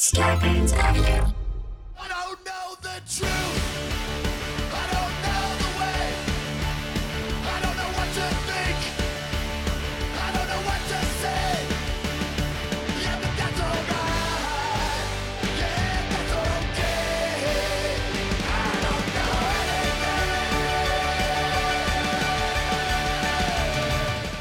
Scarpins 0.00 0.72
Avenue. 0.72 1.30
I 2.00 2.08
don't 2.08 2.46
know 2.46 2.74
the 2.80 3.02
truth. 3.06 3.59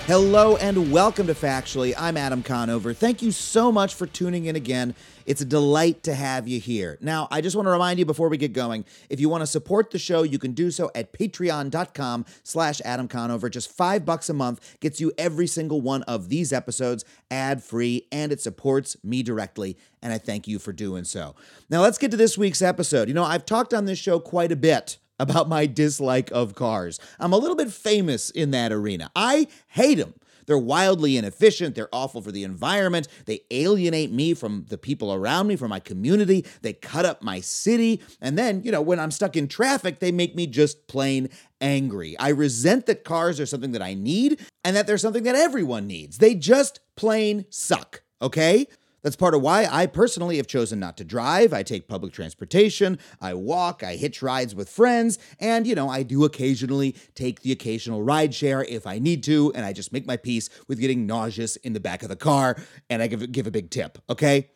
Hello 0.09 0.55
and 0.55 0.91
welcome 0.91 1.27
to 1.27 1.35
Factually. 1.35 1.93
I'm 1.95 2.17
Adam 2.17 2.41
Conover. 2.41 2.95
Thank 2.95 3.21
you 3.21 3.31
so 3.31 3.71
much 3.71 3.93
for 3.93 4.07
tuning 4.07 4.45
in 4.45 4.55
again. 4.55 4.95
It's 5.27 5.41
a 5.41 5.45
delight 5.45 6.01
to 6.01 6.15
have 6.15 6.47
you 6.47 6.59
here. 6.59 6.97
Now, 6.99 7.27
I 7.29 7.41
just 7.41 7.55
want 7.55 7.67
to 7.67 7.69
remind 7.69 7.99
you 7.99 8.05
before 8.05 8.27
we 8.27 8.37
get 8.37 8.51
going, 8.51 8.85
if 9.11 9.19
you 9.19 9.29
want 9.29 9.43
to 9.43 9.45
support 9.45 9.91
the 9.91 9.99
show, 9.99 10.23
you 10.23 10.39
can 10.39 10.53
do 10.53 10.71
so 10.71 10.89
at 10.95 11.13
patreon.com 11.13 12.25
slash 12.41 12.81
Adam 12.83 13.07
Conover. 13.07 13.49
Just 13.49 13.71
five 13.71 14.03
bucks 14.03 14.29
a 14.29 14.33
month 14.33 14.79
gets 14.79 14.99
you 14.99 15.11
every 15.15 15.45
single 15.45 15.79
one 15.79 16.01
of 16.01 16.29
these 16.29 16.51
episodes 16.51 17.05
ad-free, 17.29 18.07
and 18.11 18.31
it 18.31 18.41
supports 18.41 18.97
me 19.03 19.21
directly, 19.21 19.77
and 20.01 20.11
I 20.11 20.17
thank 20.17 20.47
you 20.47 20.57
for 20.57 20.73
doing 20.73 21.03
so. 21.03 21.35
Now, 21.69 21.81
let's 21.81 21.99
get 21.99 22.09
to 22.09 22.17
this 22.17 22.35
week's 22.35 22.63
episode. 22.63 23.09
You 23.09 23.13
know, 23.13 23.25
I've 23.25 23.45
talked 23.45 23.75
on 23.75 23.85
this 23.85 23.99
show 23.99 24.19
quite 24.19 24.51
a 24.51 24.55
bit 24.55 24.97
about 25.19 25.49
my 25.49 25.65
dislike 25.65 26.31
of 26.31 26.55
cars. 26.55 26.99
I'm 27.19 27.33
a 27.33 27.37
little 27.37 27.55
bit 27.55 27.71
famous 27.71 28.29
in 28.29 28.51
that 28.51 28.71
arena. 28.71 29.11
I 29.15 29.47
hate 29.67 29.95
them. 29.95 30.13
They're 30.49 30.57
wildly 30.57 31.15
inefficient. 31.15 31.75
They're 31.75 31.93
awful 31.93 32.23
for 32.23 32.31
the 32.31 32.43
environment. 32.43 33.07
They 33.25 33.41
alienate 33.51 34.11
me 34.11 34.33
from 34.33 34.65
the 34.67 34.79
people 34.79 35.13
around 35.13 35.45
me, 35.45 35.55
from 35.55 35.69
my 35.69 35.79
community. 35.79 36.43
They 36.63 36.73
cut 36.73 37.05
up 37.05 37.21
my 37.21 37.39
city. 37.39 38.01
And 38.19 38.35
then, 38.35 38.63
you 38.63 38.71
know, 38.71 38.81
when 38.81 38.99
I'm 38.99 39.11
stuck 39.11 39.37
in 39.37 39.47
traffic, 39.47 39.99
they 39.99 40.11
make 40.11 40.35
me 40.35 40.47
just 40.47 40.87
plain 40.87 41.29
angry. 41.61 42.17
I 42.17 42.29
resent 42.29 42.87
that 42.87 43.03
cars 43.03 43.39
are 43.39 43.45
something 43.45 43.73
that 43.73 43.83
I 43.83 43.93
need 43.93 44.39
and 44.63 44.75
that 44.75 44.87
they're 44.87 44.97
something 44.97 45.21
that 45.21 45.35
everyone 45.35 45.85
needs. 45.85 46.17
They 46.17 46.33
just 46.33 46.79
plain 46.95 47.45
suck, 47.51 48.01
okay? 48.19 48.65
That's 49.01 49.15
part 49.15 49.33
of 49.33 49.41
why 49.41 49.67
I 49.69 49.85
personally 49.85 50.37
have 50.37 50.47
chosen 50.47 50.79
not 50.79 50.97
to 50.97 51.03
drive. 51.03 51.53
I 51.53 51.63
take 51.63 51.87
public 51.87 52.13
transportation, 52.13 52.99
I 53.21 53.33
walk, 53.33 53.83
I 53.83 53.95
hitch 53.95 54.21
rides 54.21 54.53
with 54.53 54.69
friends, 54.69 55.19
and 55.39 55.65
you 55.65 55.75
know, 55.75 55.89
I 55.89 56.03
do 56.03 56.25
occasionally 56.25 56.95
take 57.15 57.41
the 57.41 57.51
occasional 57.51 58.03
ride 58.03 58.33
share 58.33 58.63
if 58.63 58.85
I 58.85 58.99
need 58.99 59.23
to, 59.23 59.53
and 59.55 59.65
I 59.65 59.73
just 59.73 59.93
make 59.93 60.05
my 60.05 60.17
peace 60.17 60.49
with 60.67 60.79
getting 60.79 61.05
nauseous 61.05 61.55
in 61.57 61.73
the 61.73 61.79
back 61.79 62.03
of 62.03 62.09
the 62.09 62.15
car 62.15 62.57
and 62.89 63.01
I 63.01 63.07
give, 63.07 63.31
give 63.31 63.47
a 63.47 63.51
big 63.51 63.69
tip, 63.69 63.97
okay? 64.09 64.49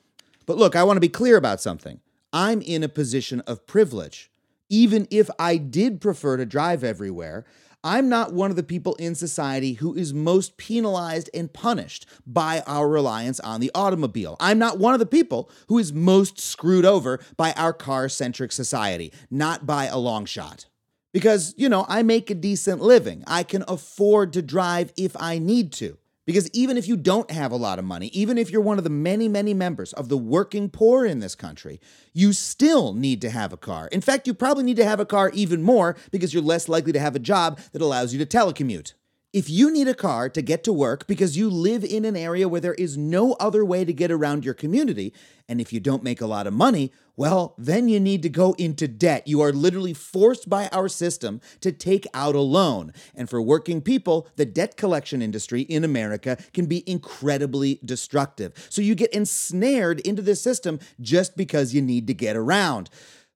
But 0.45 0.57
look, 0.57 0.75
I 0.75 0.83
want 0.83 0.97
to 0.97 1.01
be 1.01 1.09
clear 1.09 1.37
about 1.37 1.61
something. 1.61 1.99
I'm 2.31 2.61
in 2.61 2.83
a 2.83 2.89
position 2.89 3.41
of 3.41 3.65
privilege. 3.67 4.31
Even 4.69 5.07
if 5.11 5.29
I 5.37 5.57
did 5.57 6.01
prefer 6.01 6.37
to 6.37 6.45
drive 6.45 6.83
everywhere, 6.83 7.45
I'm 7.83 8.07
not 8.07 8.33
one 8.33 8.49
of 8.49 8.55
the 8.55 8.63
people 8.63 8.95
in 8.95 9.13
society 9.13 9.73
who 9.73 9.93
is 9.93 10.13
most 10.13 10.55
penalized 10.55 11.29
and 11.33 11.51
punished 11.51 12.05
by 12.25 12.63
our 12.65 12.87
reliance 12.87 13.41
on 13.41 13.59
the 13.59 13.71
automobile. 13.75 14.37
I'm 14.39 14.57
not 14.57 14.79
one 14.79 14.93
of 14.93 15.01
the 15.01 15.05
people 15.05 15.49
who 15.67 15.77
is 15.77 15.91
most 15.91 16.39
screwed 16.39 16.85
over 16.85 17.19
by 17.35 17.51
our 17.53 17.73
car 17.73 18.07
centric 18.07 18.53
society, 18.53 19.11
not 19.29 19.65
by 19.65 19.85
a 19.87 19.97
long 19.97 20.25
shot. 20.25 20.67
Because, 21.11 21.53
you 21.57 21.67
know, 21.67 21.85
I 21.89 22.03
make 22.03 22.29
a 22.29 22.35
decent 22.35 22.81
living. 22.81 23.23
I 23.27 23.43
can 23.43 23.65
afford 23.67 24.33
to 24.33 24.41
drive 24.41 24.93
if 24.97 25.15
I 25.19 25.37
need 25.37 25.73
to. 25.73 25.97
Because 26.25 26.49
even 26.53 26.77
if 26.77 26.87
you 26.87 26.95
don't 26.95 27.29
have 27.31 27.51
a 27.51 27.57
lot 27.57 27.79
of 27.79 27.85
money, 27.85 28.07
even 28.07 28.37
if 28.37 28.49
you're 28.49 28.61
one 28.61 28.77
of 28.77 28.83
the 28.83 28.89
many, 28.89 29.27
many 29.27 29.53
members 29.53 29.91
of 29.93 30.07
the 30.09 30.17
working 30.17 30.69
poor 30.69 31.05
in 31.05 31.19
this 31.19 31.35
country, 31.35 31.81
you 32.13 32.31
still 32.31 32.93
need 32.93 33.21
to 33.21 33.29
have 33.29 33.51
a 33.51 33.57
car. 33.57 33.87
In 33.91 34.01
fact, 34.01 34.27
you 34.27 34.33
probably 34.33 34.63
need 34.63 34.77
to 34.77 34.85
have 34.85 34.99
a 34.99 35.05
car 35.05 35.31
even 35.33 35.61
more 35.61 35.97
because 36.11 36.33
you're 36.33 36.43
less 36.43 36.69
likely 36.69 36.93
to 36.93 36.99
have 36.99 37.15
a 37.15 37.19
job 37.19 37.59
that 37.73 37.81
allows 37.81 38.13
you 38.13 38.23
to 38.23 38.25
telecommute. 38.25 38.93
If 39.33 39.49
you 39.49 39.71
need 39.71 39.87
a 39.87 39.95
car 39.95 40.29
to 40.29 40.43
get 40.43 40.63
to 40.65 40.71
work 40.71 41.07
because 41.07 41.35
you 41.35 41.49
live 41.49 41.83
in 41.83 42.05
an 42.05 42.15
area 42.15 42.47
where 42.47 42.61
there 42.61 42.75
is 42.75 42.99
no 42.99 43.33
other 43.39 43.65
way 43.65 43.83
to 43.83 43.91
get 43.91 44.11
around 44.11 44.45
your 44.45 44.53
community, 44.53 45.11
and 45.49 45.59
if 45.59 45.73
you 45.73 45.79
don't 45.79 46.03
make 46.03 46.21
a 46.21 46.27
lot 46.27 46.45
of 46.45 46.53
money, 46.53 46.91
well, 47.15 47.55
then 47.57 47.87
you 47.87 47.99
need 47.99 48.21
to 48.21 48.29
go 48.29 48.53
into 48.59 48.87
debt. 48.87 49.27
You 49.27 49.41
are 49.41 49.51
literally 49.51 49.95
forced 49.95 50.47
by 50.47 50.67
our 50.67 50.87
system 50.87 51.41
to 51.61 51.71
take 51.71 52.05
out 52.13 52.35
a 52.35 52.41
loan. 52.41 52.93
And 53.15 53.27
for 53.27 53.41
working 53.41 53.81
people, 53.81 54.27
the 54.35 54.45
debt 54.45 54.77
collection 54.77 55.23
industry 55.23 55.61
in 55.61 55.83
America 55.83 56.37
can 56.53 56.67
be 56.67 56.87
incredibly 56.87 57.79
destructive. 57.83 58.53
So 58.69 58.83
you 58.83 58.93
get 58.93 59.13
ensnared 59.13 59.99
into 60.01 60.21
this 60.21 60.41
system 60.41 60.79
just 61.01 61.35
because 61.35 61.73
you 61.73 61.81
need 61.81 62.05
to 62.05 62.13
get 62.13 62.35
around. 62.35 62.91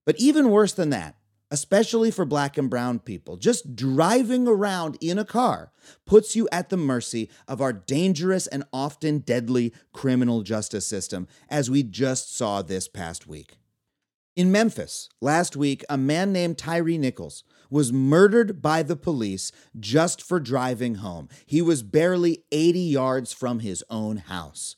But 0.06 0.20
even 0.20 0.52
worse 0.52 0.74
than 0.74 0.92
that, 0.92 1.16
especially 1.52 2.12
for 2.12 2.26
black 2.26 2.58
and 2.58 2.70
brown 2.70 3.00
people, 3.00 3.38
just 3.38 3.76
driving 3.76 4.48
around 4.48 4.98
in 5.02 5.18
a 5.18 5.26
car 5.26 5.72
puts 6.06 6.36
you 6.36 6.48
at 6.52 6.70
the 6.70 6.78
mercy 6.78 7.30
of 7.48 7.62
our 7.62 7.74
dangerous 7.74 8.48
and 8.48 8.64
often 8.74 9.20
deadly 9.20 9.74
criminal 9.94 10.42
justice 10.42 10.86
system, 10.86 11.28
as 11.50 11.70
we 11.70 11.84
just 11.84 12.36
saw 12.36 12.62
this 12.62 12.88
past 12.88 13.28
week. 13.28 13.58
In 14.36 14.52
Memphis, 14.52 15.10
last 15.20 15.56
week, 15.56 15.84
a 15.90 15.98
man 15.98 16.32
named 16.32 16.60
Tyre 16.60 16.84
Nichols 16.84 17.44
was 17.72 17.92
murdered 17.92 18.62
by 18.62 18.84
the 18.84 18.96
police 18.96 19.52
just 19.80 20.22
for 20.22 20.40
driving 20.40 20.96
home. 20.96 21.28
He 21.46 21.62
was 21.62 21.82
barely 21.82 22.44
80 22.52 22.80
yards 22.80 23.34
from 23.34 23.60
his 23.60 23.84
own 23.90 24.18
house. 24.18 24.76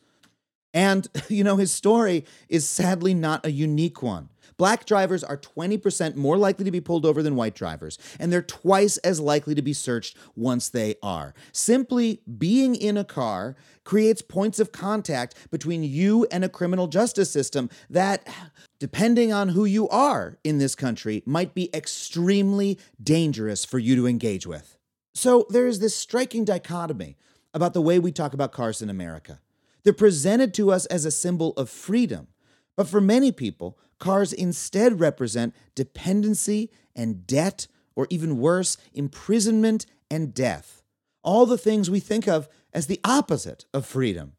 And, 0.73 1.07
you 1.29 1.43
know, 1.43 1.57
his 1.57 1.71
story 1.71 2.25
is 2.47 2.67
sadly 2.67 3.13
not 3.13 3.45
a 3.45 3.51
unique 3.51 4.01
one. 4.01 4.29
Black 4.59 4.85
drivers 4.85 5.23
are 5.23 5.37
20% 5.37 6.17
more 6.17 6.37
likely 6.37 6.65
to 6.65 6.71
be 6.71 6.81
pulled 6.81 7.05
over 7.05 7.23
than 7.23 7.37
white 7.37 7.55
drivers, 7.55 7.97
and 8.19 8.29
they're 8.29 8.41
twice 8.41 8.97
as 8.97 9.21
likely 9.21 9.55
to 9.55 9.61
be 9.61 9.71
searched 9.71 10.17
once 10.35 10.67
they 10.67 10.95
are. 11.01 11.33
Simply 11.53 12.21
being 12.37 12.75
in 12.75 12.97
a 12.97 13.05
car 13.05 13.55
creates 13.85 14.21
points 14.21 14.59
of 14.59 14.73
contact 14.73 15.33
between 15.49 15.85
you 15.85 16.27
and 16.29 16.43
a 16.43 16.49
criminal 16.49 16.87
justice 16.87 17.31
system 17.31 17.69
that, 17.89 18.27
depending 18.81 19.31
on 19.31 19.47
who 19.47 19.63
you 19.63 19.87
are 19.87 20.37
in 20.43 20.57
this 20.57 20.75
country, 20.75 21.23
might 21.25 21.55
be 21.55 21.73
extremely 21.73 22.77
dangerous 23.01 23.63
for 23.63 23.79
you 23.79 23.95
to 23.95 24.07
engage 24.07 24.45
with. 24.45 24.75
So 25.13 25.45
there 25.49 25.67
is 25.67 25.79
this 25.79 25.95
striking 25.95 26.43
dichotomy 26.43 27.15
about 27.53 27.73
the 27.73 27.81
way 27.81 27.97
we 27.97 28.11
talk 28.11 28.33
about 28.33 28.51
cars 28.51 28.81
in 28.81 28.89
America. 28.89 29.39
They're 29.83 29.93
presented 29.93 30.53
to 30.55 30.69
us 30.69 30.85
as 30.87 31.05
a 31.05 31.11
symbol 31.11 31.53
of 31.53 31.69
freedom. 31.69 32.27
But 32.75 32.89
for 32.89 33.01
many 33.01 33.31
people, 33.31 33.77
cars 33.99 34.33
instead 34.33 34.99
represent 34.99 35.53
dependency 35.75 36.71
and 36.95 37.27
debt, 37.27 37.67
or 37.95 38.07
even 38.09 38.39
worse, 38.39 38.77
imprisonment 38.93 39.85
and 40.09 40.33
death. 40.33 40.81
All 41.23 41.45
the 41.45 41.57
things 41.57 41.89
we 41.89 41.99
think 41.99 42.27
of 42.27 42.47
as 42.73 42.87
the 42.87 42.99
opposite 43.03 43.65
of 43.73 43.85
freedom. 43.85 44.33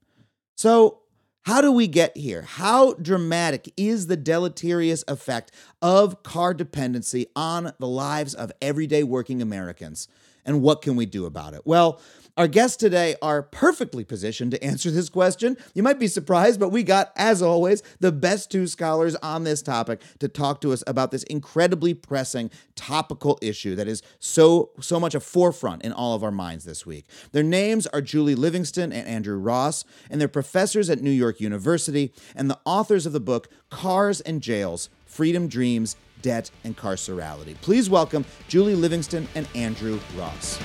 So, 0.56 0.98
how 1.44 1.62
do 1.62 1.72
we 1.72 1.86
get 1.86 2.16
here? 2.16 2.42
How 2.42 2.92
dramatic 2.94 3.72
is 3.76 4.06
the 4.06 4.16
deleterious 4.16 5.02
effect 5.08 5.52
of 5.80 6.22
car 6.22 6.52
dependency 6.52 7.28
on 7.34 7.72
the 7.78 7.88
lives 7.88 8.34
of 8.34 8.52
everyday 8.60 9.02
working 9.02 9.40
Americans? 9.40 10.06
And 10.44 10.60
what 10.60 10.82
can 10.82 10.96
we 10.96 11.06
do 11.06 11.24
about 11.24 11.54
it? 11.54 11.62
Well, 11.64 12.00
our 12.40 12.48
guests 12.48 12.78
today 12.78 13.14
are 13.20 13.42
perfectly 13.42 14.02
positioned 14.02 14.50
to 14.50 14.64
answer 14.64 14.90
this 14.90 15.10
question. 15.10 15.58
You 15.74 15.82
might 15.82 15.98
be 15.98 16.06
surprised, 16.06 16.58
but 16.58 16.70
we 16.70 16.82
got, 16.82 17.12
as 17.14 17.42
always, 17.42 17.82
the 18.00 18.12
best 18.12 18.50
two 18.50 18.66
scholars 18.66 19.14
on 19.16 19.44
this 19.44 19.60
topic 19.60 20.00
to 20.20 20.26
talk 20.26 20.62
to 20.62 20.72
us 20.72 20.82
about 20.86 21.10
this 21.10 21.22
incredibly 21.24 21.92
pressing 21.92 22.50
topical 22.76 23.38
issue 23.42 23.74
that 23.74 23.86
is 23.86 24.02
so 24.20 24.70
so 24.80 24.98
much 24.98 25.14
a 25.14 25.20
forefront 25.20 25.82
in 25.82 25.92
all 25.92 26.14
of 26.14 26.24
our 26.24 26.30
minds 26.30 26.64
this 26.64 26.86
week. 26.86 27.04
Their 27.32 27.42
names 27.42 27.86
are 27.88 28.00
Julie 28.00 28.34
Livingston 28.34 28.90
and 28.90 29.06
Andrew 29.06 29.36
Ross, 29.36 29.84
and 30.08 30.18
they're 30.18 30.26
professors 30.26 30.88
at 30.88 31.02
New 31.02 31.10
York 31.10 31.42
University 31.42 32.10
and 32.34 32.48
the 32.48 32.58
authors 32.64 33.04
of 33.04 33.12
the 33.12 33.20
book 33.20 33.50
Cars 33.68 34.22
and 34.22 34.40
Jails: 34.40 34.88
Freedom 35.04 35.46
Dreams, 35.46 35.94
Debt, 36.22 36.50
and 36.64 36.74
Carcerality. 36.74 37.60
Please 37.60 37.90
welcome 37.90 38.24
Julie 38.48 38.76
Livingston 38.76 39.28
and 39.34 39.46
Andrew 39.54 40.00
Ross. 40.16 40.58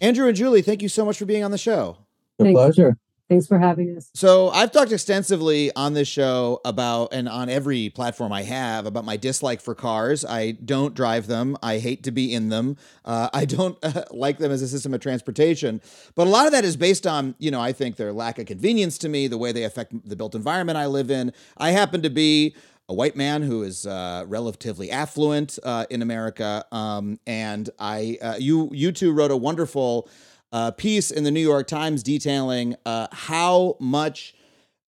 Andrew 0.00 0.28
and 0.28 0.36
Julie, 0.36 0.62
thank 0.62 0.82
you 0.82 0.88
so 0.88 1.04
much 1.04 1.18
for 1.18 1.24
being 1.24 1.44
on 1.44 1.50
the 1.50 1.58
show. 1.58 1.98
A 2.38 2.44
Thanks. 2.44 2.56
pleasure. 2.56 2.96
Thanks 3.28 3.48
for 3.48 3.58
having 3.58 3.96
us. 3.96 4.08
So, 4.14 4.50
I've 4.50 4.70
talked 4.70 4.92
extensively 4.92 5.74
on 5.74 5.94
this 5.94 6.06
show 6.06 6.60
about, 6.64 7.12
and 7.12 7.28
on 7.28 7.48
every 7.48 7.90
platform 7.90 8.32
I 8.32 8.42
have, 8.44 8.86
about 8.86 9.04
my 9.04 9.16
dislike 9.16 9.60
for 9.60 9.74
cars. 9.74 10.24
I 10.24 10.52
don't 10.52 10.94
drive 10.94 11.26
them. 11.26 11.56
I 11.60 11.78
hate 11.78 12.04
to 12.04 12.12
be 12.12 12.32
in 12.32 12.50
them. 12.50 12.76
Uh, 13.04 13.28
I 13.34 13.44
don't 13.44 13.76
uh, 13.82 14.04
like 14.12 14.38
them 14.38 14.52
as 14.52 14.62
a 14.62 14.68
system 14.68 14.94
of 14.94 15.00
transportation. 15.00 15.80
But 16.14 16.28
a 16.28 16.30
lot 16.30 16.46
of 16.46 16.52
that 16.52 16.64
is 16.64 16.76
based 16.76 17.04
on, 17.04 17.34
you 17.38 17.50
know, 17.50 17.60
I 17.60 17.72
think 17.72 17.96
their 17.96 18.12
lack 18.12 18.38
of 18.38 18.46
convenience 18.46 18.96
to 18.98 19.08
me, 19.08 19.26
the 19.26 19.38
way 19.38 19.50
they 19.50 19.64
affect 19.64 20.08
the 20.08 20.14
built 20.14 20.36
environment 20.36 20.78
I 20.78 20.86
live 20.86 21.10
in. 21.10 21.32
I 21.56 21.72
happen 21.72 22.02
to 22.02 22.10
be 22.10 22.54
a 22.88 22.94
white 22.94 23.16
man 23.16 23.42
who 23.42 23.62
is 23.62 23.86
uh, 23.86 24.24
relatively 24.26 24.90
affluent 24.90 25.58
uh, 25.62 25.86
in 25.90 26.02
America, 26.02 26.64
um, 26.70 27.18
and 27.26 27.68
I, 27.78 28.18
uh, 28.22 28.36
you, 28.38 28.70
you 28.72 28.92
two 28.92 29.12
wrote 29.12 29.30
a 29.30 29.36
wonderful 29.36 30.08
uh, 30.52 30.70
piece 30.70 31.10
in 31.10 31.24
the 31.24 31.30
New 31.30 31.40
York 31.40 31.66
Times 31.66 32.02
detailing 32.02 32.76
uh, 32.86 33.08
how 33.10 33.76
much 33.80 34.34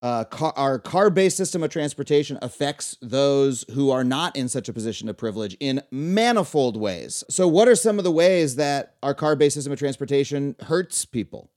uh, 0.00 0.22
car, 0.24 0.52
our 0.56 0.78
car-based 0.78 1.36
system 1.36 1.62
of 1.64 1.70
transportation 1.70 2.38
affects 2.40 2.96
those 3.02 3.64
who 3.72 3.90
are 3.90 4.04
not 4.04 4.36
in 4.36 4.48
such 4.48 4.68
a 4.68 4.72
position 4.72 5.08
of 5.08 5.16
privilege 5.16 5.56
in 5.58 5.82
manifold 5.90 6.76
ways. 6.76 7.24
So, 7.28 7.48
what 7.48 7.66
are 7.66 7.74
some 7.74 7.98
of 7.98 8.04
the 8.04 8.12
ways 8.12 8.54
that 8.56 8.94
our 9.02 9.12
car-based 9.12 9.54
system 9.54 9.72
of 9.72 9.78
transportation 9.80 10.54
hurts 10.60 11.04
people? 11.04 11.50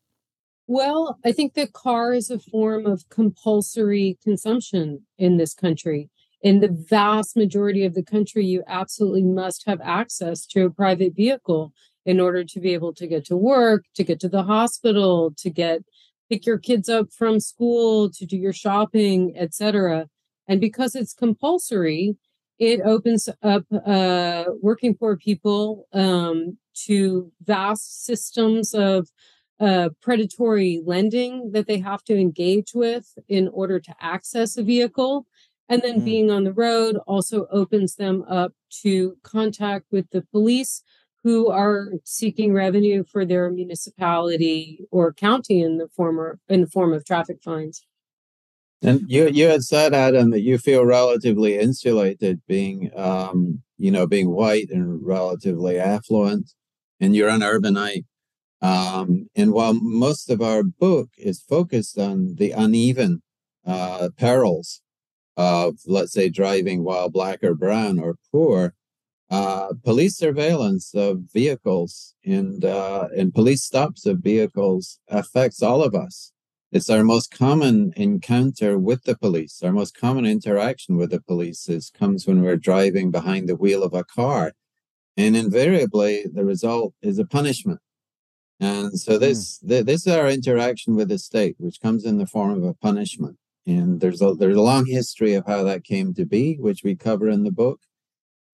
Well, 0.65 1.19
I 1.23 1.33
think 1.33 1.53
the 1.53 1.67
car 1.67 2.13
is 2.13 2.31
a 2.31 2.39
form 2.39 2.87
of 2.87 3.07
compulsory 3.09 4.17
consumption 4.23 5.05
in 5.19 5.37
this 5.37 5.53
country. 5.53 6.09
In 6.41 6.59
the 6.59 6.69
vast 6.89 7.37
majority 7.37 7.85
of 7.85 7.93
the 7.93 8.03
country, 8.03 8.45
you 8.45 8.63
absolutely 8.67 9.23
must 9.23 9.63
have 9.67 9.79
access 9.81 10.45
to 10.47 10.65
a 10.65 10.71
private 10.71 11.15
vehicle 11.15 11.71
in 12.05 12.19
order 12.19 12.43
to 12.43 12.59
be 12.59 12.73
able 12.73 12.93
to 12.95 13.05
get 13.05 13.25
to 13.25 13.37
work, 13.37 13.85
to 13.95 14.03
get 14.03 14.19
to 14.21 14.29
the 14.29 14.43
hospital, 14.43 15.33
to 15.37 15.49
get 15.49 15.83
pick 16.29 16.45
your 16.45 16.57
kids 16.57 16.87
up 16.87 17.11
from 17.11 17.41
school, 17.41 18.09
to 18.09 18.25
do 18.25 18.37
your 18.37 18.53
shopping, 18.53 19.33
etc. 19.35 20.07
And 20.47 20.61
because 20.61 20.95
it's 20.95 21.13
compulsory, 21.13 22.15
it 22.57 22.79
opens 22.81 23.27
up 23.43 23.65
uh, 23.85 24.45
working 24.61 24.95
poor 24.95 25.17
people 25.17 25.87
um, 25.93 26.57
to 26.85 27.31
vast 27.43 28.05
systems 28.05 28.73
of 28.73 29.09
uh, 29.59 29.89
predatory 30.01 30.81
lending 30.85 31.51
that 31.51 31.67
they 31.67 31.79
have 31.79 32.03
to 32.03 32.17
engage 32.17 32.71
with 32.73 33.13
in 33.27 33.47
order 33.49 33.79
to 33.79 33.93
access 33.99 34.57
a 34.57 34.63
vehicle. 34.63 35.27
And 35.71 35.81
then 35.81 36.01
mm. 36.01 36.05
being 36.05 36.29
on 36.29 36.43
the 36.43 36.51
road 36.51 36.97
also 37.07 37.47
opens 37.49 37.95
them 37.95 38.25
up 38.27 38.51
to 38.81 39.15
contact 39.23 39.85
with 39.89 40.09
the 40.11 40.21
police 40.21 40.83
who 41.23 41.49
are 41.49 41.93
seeking 42.03 42.51
revenue 42.51 43.05
for 43.09 43.23
their 43.23 43.49
municipality 43.49 44.81
or 44.91 45.13
county 45.13 45.61
in 45.61 45.77
the 45.77 45.87
form 45.87 46.19
of, 46.19 46.39
in 46.49 46.61
the 46.61 46.67
form 46.67 46.91
of 46.91 47.05
traffic 47.05 47.37
fines. 47.41 47.85
And 48.81 49.09
you 49.09 49.29
you 49.29 49.47
had 49.47 49.63
said, 49.63 49.93
Adam, 49.93 50.31
that 50.31 50.41
you 50.41 50.57
feel 50.57 50.83
relatively 50.83 51.57
insulated, 51.57 52.41
being 52.47 52.91
um, 52.95 53.61
you 53.77 53.91
know 53.91 54.07
being 54.07 54.31
white 54.31 54.71
and 54.71 55.05
relatively 55.05 55.79
affluent, 55.79 56.51
and 56.99 57.15
you're 57.15 57.29
an 57.29 57.41
urbanite. 57.41 58.05
Um, 58.61 59.29
and 59.35 59.53
while 59.53 59.75
most 59.75 60.29
of 60.29 60.41
our 60.41 60.63
book 60.63 61.11
is 61.17 61.39
focused 61.39 61.97
on 61.97 62.35
the 62.35 62.51
uneven 62.51 63.21
uh, 63.65 64.09
perils 64.17 64.80
of, 65.37 65.79
let's 65.85 66.13
say, 66.13 66.29
driving 66.29 66.83
while 66.83 67.09
black 67.09 67.43
or 67.43 67.55
brown 67.55 67.99
or 67.99 68.15
poor, 68.31 68.73
uh, 69.31 69.69
police 69.85 70.17
surveillance 70.17 70.93
of 70.93 71.21
vehicles 71.33 72.15
and 72.25 72.65
uh, 72.65 73.07
and 73.15 73.33
police 73.33 73.63
stops 73.63 74.05
of 74.05 74.19
vehicles 74.19 74.99
affects 75.07 75.63
all 75.63 75.81
of 75.81 75.95
us. 75.95 76.33
It's 76.71 76.89
our 76.89 77.03
most 77.03 77.31
common 77.31 77.93
encounter 77.95 78.77
with 78.77 79.03
the 79.03 79.17
police. 79.17 79.61
Our 79.63 79.71
most 79.71 79.97
common 79.97 80.25
interaction 80.25 80.97
with 80.97 81.11
the 81.11 81.21
police 81.21 81.69
is 81.69 81.89
comes 81.89 82.27
when 82.27 82.41
we're 82.41 82.57
driving 82.57 83.09
behind 83.09 83.47
the 83.47 83.55
wheel 83.55 83.83
of 83.83 83.93
a 83.93 84.03
car, 84.03 84.51
and 85.15 85.37
invariably 85.37 86.25
the 86.31 86.43
result 86.43 86.93
is 87.01 87.17
a 87.17 87.25
punishment. 87.25 87.79
And 88.59 88.99
so 88.99 89.13
hmm. 89.13 89.19
this 89.19 89.59
th- 89.59 89.85
this 89.85 90.05
is 90.05 90.13
our 90.13 90.29
interaction 90.29 90.95
with 90.95 91.07
the 91.07 91.17
state, 91.17 91.55
which 91.57 91.81
comes 91.81 92.03
in 92.03 92.17
the 92.17 92.27
form 92.27 92.51
of 92.51 92.63
a 92.63 92.73
punishment. 92.73 93.37
And 93.67 94.01
there's 94.01 94.21
a 94.21 94.33
there's 94.33 94.57
a 94.57 94.61
long 94.61 94.85
history 94.85 95.33
of 95.33 95.45
how 95.45 95.63
that 95.63 95.83
came 95.83 96.13
to 96.15 96.25
be, 96.25 96.55
which 96.55 96.83
we 96.83 96.95
cover 96.95 97.29
in 97.29 97.43
the 97.43 97.51
book. 97.51 97.81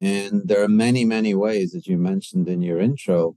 And 0.01 0.47
there 0.47 0.61
are 0.61 0.67
many 0.67 1.05
many 1.05 1.33
ways, 1.33 1.73
as 1.73 1.87
you 1.87 1.97
mentioned 1.97 2.47
in 2.47 2.61
your 2.61 2.79
intro, 2.79 3.35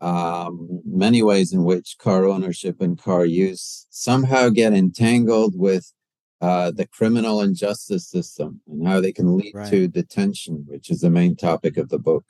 um, 0.00 0.80
many 0.84 1.22
ways 1.22 1.52
in 1.52 1.64
which 1.64 1.96
car 1.98 2.26
ownership 2.26 2.80
and 2.80 3.00
car 3.00 3.24
use 3.24 3.86
somehow 3.90 4.48
get 4.48 4.72
entangled 4.72 5.56
with 5.56 5.92
uh, 6.40 6.72
the 6.72 6.86
criminal 6.86 7.40
and 7.40 7.54
justice 7.54 8.08
system 8.08 8.60
and 8.66 8.86
how 8.86 9.00
they 9.00 9.12
can 9.12 9.36
lead 9.36 9.54
right. 9.54 9.70
to 9.70 9.86
detention, 9.86 10.64
which 10.66 10.90
is 10.90 11.00
the 11.00 11.10
main 11.10 11.36
topic 11.36 11.76
of 11.76 11.88
the 11.88 12.00
book. 12.00 12.24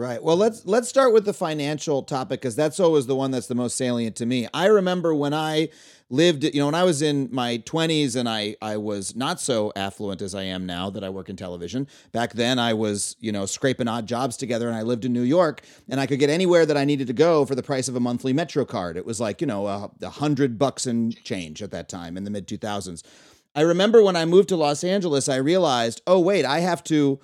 Right. 0.00 0.22
Well, 0.22 0.38
let's 0.38 0.64
let's 0.64 0.88
start 0.88 1.12
with 1.12 1.26
the 1.26 1.34
financial 1.34 2.02
topic 2.02 2.40
because 2.40 2.56
that's 2.56 2.80
always 2.80 3.06
the 3.06 3.14
one 3.14 3.32
that's 3.32 3.48
the 3.48 3.54
most 3.54 3.76
salient 3.76 4.16
to 4.16 4.24
me. 4.24 4.48
I 4.54 4.64
remember 4.64 5.14
when 5.14 5.34
I 5.34 5.68
lived, 6.08 6.42
you 6.42 6.58
know, 6.58 6.64
when 6.64 6.74
I 6.74 6.84
was 6.84 7.02
in 7.02 7.28
my 7.30 7.58
20s 7.58 8.16
and 8.16 8.26
I 8.26 8.56
I 8.62 8.78
was 8.78 9.14
not 9.14 9.42
so 9.42 9.74
affluent 9.76 10.22
as 10.22 10.34
I 10.34 10.44
am 10.44 10.64
now 10.64 10.88
that 10.88 11.04
I 11.04 11.10
work 11.10 11.28
in 11.28 11.36
television. 11.36 11.86
Back 12.12 12.32
then 12.32 12.58
I 12.58 12.72
was, 12.72 13.14
you 13.20 13.30
know, 13.30 13.44
scraping 13.44 13.88
odd 13.88 14.06
jobs 14.06 14.38
together 14.38 14.68
and 14.68 14.74
I 14.74 14.80
lived 14.80 15.04
in 15.04 15.12
New 15.12 15.20
York 15.20 15.60
and 15.86 16.00
I 16.00 16.06
could 16.06 16.18
get 16.18 16.30
anywhere 16.30 16.64
that 16.64 16.78
I 16.78 16.86
needed 16.86 17.06
to 17.08 17.12
go 17.12 17.44
for 17.44 17.54
the 17.54 17.62
price 17.62 17.86
of 17.86 17.94
a 17.94 18.00
monthly 18.00 18.32
Metro 18.32 18.64
card. 18.64 18.96
It 18.96 19.04
was 19.04 19.20
like, 19.20 19.42
you 19.42 19.46
know, 19.46 19.66
a, 19.66 20.08
hundred 20.08 20.58
bucks 20.58 20.86
and 20.86 21.14
change 21.24 21.62
at 21.62 21.72
that 21.72 21.90
time 21.90 22.16
in 22.16 22.24
the 22.24 22.30
mid 22.30 22.48
2000s. 22.48 23.02
I 23.54 23.60
remember 23.60 24.02
when 24.02 24.16
I 24.16 24.24
moved 24.24 24.48
to 24.48 24.56
Los 24.56 24.82
Angeles, 24.82 25.28
I 25.28 25.36
realized, 25.36 26.00
oh 26.06 26.20
wait, 26.20 26.46
I 26.46 26.60
have 26.60 26.82
to 26.84 27.20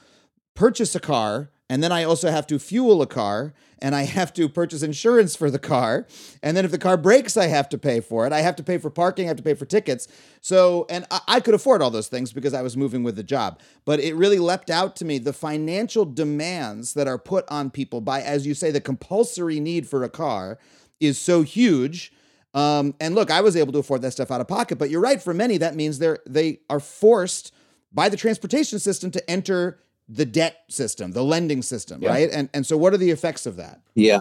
purchase 0.55 0.95
a 0.95 1.01
car 1.01 1.53
and 1.69 1.83
then 1.83 1.91
I 1.91 2.05
also 2.05 2.31
have 2.31 2.47
to 2.49 2.59
fuel 2.59 3.03
a 3.03 3.07
car 3.07 3.53
and 3.83 3.95
I 3.95 4.05
have 4.05 4.33
to 4.35 4.49
purchase 4.49 4.83
insurance 4.83 5.35
for 5.35 5.51
the 5.51 5.59
car. 5.59 6.07
And 6.43 6.57
then 6.57 6.65
if 6.65 6.71
the 6.71 6.79
car 6.79 6.97
breaks, 6.97 7.37
I 7.37 7.47
have 7.47 7.69
to 7.71 7.79
pay 7.79 8.01
for 8.01 8.27
it. 8.27 8.33
I 8.33 8.41
have 8.41 8.57
to 8.57 8.63
pay 8.63 8.79
for 8.79 8.89
parking, 8.89 9.27
I 9.27 9.29
have 9.29 9.37
to 9.37 9.43
pay 9.43 9.55
for 9.55 9.67
tickets. 9.67 10.07
So, 10.41 10.87
and 10.89 11.07
I, 11.29 11.41
could 11.41 11.55
afford 11.55 11.83
all 11.83 11.91
those 11.91 12.09
things 12.09 12.33
because 12.33 12.55
I 12.55 12.63
was 12.63 12.77
moving 12.77 13.03
with 13.03 13.17
the 13.17 13.23
job. 13.23 13.61
But 13.85 14.01
it 14.01 14.15
really 14.15 14.39
leapt 14.39 14.71
out 14.71 14.97
to 14.97 15.05
me 15.05 15.19
the 15.19 15.33
financial 15.33 16.05
demands 16.05 16.95
that 16.95 17.09
are 17.09 17.19
put 17.19 17.45
on 17.49 17.71
people 17.71 18.01
by, 18.01 18.23
as 18.23 18.47
you 18.47 18.55
say, 18.55 18.71
the 18.71 18.81
compulsory 18.81 19.61
need 19.61 19.89
for 19.89 20.05
a 20.05 20.09
car 20.09 20.59
is 21.01 21.19
so 21.19 21.43
huge. 21.43 22.13
Um, 22.55 22.95
and 23.01 23.15
look, 23.15 23.31
I 23.31 23.41
was 23.43 23.57
able 23.57 23.73
to 23.73 23.79
afford 23.79 24.03
that 24.03 24.13
stuff 24.13 24.31
out 24.31 24.41
of 24.41 24.49
pocket, 24.49 24.79
but 24.79 24.89
you're 24.89 25.01
right. 25.01 25.21
For 25.21 25.35
many, 25.35 25.59
that 25.59 25.75
means 25.75 25.99
they're 25.99 26.21
they 26.27 26.61
are 26.71 26.81
forced 26.81 27.53
by 27.93 28.09
the 28.09 28.17
transportation 28.17 28.79
system 28.79 29.11
to 29.11 29.31
enter 29.31 29.79
the 30.09 30.25
debt 30.25 30.59
system, 30.69 31.13
the 31.13 31.25
lending 31.25 31.63
system, 31.63 32.03
yeah. 32.03 32.11
right? 32.11 32.31
And 32.31 32.49
and 32.55 32.67
so 32.67 32.77
what 32.77 32.93
are 32.95 32.99
the 32.99 33.11
effects 33.11 33.47
of 33.47 33.57
that? 33.57 33.81
Yeah. 33.95 34.21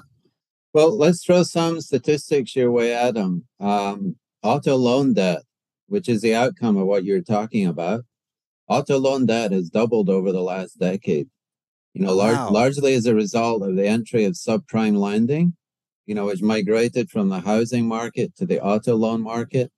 Well, 0.73 0.97
let's 0.97 1.23
throw 1.23 1.43
some 1.43 1.79
statistics 1.79 2.55
your 2.55 2.71
way, 2.71 2.93
Adam. 2.93 3.45
Um, 3.59 4.17
auto 4.43 4.75
loan 4.75 5.13
debt, 5.13 5.43
which 5.87 6.09
is 6.09 6.21
the 6.21 6.35
outcome 6.35 6.75
of 6.77 6.85
what 6.85 7.05
you're 7.05 7.21
talking 7.21 7.67
about, 7.67 8.03
auto 8.67 8.97
loan 8.97 9.25
debt 9.25 9.51
has 9.51 9.69
doubled 9.69 10.09
over 10.09 10.31
the 10.31 10.41
last 10.41 10.79
decade. 10.79 11.29
You 11.93 12.01
know, 12.01 12.17
wow. 12.17 12.49
largely 12.49 12.93
as 12.93 13.05
a 13.05 13.15
result 13.15 13.63
of 13.63 13.77
the 13.77 13.87
entry 13.87 14.25
of 14.25 14.33
subprime 14.33 14.97
lending, 14.97 15.55
you 16.05 16.13
know, 16.13 16.25
which 16.25 16.41
migrated 16.41 17.09
from 17.09 17.29
the 17.29 17.39
housing 17.39 17.87
market 17.87 18.35
to 18.35 18.45
the 18.45 18.61
auto 18.61 18.95
loan 18.95 19.21
market 19.21 19.71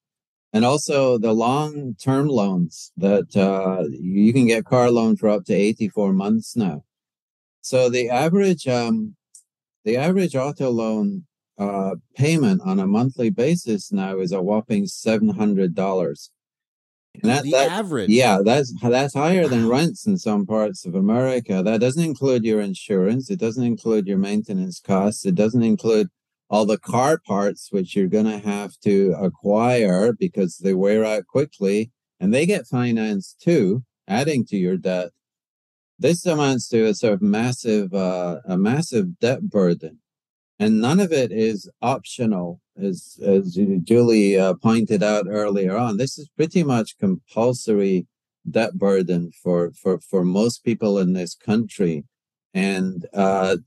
and 0.58 0.66
also 0.66 1.20
the 1.20 1.34
long 1.34 1.96
term 2.02 2.28
loans 2.28 2.92
that 2.98 3.38
uh, 3.38 3.84
you 3.92 4.34
can 4.34 4.48
get 4.48 4.66
car 4.66 4.90
loan 4.90 5.16
for 5.16 5.30
up 5.30 5.46
to 5.46 5.54
84 5.54 6.14
months 6.14 6.56
now. 6.56 6.84
So 7.62 7.90
the 7.90 8.10
average 8.10 8.68
um, 8.68 9.16
the 9.86 9.98
average 9.98 10.36
auto 10.36 10.72
loan 10.72 11.26
uh, 11.60 11.96
payment 12.16 12.62
on 12.66 12.80
a 12.80 12.88
monthly 12.88 13.30
basis 13.30 13.92
now 13.92 14.18
is 14.18 14.32
a 14.32 14.42
whopping 14.42 14.86
$700 14.86 16.30
and 17.22 17.32
that, 17.32 17.44
the 17.44 17.52
that, 17.52 17.72
average? 17.72 18.10
yeah 18.10 18.40
that's 18.44 18.72
that's 18.82 19.16
higher 19.16 19.48
than 19.48 19.68
rents 19.68 20.06
in 20.06 20.18
some 20.18 20.46
parts 20.46 20.86
of 20.86 20.96
america. 20.96 21.62
That 21.64 21.82
doesn't 21.82 22.04
include 22.04 22.46
your 22.46 22.62
insurance. 22.62 23.30
It 23.30 23.40
doesn't 23.40 23.64
include 23.64 24.08
your 24.08 24.18
maintenance 24.18 24.80
costs. 24.80 25.26
It 25.26 25.36
doesn't 25.36 25.64
include 25.64 26.10
all 26.50 26.66
the 26.66 26.78
car 26.78 27.20
parts 27.20 27.70
which 27.72 27.96
you're 27.96 28.08
going 28.08 28.26
to 28.26 28.40
have 28.40 28.80
to 28.80 29.14
acquire 29.20 30.14
because 30.14 30.58
they 30.58 30.74
wear 30.74 31.04
out 31.04 31.28
quickly 31.28 31.92
and 32.20 32.34
they 32.34 32.46
get 32.46 32.68
financed 32.68 33.40
too 33.42 33.84
adding 34.08 34.46
to 34.46 34.58
your 34.58 34.78
debt. 34.78 35.12
This 36.00 36.26
amounts 36.26 36.70
to 36.70 36.86
a 36.86 36.94
sort 36.94 37.14
of 37.14 37.22
massive 37.22 37.94
uh, 37.94 38.38
a 38.46 38.58
massive 38.58 39.20
debt 39.20 39.50
burden. 39.50 40.00
And 40.60 40.82
none 40.82 41.00
of 41.00 41.12
it 41.12 41.32
is 41.32 41.70
optional 41.82 42.62
as 42.82 43.20
as 43.24 43.58
julie 43.84 44.38
uh, 44.38 44.54
pointed 44.56 45.04
out 45.04 45.26
earlier 45.30 45.76
on. 45.76 45.98
This 45.98 46.18
is 46.18 46.30
pretty 46.30 46.64
much 46.64 46.98
compulsory 47.00 48.08
debt 48.50 48.76
burden 48.76 49.32
for 49.32 49.72
for 49.72 50.00
for 50.00 50.24
most 50.24 50.64
people 50.64 50.98
in 50.98 51.14
this 51.14 51.36
country. 51.36 52.06
And 52.54 53.06
uh, 53.14 53.58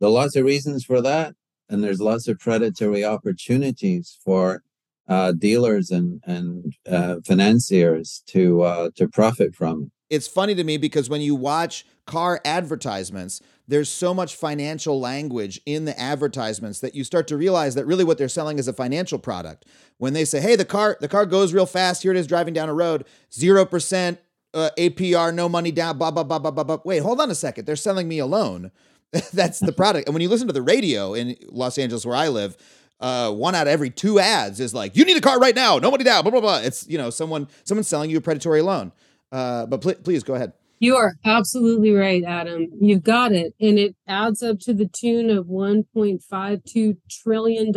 there 0.00 0.08
are 0.08 0.12
lots 0.12 0.36
of 0.36 0.44
reasons 0.44 0.84
for 0.84 1.00
that 1.02 1.34
and 1.68 1.82
there's 1.82 2.00
lots 2.00 2.28
of 2.28 2.38
predatory 2.38 3.04
opportunities 3.04 4.18
for 4.24 4.62
uh, 5.08 5.32
dealers 5.32 5.90
and 5.90 6.20
and 6.26 6.74
uh, 6.90 7.16
financiers 7.26 8.22
to 8.26 8.62
uh, 8.62 8.90
to 8.96 9.08
profit 9.08 9.54
from 9.54 9.90
It's 10.10 10.28
funny 10.28 10.54
to 10.54 10.64
me 10.64 10.76
because 10.76 11.10
when 11.10 11.20
you 11.20 11.34
watch 11.34 11.84
car 12.06 12.40
advertisements, 12.44 13.40
there's 13.68 13.88
so 13.88 14.12
much 14.12 14.34
financial 14.36 15.00
language 15.00 15.60
in 15.66 15.84
the 15.84 15.98
advertisements 15.98 16.80
that 16.80 16.94
you 16.94 17.04
start 17.04 17.26
to 17.28 17.36
realize 17.36 17.74
that 17.74 17.86
really 17.86 18.04
what 18.04 18.18
they're 18.18 18.28
selling 18.28 18.58
is 18.58 18.68
a 18.68 18.72
financial 18.72 19.18
product. 19.18 19.64
When 19.98 20.12
they 20.12 20.24
say, 20.24 20.40
"Hey, 20.40 20.56
the 20.56 20.64
car 20.64 20.96
the 21.00 21.08
car 21.08 21.26
goes 21.26 21.52
real 21.52 21.66
fast. 21.66 22.02
Here 22.02 22.12
it 22.12 22.18
is 22.18 22.26
driving 22.26 22.54
down 22.54 22.68
a 22.68 22.74
road, 22.74 23.04
zero 23.32 23.64
percent 23.64 24.18
uh, 24.54 24.70
APR, 24.78 25.34
no 25.34 25.48
money 25.48 25.72
down." 25.72 25.98
Blah 25.98 26.10
blah 26.10 26.24
blah 26.24 26.38
blah 26.38 26.50
blah 26.50 26.64
blah. 26.64 26.78
Wait, 26.84 27.02
hold 27.02 27.20
on 27.20 27.30
a 27.30 27.34
second. 27.34 27.66
They're 27.66 27.76
selling 27.76 28.08
me 28.08 28.18
a 28.18 28.26
loan. 28.26 28.70
That's 29.32 29.60
the 29.60 29.72
product. 29.72 30.08
And 30.08 30.14
when 30.14 30.22
you 30.22 30.28
listen 30.28 30.46
to 30.46 30.52
the 30.52 30.62
radio 30.62 31.14
in 31.14 31.36
Los 31.48 31.78
Angeles, 31.78 32.06
where 32.06 32.16
I 32.16 32.28
live, 32.28 32.56
uh, 33.00 33.30
one 33.32 33.54
out 33.54 33.66
of 33.66 33.72
every 33.72 33.90
two 33.90 34.18
ads 34.18 34.58
is 34.60 34.72
like, 34.72 34.96
"You 34.96 35.04
need 35.04 35.16
a 35.16 35.20
car 35.20 35.38
right 35.38 35.54
now, 35.54 35.78
nobody 35.78 36.04
down." 36.04 36.22
Blah 36.22 36.30
blah 36.30 36.40
blah. 36.40 36.58
It's 36.58 36.88
you 36.88 36.96
know 36.98 37.10
someone 37.10 37.48
someone 37.64 37.84
selling 37.84 38.10
you 38.10 38.18
a 38.18 38.20
predatory 38.20 38.62
loan. 38.62 38.92
Uh, 39.30 39.66
but 39.66 39.80
pl- 39.80 39.94
please 39.96 40.22
go 40.22 40.34
ahead. 40.34 40.52
You 40.78 40.96
are 40.96 41.14
absolutely 41.24 41.92
right, 41.92 42.24
Adam. 42.24 42.68
You've 42.80 43.04
got 43.04 43.30
it. 43.32 43.54
And 43.60 43.78
it 43.78 43.94
adds 44.08 44.42
up 44.42 44.58
to 44.60 44.74
the 44.74 44.86
tune 44.88 45.30
of 45.30 45.46
$1.52 45.46 46.96
trillion 47.08 47.72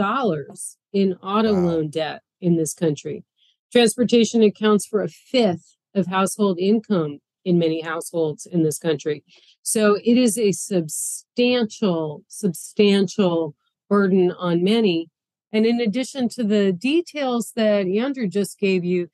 in 0.92 1.14
auto 1.22 1.54
Wow. 1.54 1.66
loan 1.68 1.90
debt 1.90 2.24
in 2.42 2.56
this 2.58 2.74
country. 2.74 3.24
Transportation 3.72 4.42
accounts 4.42 4.86
for 4.88 5.04
a 5.04 5.08
fifth 5.08 5.76
of 5.94 6.08
household 6.08 6.58
income 6.60 7.20
in 7.46 7.60
many 7.60 7.82
households 7.82 8.46
in 8.46 8.64
this 8.64 8.80
country. 8.80 9.24
So 9.62 9.98
it 10.04 10.18
is 10.18 10.38
a 10.38 10.52
substantial, 10.52 12.24
substantial 12.28 13.56
burden 13.90 14.32
on 14.32 14.64
many. 14.64 15.10
And 15.54 15.66
in 15.66 15.80
addition 15.80 16.28
to 16.30 16.44
the 16.44 16.74
details 16.74 17.54
that 17.56 17.88
Andrew 17.88 18.28
just 18.28 18.60
gave 18.60 18.84
you, 18.84 19.08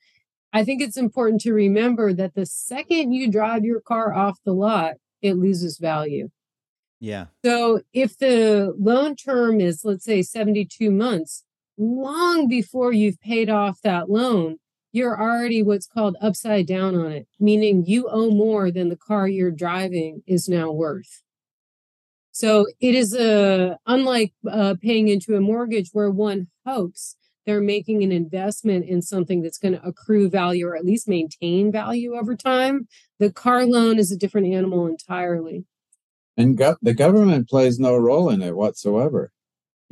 I 0.52 0.64
think 0.64 0.82
it's 0.82 0.96
important 0.96 1.40
to 1.42 1.52
remember 1.52 2.12
that 2.12 2.34
the 2.34 2.46
second 2.46 3.12
you 3.12 3.30
drive 3.30 3.64
your 3.64 3.80
car 3.80 4.12
off 4.12 4.38
the 4.44 4.52
lot, 4.52 4.94
it 5.20 5.34
loses 5.34 5.78
value. 5.78 6.30
Yeah. 7.00 7.26
So 7.44 7.80
if 7.92 8.18
the 8.18 8.74
loan 8.78 9.16
term 9.16 9.60
is, 9.60 9.84
let's 9.84 10.04
say, 10.04 10.22
72 10.22 10.90
months, 10.90 11.44
long 11.78 12.48
before 12.48 12.92
you've 12.92 13.20
paid 13.20 13.50
off 13.50 13.80
that 13.82 14.10
loan, 14.10 14.58
you're 14.92 15.20
already 15.20 15.62
what's 15.62 15.86
called 15.86 16.16
upside 16.20 16.66
down 16.66 16.94
on 16.94 17.10
it, 17.12 17.26
meaning 17.40 17.84
you 17.86 18.08
owe 18.08 18.30
more 18.30 18.70
than 18.70 18.88
the 18.88 18.96
car 18.96 19.26
you're 19.26 19.50
driving 19.50 20.22
is 20.26 20.48
now 20.48 20.70
worth. 20.70 21.22
So 22.32 22.66
it 22.80 22.94
is 22.94 23.14
a 23.14 23.78
unlike 23.86 24.32
uh, 24.50 24.74
paying 24.80 25.08
into 25.08 25.36
a 25.36 25.40
mortgage 25.40 25.90
where 25.92 26.10
one 26.10 26.48
hopes 26.66 27.16
they're 27.44 27.60
making 27.60 28.02
an 28.04 28.12
investment 28.12 28.84
in 28.86 29.02
something 29.02 29.42
that's 29.42 29.58
going 29.58 29.74
to 29.74 29.84
accrue 29.84 30.30
value 30.30 30.66
or 30.66 30.76
at 30.76 30.84
least 30.84 31.08
maintain 31.08 31.72
value 31.72 32.14
over 32.14 32.36
time. 32.36 32.86
The 33.18 33.32
car 33.32 33.66
loan 33.66 33.98
is 33.98 34.12
a 34.12 34.16
different 34.16 34.46
animal 34.46 34.86
entirely. 34.86 35.64
and 36.36 36.56
go- 36.56 36.76
the 36.80 36.94
government 36.94 37.48
plays 37.48 37.78
no 37.78 37.96
role 37.96 38.30
in 38.30 38.40
it 38.42 38.56
whatsoever 38.56 39.32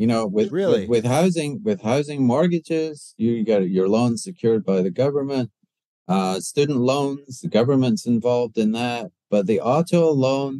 you 0.00 0.06
know 0.06 0.26
with 0.26 0.50
Really? 0.50 0.80
with, 0.80 0.88
with 0.88 1.04
housing 1.04 1.52
with 1.62 1.80
housing 1.82 2.26
mortgages 2.26 3.14
you 3.18 3.44
got 3.44 3.68
your 3.78 3.88
loans 3.96 4.24
secured 4.24 4.64
by 4.64 4.80
the 4.82 4.90
government 4.90 5.50
uh 6.08 6.40
student 6.40 6.80
loans 6.80 7.40
the 7.40 7.48
government's 7.48 8.06
involved 8.06 8.56
in 8.64 8.72
that 8.72 9.10
but 9.30 9.46
the 9.46 9.60
auto 9.60 10.10
loan 10.10 10.52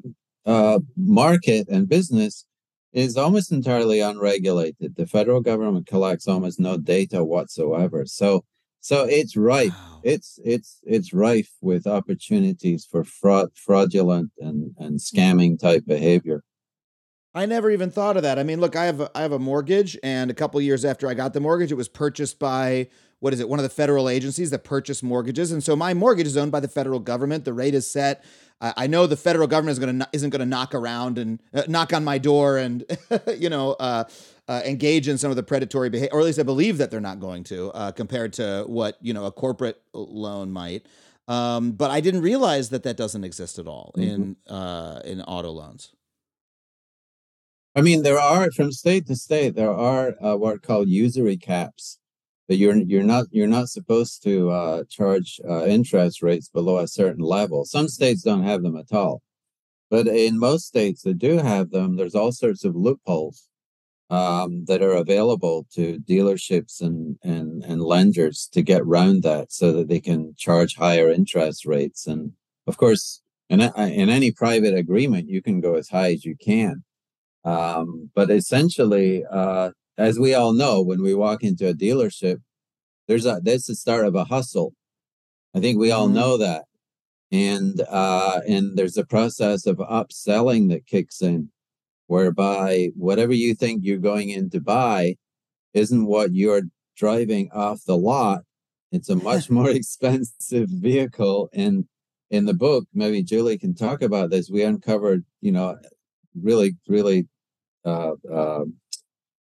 uh 0.46 0.78
market 0.96 1.68
and 1.68 1.88
business 1.88 2.44
is 2.92 3.16
almost 3.16 3.50
entirely 3.52 4.00
unregulated 4.00 4.94
the 4.96 5.06
federal 5.06 5.40
government 5.40 5.86
collects 5.86 6.28
almost 6.28 6.60
no 6.60 6.76
data 6.76 7.24
whatsoever 7.24 8.04
so 8.06 8.44
so 8.80 9.04
it's 9.18 9.36
rife 9.36 9.72
Wow. 9.72 10.00
it's 10.12 10.38
it's 10.44 10.70
it's 10.84 11.12
rife 11.14 11.52
with 11.60 11.86
opportunities 11.86 12.86
for 12.90 13.02
fraud 13.04 13.48
fraudulent 13.66 14.30
and 14.38 14.58
and 14.78 14.98
scamming 15.00 15.58
type 15.58 15.84
behavior 15.86 16.42
I 17.34 17.46
never 17.46 17.70
even 17.70 17.90
thought 17.90 18.16
of 18.16 18.24
that. 18.24 18.38
I 18.38 18.42
mean, 18.42 18.60
look, 18.60 18.74
I 18.74 18.86
have 18.86 19.00
a, 19.00 19.10
I 19.14 19.22
have 19.22 19.32
a 19.32 19.38
mortgage, 19.38 19.96
and 20.02 20.30
a 20.30 20.34
couple 20.34 20.60
years 20.60 20.84
after 20.84 21.08
I 21.08 21.14
got 21.14 21.32
the 21.32 21.40
mortgage, 21.40 21.70
it 21.70 21.76
was 21.76 21.88
purchased 21.88 22.38
by 22.38 22.88
what 23.20 23.32
is 23.32 23.40
it? 23.40 23.48
One 23.48 23.58
of 23.58 23.62
the 23.62 23.68
federal 23.68 24.08
agencies 24.08 24.50
that 24.50 24.64
purchase 24.64 25.02
mortgages, 25.02 25.52
and 25.52 25.62
so 25.62 25.76
my 25.76 25.94
mortgage 25.94 26.26
is 26.26 26.36
owned 26.36 26.50
by 26.50 26.60
the 26.60 26.68
federal 26.68 26.98
government. 26.98 27.44
The 27.44 27.52
rate 27.52 27.74
is 27.74 27.88
set. 27.88 28.24
I, 28.60 28.74
I 28.76 28.86
know 28.88 29.06
the 29.06 29.16
federal 29.16 29.46
government 29.46 29.72
is 29.72 29.78
going 29.78 29.98
to 30.00 30.08
isn't 30.12 30.30
going 30.30 30.40
to 30.40 30.46
knock 30.46 30.74
around 30.74 31.18
and 31.18 31.40
uh, 31.54 31.62
knock 31.68 31.92
on 31.92 32.02
my 32.02 32.18
door 32.18 32.58
and 32.58 32.84
you 33.36 33.48
know 33.48 33.72
uh, 33.74 34.04
uh, 34.48 34.62
engage 34.64 35.06
in 35.06 35.16
some 35.16 35.30
of 35.30 35.36
the 35.36 35.42
predatory 35.44 35.90
behavior, 35.90 36.12
or 36.12 36.20
at 36.20 36.26
least 36.26 36.40
I 36.40 36.44
believe 36.44 36.78
that 36.78 36.90
they're 36.90 37.00
not 37.00 37.20
going 37.20 37.44
to, 37.44 37.70
uh, 37.70 37.92
compared 37.92 38.32
to 38.34 38.64
what 38.66 38.96
you 39.00 39.14
know 39.14 39.26
a 39.26 39.32
corporate 39.32 39.80
loan 39.92 40.50
might. 40.50 40.84
Um, 41.28 41.72
but 41.72 41.92
I 41.92 42.00
didn't 42.00 42.22
realize 42.22 42.70
that 42.70 42.82
that 42.82 42.96
doesn't 42.96 43.22
exist 43.22 43.60
at 43.60 43.68
all 43.68 43.94
in 43.96 44.36
uh, 44.48 45.00
in 45.04 45.20
auto 45.20 45.50
loans. 45.50 45.92
I 47.76 47.82
mean, 47.82 48.02
there 48.02 48.18
are 48.18 48.50
from 48.50 48.72
state 48.72 49.06
to 49.06 49.16
state 49.16 49.54
there 49.54 49.72
are 49.72 50.14
uh, 50.22 50.36
what 50.36 50.56
are 50.56 50.58
called 50.58 50.88
usury 50.88 51.36
caps 51.36 51.98
that 52.48 52.56
you're 52.56 52.76
you're 52.76 53.04
not 53.04 53.26
you're 53.30 53.46
not 53.46 53.68
supposed 53.68 54.24
to 54.24 54.50
uh, 54.50 54.84
charge 54.90 55.40
uh, 55.48 55.66
interest 55.66 56.20
rates 56.22 56.48
below 56.48 56.78
a 56.78 56.88
certain 56.88 57.24
level. 57.24 57.64
Some 57.64 57.86
states 57.88 58.22
don't 58.22 58.42
have 58.42 58.62
them 58.62 58.76
at 58.76 58.92
all, 58.92 59.22
but 59.88 60.08
in 60.08 60.38
most 60.38 60.66
states 60.66 61.02
that 61.02 61.18
do 61.18 61.38
have 61.38 61.70
them, 61.70 61.96
there's 61.96 62.16
all 62.16 62.32
sorts 62.32 62.64
of 62.64 62.74
loopholes 62.74 63.48
um, 64.10 64.64
that 64.66 64.82
are 64.82 64.94
available 64.94 65.66
to 65.74 66.00
dealerships 66.00 66.80
and 66.80 67.18
and 67.22 67.62
and 67.64 67.82
lenders 67.82 68.48
to 68.52 68.62
get 68.62 68.84
round 68.84 69.22
that, 69.22 69.52
so 69.52 69.72
that 69.74 69.88
they 69.88 70.00
can 70.00 70.34
charge 70.36 70.74
higher 70.76 71.08
interest 71.10 71.64
rates. 71.66 72.06
And 72.08 72.32
of 72.66 72.76
course, 72.78 73.22
in 73.48 73.60
in 73.60 74.10
any 74.10 74.32
private 74.32 74.74
agreement, 74.74 75.28
you 75.28 75.40
can 75.40 75.60
go 75.60 75.74
as 75.76 75.88
high 75.88 76.12
as 76.14 76.24
you 76.24 76.34
can. 76.36 76.82
Um, 77.44 78.10
but 78.14 78.30
essentially, 78.30 79.24
uh, 79.30 79.70
as 79.98 80.18
we 80.18 80.34
all 80.34 80.52
know, 80.52 80.82
when 80.82 81.02
we 81.02 81.14
walk 81.14 81.42
into 81.42 81.68
a 81.68 81.74
dealership, 81.74 82.38
there's 83.08 83.26
a 83.26 83.40
that's 83.42 83.66
the 83.66 83.74
start 83.74 84.06
of 84.06 84.14
a 84.14 84.24
hustle. 84.24 84.74
I 85.54 85.60
think 85.60 85.78
we 85.78 85.90
all 85.90 86.08
Mhm. 86.08 86.14
know 86.14 86.36
that, 86.38 86.64
and 87.32 87.80
uh, 87.88 88.40
and 88.46 88.76
there's 88.76 88.96
a 88.96 89.06
process 89.06 89.66
of 89.66 89.78
upselling 89.78 90.68
that 90.70 90.86
kicks 90.86 91.22
in, 91.22 91.50
whereby 92.06 92.90
whatever 92.96 93.32
you 93.32 93.54
think 93.54 93.82
you're 93.84 93.98
going 93.98 94.30
in 94.30 94.50
to 94.50 94.60
buy 94.60 95.16
isn't 95.74 96.06
what 96.06 96.34
you're 96.34 96.62
driving 96.96 97.50
off 97.52 97.84
the 97.84 97.96
lot. 97.96 98.44
It's 98.92 99.08
a 99.10 99.16
much 99.16 99.50
more 99.50 99.70
expensive 99.80 100.68
vehicle, 100.68 101.48
and 101.52 101.86
in 102.30 102.44
the 102.44 102.54
book, 102.54 102.86
maybe 102.94 103.22
Julie 103.22 103.58
can 103.58 103.74
talk 103.74 104.02
about 104.02 104.30
this. 104.30 104.50
We 104.50 104.62
uncovered, 104.62 105.24
you 105.40 105.52
know, 105.52 105.78
really, 106.34 106.76
really, 106.88 107.28
uh, 107.84 108.12
uh, 108.32 108.64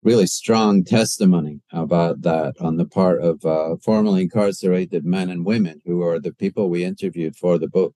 really 0.03 0.27
strong 0.27 0.83
testimony 0.83 1.59
about 1.71 2.21
that 2.23 2.53
on 2.59 2.77
the 2.77 2.85
part 2.85 3.21
of 3.21 3.45
uh, 3.45 3.75
formerly 3.83 4.23
incarcerated 4.23 5.05
men 5.05 5.29
and 5.29 5.45
women 5.45 5.81
who 5.85 6.01
are 6.01 6.19
the 6.19 6.33
people 6.33 6.69
we 6.69 6.83
interviewed 6.83 7.35
for 7.35 7.57
the 7.57 7.67
book. 7.67 7.95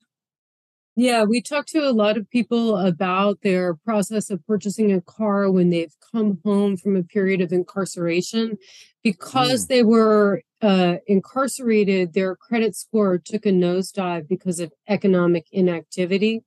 Yeah, 0.98 1.26
we 1.26 1.42
talked 1.42 1.70
to 1.70 1.80
a 1.80 1.92
lot 1.92 2.16
of 2.16 2.30
people 2.30 2.78
about 2.78 3.42
their 3.42 3.76
process 3.76 4.30
of 4.30 4.46
purchasing 4.48 4.94
a 4.94 5.02
car 5.02 5.52
when 5.52 5.70
they've 5.70 5.94
come 6.14 6.40
home 6.46 6.78
from 6.78 6.96
a 6.96 7.04
period 7.04 7.42
of 7.42 7.52
incarceration. 7.52 8.58
Because 9.04 9.68
they 9.68 9.84
were 9.84 10.42
uh, 10.62 10.96
incarcerated, 11.06 12.14
their 12.14 12.36
credit 12.36 12.76
score 12.76 13.18
took 13.18 13.46
a 13.46 13.50
nosedive 13.50 14.28
because 14.28 14.60
of 14.60 14.72
economic 14.88 15.46
inactivity. 15.52 16.44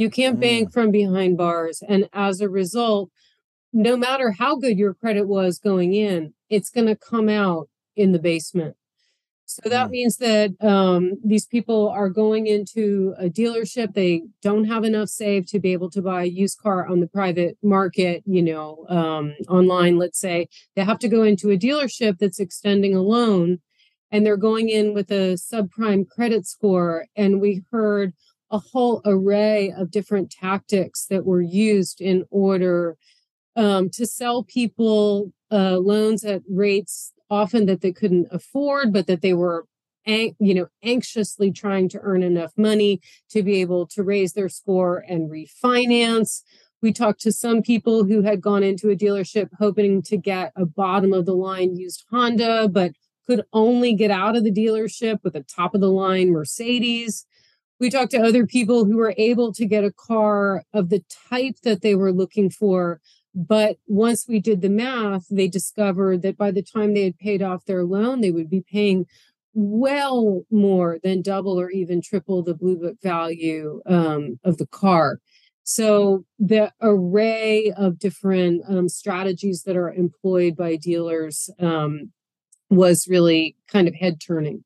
You 0.00 0.08
can't 0.08 0.40
bank 0.40 0.72
from 0.72 0.90
behind 0.90 1.36
bars. 1.36 1.82
And 1.86 2.08
as 2.14 2.40
a 2.40 2.48
result, 2.48 3.10
no 3.70 3.98
matter 3.98 4.30
how 4.30 4.56
good 4.56 4.78
your 4.78 4.94
credit 4.94 5.28
was 5.28 5.58
going 5.58 5.92
in, 5.92 6.32
it's 6.48 6.70
going 6.70 6.86
to 6.86 6.96
come 6.96 7.28
out 7.28 7.68
in 7.96 8.12
the 8.12 8.18
basement. 8.18 8.76
So 9.44 9.68
that 9.68 9.88
Mm. 9.88 9.90
means 9.90 10.16
that 10.16 10.52
um, 10.64 11.20
these 11.22 11.44
people 11.44 11.90
are 11.90 12.08
going 12.08 12.46
into 12.46 13.14
a 13.18 13.28
dealership. 13.28 13.92
They 13.92 14.22
don't 14.40 14.64
have 14.64 14.84
enough 14.84 15.10
saved 15.10 15.48
to 15.48 15.58
be 15.60 15.74
able 15.74 15.90
to 15.90 16.00
buy 16.00 16.22
a 16.22 16.26
used 16.26 16.58
car 16.60 16.86
on 16.86 17.00
the 17.00 17.06
private 17.06 17.58
market, 17.62 18.22
you 18.24 18.42
know, 18.42 18.86
um, 18.88 19.34
online, 19.50 19.98
let's 19.98 20.18
say. 20.18 20.48
They 20.76 20.84
have 20.84 21.00
to 21.00 21.08
go 21.08 21.24
into 21.24 21.50
a 21.50 21.58
dealership 21.58 22.16
that's 22.16 22.40
extending 22.40 22.94
a 22.94 23.02
loan 23.02 23.58
and 24.10 24.24
they're 24.24 24.38
going 24.38 24.70
in 24.70 24.94
with 24.94 25.10
a 25.10 25.34
subprime 25.34 26.08
credit 26.08 26.46
score. 26.46 27.04
And 27.14 27.38
we 27.38 27.62
heard 27.70 28.14
a 28.50 28.58
whole 28.58 29.00
array 29.04 29.72
of 29.76 29.90
different 29.90 30.30
tactics 30.30 31.06
that 31.06 31.24
were 31.24 31.42
used 31.42 32.00
in 32.00 32.24
order 32.30 32.96
um, 33.56 33.90
to 33.90 34.06
sell 34.06 34.42
people 34.42 35.32
uh, 35.52 35.78
loans 35.78 36.24
at 36.24 36.42
rates 36.48 37.12
often 37.30 37.66
that 37.66 37.80
they 37.80 37.92
couldn't 37.92 38.28
afford, 38.30 38.92
but 38.92 39.06
that 39.06 39.22
they 39.22 39.34
were, 39.34 39.66
you 40.04 40.54
know, 40.54 40.66
anxiously 40.82 41.52
trying 41.52 41.88
to 41.88 42.00
earn 42.02 42.22
enough 42.22 42.52
money 42.56 43.00
to 43.30 43.42
be 43.42 43.60
able 43.60 43.86
to 43.86 44.02
raise 44.02 44.32
their 44.32 44.48
score 44.48 45.04
and 45.08 45.30
refinance. 45.30 46.42
We 46.82 46.92
talked 46.92 47.20
to 47.22 47.32
some 47.32 47.62
people 47.62 48.04
who 48.04 48.22
had 48.22 48.40
gone 48.40 48.62
into 48.62 48.90
a 48.90 48.96
dealership 48.96 49.50
hoping 49.58 50.02
to 50.02 50.16
get 50.16 50.52
a 50.56 50.64
bottom 50.64 51.12
of 51.12 51.26
the 51.26 51.34
line 51.34 51.76
used 51.76 52.04
Honda, 52.10 52.68
but 52.68 52.92
could 53.26 53.44
only 53.52 53.94
get 53.94 54.10
out 54.10 54.34
of 54.34 54.42
the 54.42 54.50
dealership 54.50 55.18
with 55.22 55.36
a 55.36 55.44
top 55.44 55.74
of 55.74 55.80
the 55.80 55.90
line 55.90 56.32
Mercedes. 56.32 57.26
We 57.80 57.90
talked 57.90 58.10
to 58.12 58.22
other 58.22 58.46
people 58.46 58.84
who 58.84 58.98
were 58.98 59.14
able 59.16 59.52
to 59.54 59.66
get 59.66 59.84
a 59.84 59.92
car 59.92 60.64
of 60.72 60.90
the 60.90 61.02
type 61.30 61.56
that 61.64 61.80
they 61.80 61.94
were 61.94 62.12
looking 62.12 62.50
for, 62.50 63.00
but 63.34 63.78
once 63.86 64.26
we 64.28 64.38
did 64.38 64.60
the 64.60 64.68
math, 64.68 65.26
they 65.30 65.48
discovered 65.48 66.22
that 66.22 66.36
by 66.36 66.50
the 66.50 66.62
time 66.62 66.92
they 66.92 67.04
had 67.04 67.18
paid 67.18 67.42
off 67.42 67.64
their 67.64 67.84
loan, 67.84 68.20
they 68.20 68.30
would 68.30 68.50
be 68.50 68.60
paying 68.60 69.06
well 69.54 70.44
more 70.50 70.98
than 71.02 71.22
double 71.22 71.58
or 71.58 71.70
even 71.70 72.00
triple 72.02 72.42
the 72.42 72.54
blue 72.54 72.76
book 72.76 72.96
value 73.02 73.80
um, 73.86 74.38
of 74.44 74.58
the 74.58 74.66
car. 74.66 75.20
So 75.62 76.24
the 76.38 76.72
array 76.80 77.72
of 77.76 77.98
different 77.98 78.62
um, 78.68 78.88
strategies 78.88 79.62
that 79.64 79.76
are 79.76 79.92
employed 79.92 80.56
by 80.56 80.76
dealers 80.76 81.48
um, 81.58 82.12
was 82.68 83.06
really 83.08 83.56
kind 83.68 83.86
of 83.86 83.94
head 83.94 84.20
turning. 84.20 84.64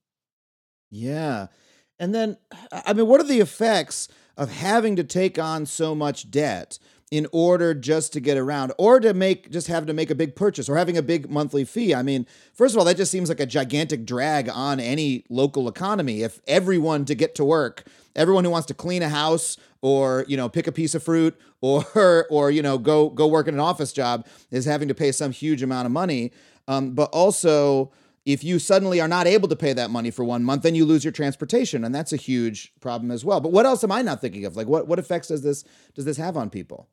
Yeah. 0.90 1.48
And 1.98 2.14
then, 2.14 2.36
I 2.72 2.92
mean, 2.92 3.06
what 3.06 3.20
are 3.20 3.26
the 3.26 3.40
effects 3.40 4.08
of 4.36 4.50
having 4.50 4.96
to 4.96 5.04
take 5.04 5.38
on 5.38 5.66
so 5.66 5.94
much 5.94 6.30
debt 6.30 6.78
in 7.10 7.26
order 7.30 7.74
just 7.74 8.12
to 8.12 8.20
get 8.20 8.36
around 8.36 8.72
or 8.78 8.98
to 8.98 9.14
make 9.14 9.50
just 9.50 9.68
having 9.68 9.86
to 9.86 9.92
make 9.92 10.10
a 10.10 10.14
big 10.14 10.34
purchase 10.34 10.68
or 10.68 10.76
having 10.76 10.96
a 10.96 11.02
big 11.02 11.30
monthly 11.30 11.64
fee? 11.64 11.94
I 11.94 12.02
mean, 12.02 12.26
first 12.52 12.74
of 12.74 12.78
all, 12.78 12.84
that 12.86 12.96
just 12.96 13.12
seems 13.12 13.28
like 13.28 13.40
a 13.40 13.46
gigantic 13.46 14.04
drag 14.04 14.48
on 14.48 14.80
any 14.80 15.24
local 15.28 15.68
economy. 15.68 16.22
If 16.22 16.40
everyone 16.48 17.04
to 17.04 17.14
get 17.14 17.34
to 17.36 17.44
work, 17.44 17.84
everyone 18.16 18.44
who 18.44 18.50
wants 18.50 18.66
to 18.66 18.74
clean 18.74 19.02
a 19.02 19.08
house 19.08 19.56
or, 19.80 20.24
you 20.26 20.36
know, 20.36 20.48
pick 20.48 20.66
a 20.66 20.72
piece 20.72 20.94
of 20.94 21.02
fruit 21.02 21.38
or, 21.60 22.26
or, 22.28 22.50
you 22.50 22.62
know, 22.62 22.76
go, 22.76 23.08
go 23.08 23.26
work 23.26 23.46
in 23.48 23.54
an 23.54 23.60
office 23.60 23.92
job 23.92 24.26
is 24.50 24.64
having 24.64 24.88
to 24.88 24.94
pay 24.94 25.12
some 25.12 25.30
huge 25.30 25.62
amount 25.62 25.86
of 25.86 25.92
money. 25.92 26.32
Um, 26.66 26.94
but 26.94 27.10
also, 27.12 27.92
if 28.24 28.42
you 28.42 28.58
suddenly 28.58 29.00
are 29.00 29.08
not 29.08 29.26
able 29.26 29.48
to 29.48 29.56
pay 29.56 29.72
that 29.74 29.90
money 29.90 30.10
for 30.10 30.24
one 30.24 30.44
month, 30.44 30.62
then 30.62 30.74
you 30.74 30.84
lose 30.86 31.04
your 31.04 31.12
transportation, 31.12 31.84
and 31.84 31.94
that's 31.94 32.12
a 32.12 32.16
huge 32.16 32.72
problem 32.80 33.10
as 33.10 33.24
well. 33.24 33.40
But 33.40 33.52
what 33.52 33.66
else 33.66 33.84
am 33.84 33.92
I 33.92 34.02
not 34.02 34.20
thinking 34.20 34.44
of? 34.44 34.56
Like, 34.56 34.66
what 34.66 34.86
what 34.88 34.98
effects 34.98 35.28
does 35.28 35.42
this 35.42 35.64
does 35.94 36.04
this 36.04 36.16
have 36.16 36.36
on 36.36 36.50
people? 36.50 36.88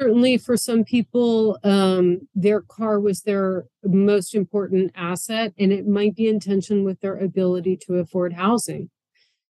Certainly, 0.00 0.38
for 0.38 0.56
some 0.58 0.84
people, 0.84 1.58
um, 1.64 2.28
their 2.34 2.60
car 2.60 3.00
was 3.00 3.22
their 3.22 3.64
most 3.82 4.34
important 4.34 4.92
asset, 4.94 5.54
and 5.58 5.72
it 5.72 5.86
might 5.86 6.14
be 6.14 6.28
in 6.28 6.38
tension 6.40 6.84
with 6.84 7.00
their 7.00 7.16
ability 7.16 7.78
to 7.86 7.94
afford 7.94 8.34
housing. 8.34 8.90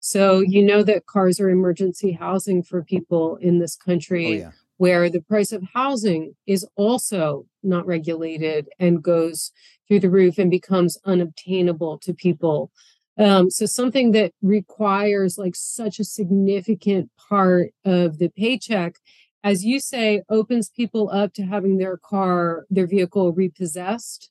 So, 0.01 0.41
you 0.41 0.63
know 0.63 0.83
that 0.83 1.05
cars 1.05 1.41
are 1.41 1.51
emergency 1.51 2.13
housing 2.13 2.63
for 2.63 2.83
people 2.83 3.37
in 3.37 3.59
this 3.59 3.77
country. 3.77 4.27
Oh 4.27 4.33
yeah. 4.33 4.51
where 4.79 5.11
the 5.11 5.21
price 5.21 5.53
of 5.53 5.63
housing 5.75 6.35
is 6.47 6.67
also 6.75 7.45
not 7.63 7.87
regulated 7.87 8.69
and 8.79 9.03
goes 9.03 9.53
through 9.87 10.01
the 10.01 10.11
roof 10.11 10.39
and 10.39 10.51
becomes 10.51 10.99
unobtainable 11.05 11.99
to 11.99 12.15
people. 12.15 12.71
Um, 13.19 13.51
so 13.51 13.67
something 13.67 14.13
that 14.13 14.33
requires 14.41 15.37
like 15.37 15.55
such 15.57 15.99
a 15.99 16.05
significant 16.05 17.11
part 17.17 17.73
of 17.85 18.19
the 18.19 18.29
paycheck, 18.31 18.97
as 19.45 19.65
you 19.65 19.81
say, 19.81 20.23
opens 20.29 20.71
people 20.71 21.11
up 21.11 21.35
to 21.35 21.43
having 21.43 21.79
their 21.79 21.97
car, 21.97 22.67
their 22.71 22.87
vehicle 22.87 23.33
repossessed. 23.33 24.31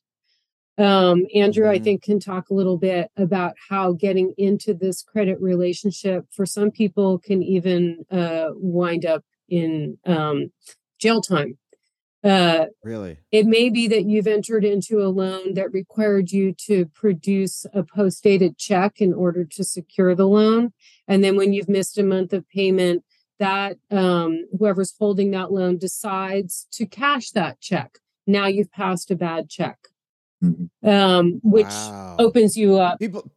Um, 0.78 1.26
Andrew, 1.34 1.68
I 1.68 1.78
Mhm. 1.78 1.84
think, 1.84 2.02
can 2.02 2.20
talk 2.20 2.48
a 2.48 2.54
little 2.54 2.78
bit 2.78 3.10
about 3.16 3.54
how 3.68 3.92
getting 3.92 4.32
into 4.38 4.72
this 4.72 5.02
credit 5.02 5.38
relationship 5.40 6.24
for 6.30 6.46
some 6.46 6.70
people 6.70 7.18
can 7.18 7.42
even 7.42 8.04
uh, 8.10 8.50
wind 8.54 9.04
up 9.04 9.22
in 9.48 9.98
um, 10.06 10.50
jail 10.98 11.20
time. 11.20 11.58
Uh, 12.22 12.66
Really? 12.84 13.18
it 13.32 13.46
may 13.46 13.70
be 13.70 13.88
that 13.88 14.04
you've 14.04 14.26
entered 14.26 14.64
into 14.64 15.00
a 15.02 15.08
loan 15.08 15.54
that 15.54 15.72
required 15.72 16.30
you 16.32 16.52
to 16.66 16.84
produce 16.86 17.64
a 17.72 17.82
post 17.82 18.22
dated 18.22 18.58
check 18.58 19.00
in 19.00 19.14
order 19.14 19.44
to 19.44 19.64
secure 19.64 20.14
the 20.14 20.28
loan. 20.28 20.72
And 21.08 21.24
then 21.24 21.36
when 21.36 21.52
you've 21.54 21.68
missed 21.68 21.96
a 21.98 22.02
month 22.02 22.32
of 22.34 22.46
payment, 22.48 23.04
that 23.38 23.78
um, 23.90 24.44
whoever's 24.58 24.94
holding 24.98 25.30
that 25.30 25.50
loan 25.50 25.78
decides 25.78 26.66
to 26.72 26.84
cash 26.84 27.30
that 27.30 27.58
check. 27.60 27.96
Now 28.26 28.46
you've 28.46 28.70
passed 28.70 29.10
a 29.10 29.16
bad 29.16 29.48
check, 29.48 29.78
Mhm. 30.44 30.68
um, 30.84 31.40
which 31.42 31.64
wow. 31.64 32.16
opens 32.18 32.54
you 32.54 32.76
up. 32.76 32.98
people 32.98 33.30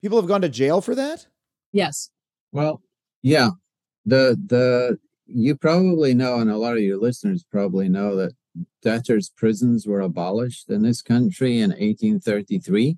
people 0.00 0.18
have 0.18 0.26
gone 0.28 0.40
to 0.40 0.48
jail 0.48 0.80
for 0.80 0.94
that. 0.94 1.26
Yes. 1.72 2.08
Well, 2.52 2.80
yeah, 3.22 3.50
the 4.06 4.34
the 4.46 4.98
you 5.32 5.56
probably 5.56 6.14
know, 6.14 6.36
and 6.38 6.50
a 6.50 6.56
lot 6.58 6.76
of 6.76 6.82
your 6.82 6.98
listeners 6.98 7.44
probably 7.50 7.88
know 7.88 8.16
that 8.16 8.32
debtors' 8.82 9.30
prisons 9.36 9.86
were 9.86 10.00
abolished 10.00 10.68
in 10.70 10.82
this 10.82 11.02
country 11.02 11.58
in 11.60 11.70
1833. 11.70 12.96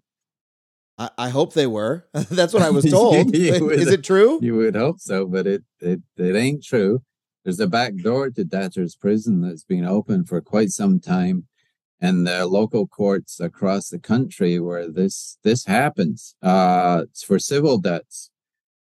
I, 0.99 1.11
I 1.19 1.29
hope 1.31 1.55
they 1.55 1.67
were. 1.67 2.07
That's 2.12 2.53
what 2.53 2.62
I 2.62 2.71
was 2.71 2.85
told. 2.91 3.27
Would- 3.27 3.35
Is 3.35 3.89
it 3.89 4.05
true? 4.05 4.39
You 4.43 4.57
would 4.57 4.77
hope 4.77 5.01
so, 5.01 5.27
but 5.27 5.47
it 5.47 5.62
it 5.81 6.01
it 6.17 6.37
ain't 6.37 6.62
true. 6.65 7.02
There's 7.45 7.61
a 7.61 7.67
back 7.67 7.97
door 7.97 8.30
to 8.30 8.45
debtors' 8.45 8.95
prison 8.95 9.41
that's 9.43 9.65
been 9.65 9.85
open 9.85 10.25
for 10.25 10.41
quite 10.41 10.71
some 10.71 11.00
time, 11.00 11.47
and 12.00 12.26
the 12.26 12.47
local 12.47 12.87
courts 12.87 13.41
across 13.41 13.89
the 13.89 13.99
country 13.99 14.61
where 14.61 14.89
this 14.91 15.39
this 15.43 15.65
happens. 15.67 16.35
Uh, 16.43 17.04
it's 17.11 17.25
for 17.25 17.39
civil 17.39 17.78
debts. 17.78 18.30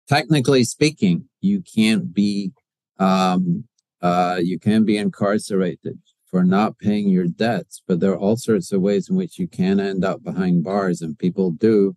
Technically 0.09 0.63
speaking, 0.65 1.29
you 1.41 1.61
can't 1.61 2.15
be 2.15 2.53
um, 2.99 3.65
uh, 4.03 4.41
you 4.43 4.59
can 4.59 4.85
be 4.85 4.97
incarcerated 4.97 5.99
for 6.31 6.45
not 6.45 6.79
paying 6.79 7.09
your 7.09 7.27
debts, 7.27 7.83
but 7.87 8.01
there 8.01 8.13
are 8.13 8.19
all 8.19 8.37
sorts 8.37 8.73
of 8.73 8.81
ways 8.81 9.09
in 9.09 9.17
which 9.17 9.39
you 9.39 9.47
can 9.47 9.81
end 9.81 10.05
up 10.05 10.23
behind 10.23 10.65
bars, 10.65 11.01
and 11.01 11.19
people 11.19 11.51
do 11.51 11.97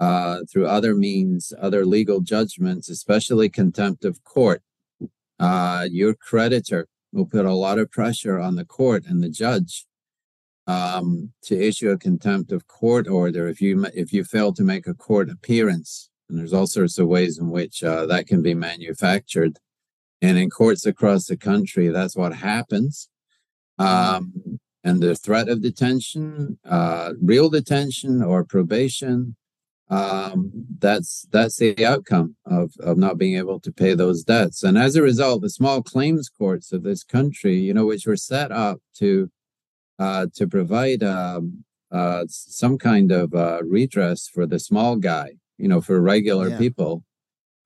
uh, 0.00 0.38
through 0.50 0.66
other 0.66 0.94
means, 0.94 1.52
other 1.60 1.84
legal 1.84 2.20
judgments, 2.20 2.88
especially 2.88 3.48
contempt 3.48 4.04
of 4.04 4.24
court. 4.24 4.62
Uh, 5.38 5.86
your 5.90 6.14
creditor 6.14 6.88
will 7.12 7.26
put 7.26 7.44
a 7.44 7.52
lot 7.52 7.78
of 7.78 7.90
pressure 7.90 8.38
on 8.38 8.56
the 8.56 8.64
court 8.64 9.04
and 9.06 9.22
the 9.22 9.28
judge 9.28 9.86
um, 10.66 11.32
to 11.42 11.58
issue 11.58 11.90
a 11.90 11.98
contempt 11.98 12.52
of 12.52 12.66
court 12.66 13.08
order 13.08 13.48
if 13.48 13.60
you 13.60 13.86
if 13.94 14.12
you 14.12 14.24
fail 14.24 14.52
to 14.52 14.62
make 14.62 14.86
a 14.86 14.94
court 14.94 15.28
appearance. 15.28 16.10
And 16.28 16.38
there's 16.38 16.52
all 16.52 16.66
sorts 16.66 16.98
of 16.98 17.08
ways 17.08 17.38
in 17.38 17.50
which 17.50 17.82
uh, 17.82 18.06
that 18.06 18.26
can 18.26 18.40
be 18.40 18.54
manufactured. 18.54 19.58
And 20.22 20.38
in 20.38 20.50
courts 20.50 20.84
across 20.86 21.26
the 21.26 21.36
country, 21.36 21.88
that's 21.88 22.16
what 22.16 22.34
happens. 22.34 23.08
Um, 23.78 24.60
and 24.84 25.02
the 25.02 25.14
threat 25.14 25.48
of 25.48 25.62
detention, 25.62 26.58
uh, 26.64 27.12
real 27.20 27.48
detention 27.48 28.22
or 28.22 28.44
probation, 28.44 29.36
um, 29.88 30.50
that's 30.78 31.26
that's 31.32 31.56
the 31.56 31.84
outcome 31.84 32.36
of 32.46 32.72
of 32.80 32.96
not 32.96 33.18
being 33.18 33.36
able 33.36 33.58
to 33.60 33.72
pay 33.72 33.94
those 33.94 34.22
debts. 34.22 34.62
And 34.62 34.78
as 34.78 34.94
a 34.94 35.02
result, 35.02 35.42
the 35.42 35.50
small 35.50 35.82
claims 35.82 36.28
courts 36.28 36.72
of 36.72 36.82
this 36.82 37.02
country, 37.02 37.56
you 37.58 37.74
know, 37.74 37.86
which 37.86 38.06
were 38.06 38.16
set 38.16 38.52
up 38.52 38.78
to 38.98 39.30
uh, 39.98 40.26
to 40.34 40.46
provide 40.46 41.02
um, 41.02 41.64
uh, 41.90 42.24
some 42.28 42.78
kind 42.78 43.10
of 43.10 43.34
uh, 43.34 43.60
redress 43.64 44.28
for 44.28 44.46
the 44.46 44.58
small 44.58 44.96
guy, 44.96 45.32
you 45.58 45.68
know, 45.68 45.80
for 45.80 46.00
regular 46.00 46.50
Yeah. 46.50 46.58
people, 46.58 47.04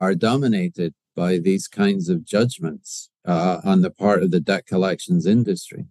are 0.01 0.15
dominated 0.15 0.95
by 1.15 1.39
these 1.39 1.69
kinds 1.69 2.09
of 2.09 2.25
judgments 2.25 3.11
uh, 3.25 3.61
on 3.65 3.83
the 3.83 3.91
part 3.91 4.23
of 4.23 4.31
the 4.31 4.41
debt 4.41 4.67
collections 4.67 5.27
industry. 5.27 5.87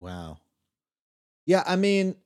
Wow. 0.00 0.38
Yeah, 1.46 1.62
I 1.66 1.76
mean, 1.76 2.16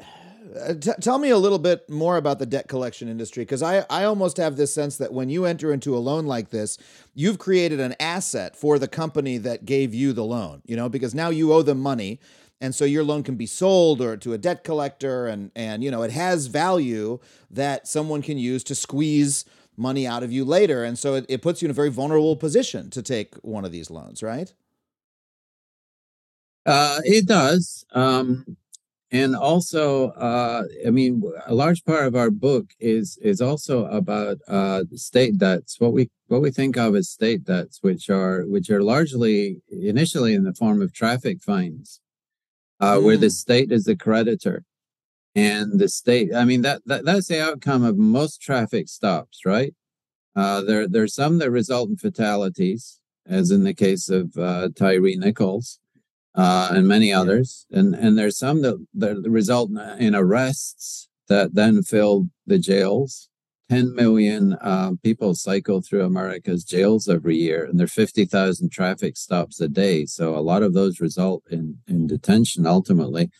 uh, 0.61 0.75
t- 0.75 0.93
tell 1.01 1.19
me 1.19 1.31
a 1.31 1.39
little 1.39 1.59
bit 1.59 1.89
more 1.89 2.17
about 2.17 2.39
the 2.39 2.47
debt 2.47 2.69
collection 2.69 3.09
industry 3.09 3.43
because 3.45 3.63
I, 3.63 3.85
I 3.91 4.05
almost 4.05 4.37
have 4.37 4.57
this 4.57 4.75
sense 4.75 4.97
that 4.99 5.13
when 5.13 5.31
you 5.31 5.45
enter 5.45 5.73
into 5.73 5.97
a 5.97 5.99
loan 5.99 6.27
like 6.27 6.51
this, 6.51 6.79
you've 7.15 7.39
created 7.39 7.81
an 7.81 7.95
asset 7.99 8.57
for 8.57 8.79
the 8.79 8.89
company 8.89 9.39
that 9.39 9.65
gave 9.65 9.95
you 9.95 10.13
the 10.13 10.25
loan, 10.25 10.63
you 10.67 10.77
know, 10.77 10.89
because 10.89 11.15
now 11.15 11.31
you 11.31 11.53
owe 11.53 11.63
them 11.63 11.81
money. 11.81 12.21
And 12.61 12.75
so 12.75 12.85
your 12.85 13.05
loan 13.05 13.23
can 13.23 13.37
be 13.37 13.47
sold 13.47 14.01
or 14.01 14.17
to 14.19 14.33
a 14.33 14.39
debt 14.39 14.65
collector 14.65 15.27
and 15.27 15.51
and 15.57 15.83
you 15.83 15.91
know, 15.91 16.03
it 16.03 16.13
has 16.13 16.47
value 16.47 17.19
that 17.51 17.89
someone 17.89 18.23
can 18.23 18.39
use 18.39 18.63
to 18.65 18.75
squeeze 18.75 19.45
money 19.77 20.07
out 20.07 20.23
of 20.23 20.33
you 20.33 20.45
later. 20.45 20.85
And 20.85 20.99
so 20.99 21.15
it, 21.15 21.27
it 21.29 21.43
puts 21.43 21.63
you 21.63 21.67
in 21.67 21.71
a 21.71 21.75
very 21.75 21.91
vulnerable 21.91 22.37
position 22.37 22.91
to 22.91 23.03
take 23.03 23.35
one 23.43 23.65
of 23.65 23.73
these 23.73 23.91
loans, 23.91 24.23
right? 24.23 24.53
Uh, 26.67 27.01
it 27.05 27.27
does. 27.27 27.85
Um, 27.93 28.57
and 29.11 29.37
also, 29.37 30.09
uh, 30.11 30.65
I 30.85 30.91
mean, 30.91 31.23
a 31.47 31.55
large 31.55 31.85
part 31.85 32.07
of 32.07 32.17
our 32.17 32.31
book 32.31 32.67
is 32.81 33.17
is 33.23 33.41
also 33.41 33.85
about 33.87 34.39
uh, 34.49 34.85
state 34.95 35.39
debts. 35.39 35.79
What 35.79 35.93
we 35.93 36.11
what 36.29 36.41
we 36.43 36.51
think 36.51 36.77
of 36.77 36.97
as 36.97 37.11
state 37.11 37.45
debts, 37.45 37.79
which 37.83 38.11
are 38.11 38.43
which 38.47 38.71
are 38.71 38.83
largely 38.83 39.61
initially 39.71 40.35
in 40.35 40.43
the 40.43 40.55
form 40.55 40.83
of 40.83 40.93
traffic 40.93 41.43
fines, 41.43 42.01
uh, 42.81 42.99
where 42.99 43.17
the 43.17 43.27
Mm. 43.27 43.33
state 43.33 43.71
is 43.71 43.85
the 43.85 43.95
creditor, 43.95 44.65
and 45.35 45.79
the 45.79 45.89
state. 45.89 46.35
I 46.35 46.45
mean, 46.45 46.63
that, 46.63 46.83
that 46.87 47.05
that's 47.05 47.29
the 47.29 47.43
outcome 47.43 47.85
of 47.85 47.97
most 47.97 48.41
traffic 48.41 48.89
stops, 48.89 49.41
right? 49.45 49.75
Uh, 50.37 50.63
there 50.63 50.89
there's 50.89 51.15
some 51.15 51.39
that 51.39 51.51
result 51.51 51.91
in 51.91 51.97
fatalities, 51.97 53.01
as 53.27 53.51
in 53.51 53.65
the 53.65 53.75
case 53.75 54.09
of 54.09 54.37
uh, 54.37 54.69
Tyre 54.75 55.01
Nichols 55.01 55.79
uh, 56.35 56.69
and 56.73 56.89
many 56.89 57.13
others. 57.13 57.67
And 57.71 57.95
and 57.95 58.19
there's 58.19 58.39
some 58.39 58.63
that, 58.63 58.85
that 58.95 59.17
result 59.23 59.71
in, 59.71 59.79
in 59.99 60.15
arrests 60.15 61.09
that 61.29 61.55
then 61.55 61.83
fill 61.83 62.29
the 62.47 62.59
jails. 62.59 63.29
10 63.71 63.95
million 63.95 64.53
uh, 64.61 64.93
people 65.03 65.35
cycle 65.35 65.81
through 65.81 66.05
America's 66.05 66.65
jails 66.65 67.09
every 67.09 67.37
year, 67.37 67.65
and 67.65 67.79
there 67.79 67.87
are 67.87 67.89
50,000 67.89 68.71
traffic 68.71 69.17
stops 69.17 69.59
a 69.59 69.69
day. 69.69 70.05
So 70.05 70.37
a 70.37 70.41
lot 70.41 70.63
of 70.63 70.75
those 70.75 71.01
result 71.01 71.43
in, 71.51 71.79
in 71.89 72.07
detention 72.07 72.67
ultimately. 72.67 73.31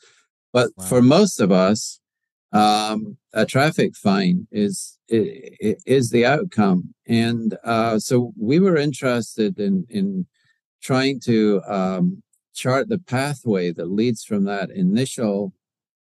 But 0.55 0.71
Wow. 0.77 0.85
for 0.87 1.03
most 1.03 1.41
of 1.41 1.51
us, 1.51 2.01
um, 2.53 3.19
a 3.33 3.45
traffic 3.45 3.97
fine 3.97 4.47
is 4.53 4.99
is 5.09 6.09
the 6.11 6.25
outcome, 6.25 6.95
and 7.07 7.59
uh, 7.65 7.99
so 7.99 8.33
we 8.39 8.61
were 8.61 8.77
interested 8.77 9.59
in 9.59 9.85
in 9.91 10.27
trying 10.81 11.19
to 11.21 11.61
um, 11.67 12.23
chart 12.55 12.89
the 12.89 12.99
pathway 12.99 13.73
that 13.73 13.91
leads 13.91 14.23
from 14.25 14.45
that 14.45 14.71
initial 14.71 15.53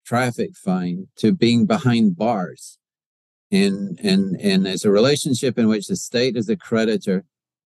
traffic 0.05 0.55
fine 0.55 1.07
to 1.17 1.33
being 1.33 1.65
behind 1.65 2.15
bars. 2.15 2.77
And, 3.51 3.99
and, 4.03 4.39
and 4.41 4.67
it's 4.67 4.85
a 4.85 4.91
relationship 4.91 5.57
in 5.57 5.67
which 5.67 5.87
the 5.87 5.95
state 5.95 6.35
is 6.35 6.49
a 6.49 6.57
creditor. 6.57 7.23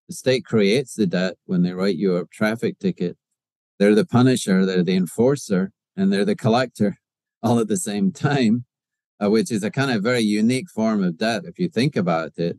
The 0.07 0.13
state 0.13 0.45
creates 0.45 0.93
the 0.93 1.07
debt 1.07 1.35
when 1.45 1.63
they 1.63 1.73
write 1.73 1.95
you 1.95 2.15
a 2.15 2.25
traffic 2.27 2.79
ticket. 2.79 3.17
They're 3.79 3.95
the 3.95 4.05
punisher, 4.05 4.65
they're 4.65 4.83
the 4.83 4.95
enforcer, 4.95 5.71
and 5.99 6.11
they're 6.11 6.25
the 6.25 6.35
collector 6.35 6.97
all 7.43 7.59
at 7.59 7.67
the 7.67 7.77
same 7.77 8.11
time, 8.11 8.65
uh, 9.23 9.29
which 9.29 9.51
is 9.51 9.63
a 9.63 9.71
kind 9.71 9.91
of 9.91 10.03
very 10.03 10.21
unique 10.21 10.69
form 10.69 11.03
of 11.03 11.17
debt 11.17 11.43
if 11.45 11.59
you 11.59 11.67
think 11.69 11.95
about 11.95 12.31
it. 12.37 12.57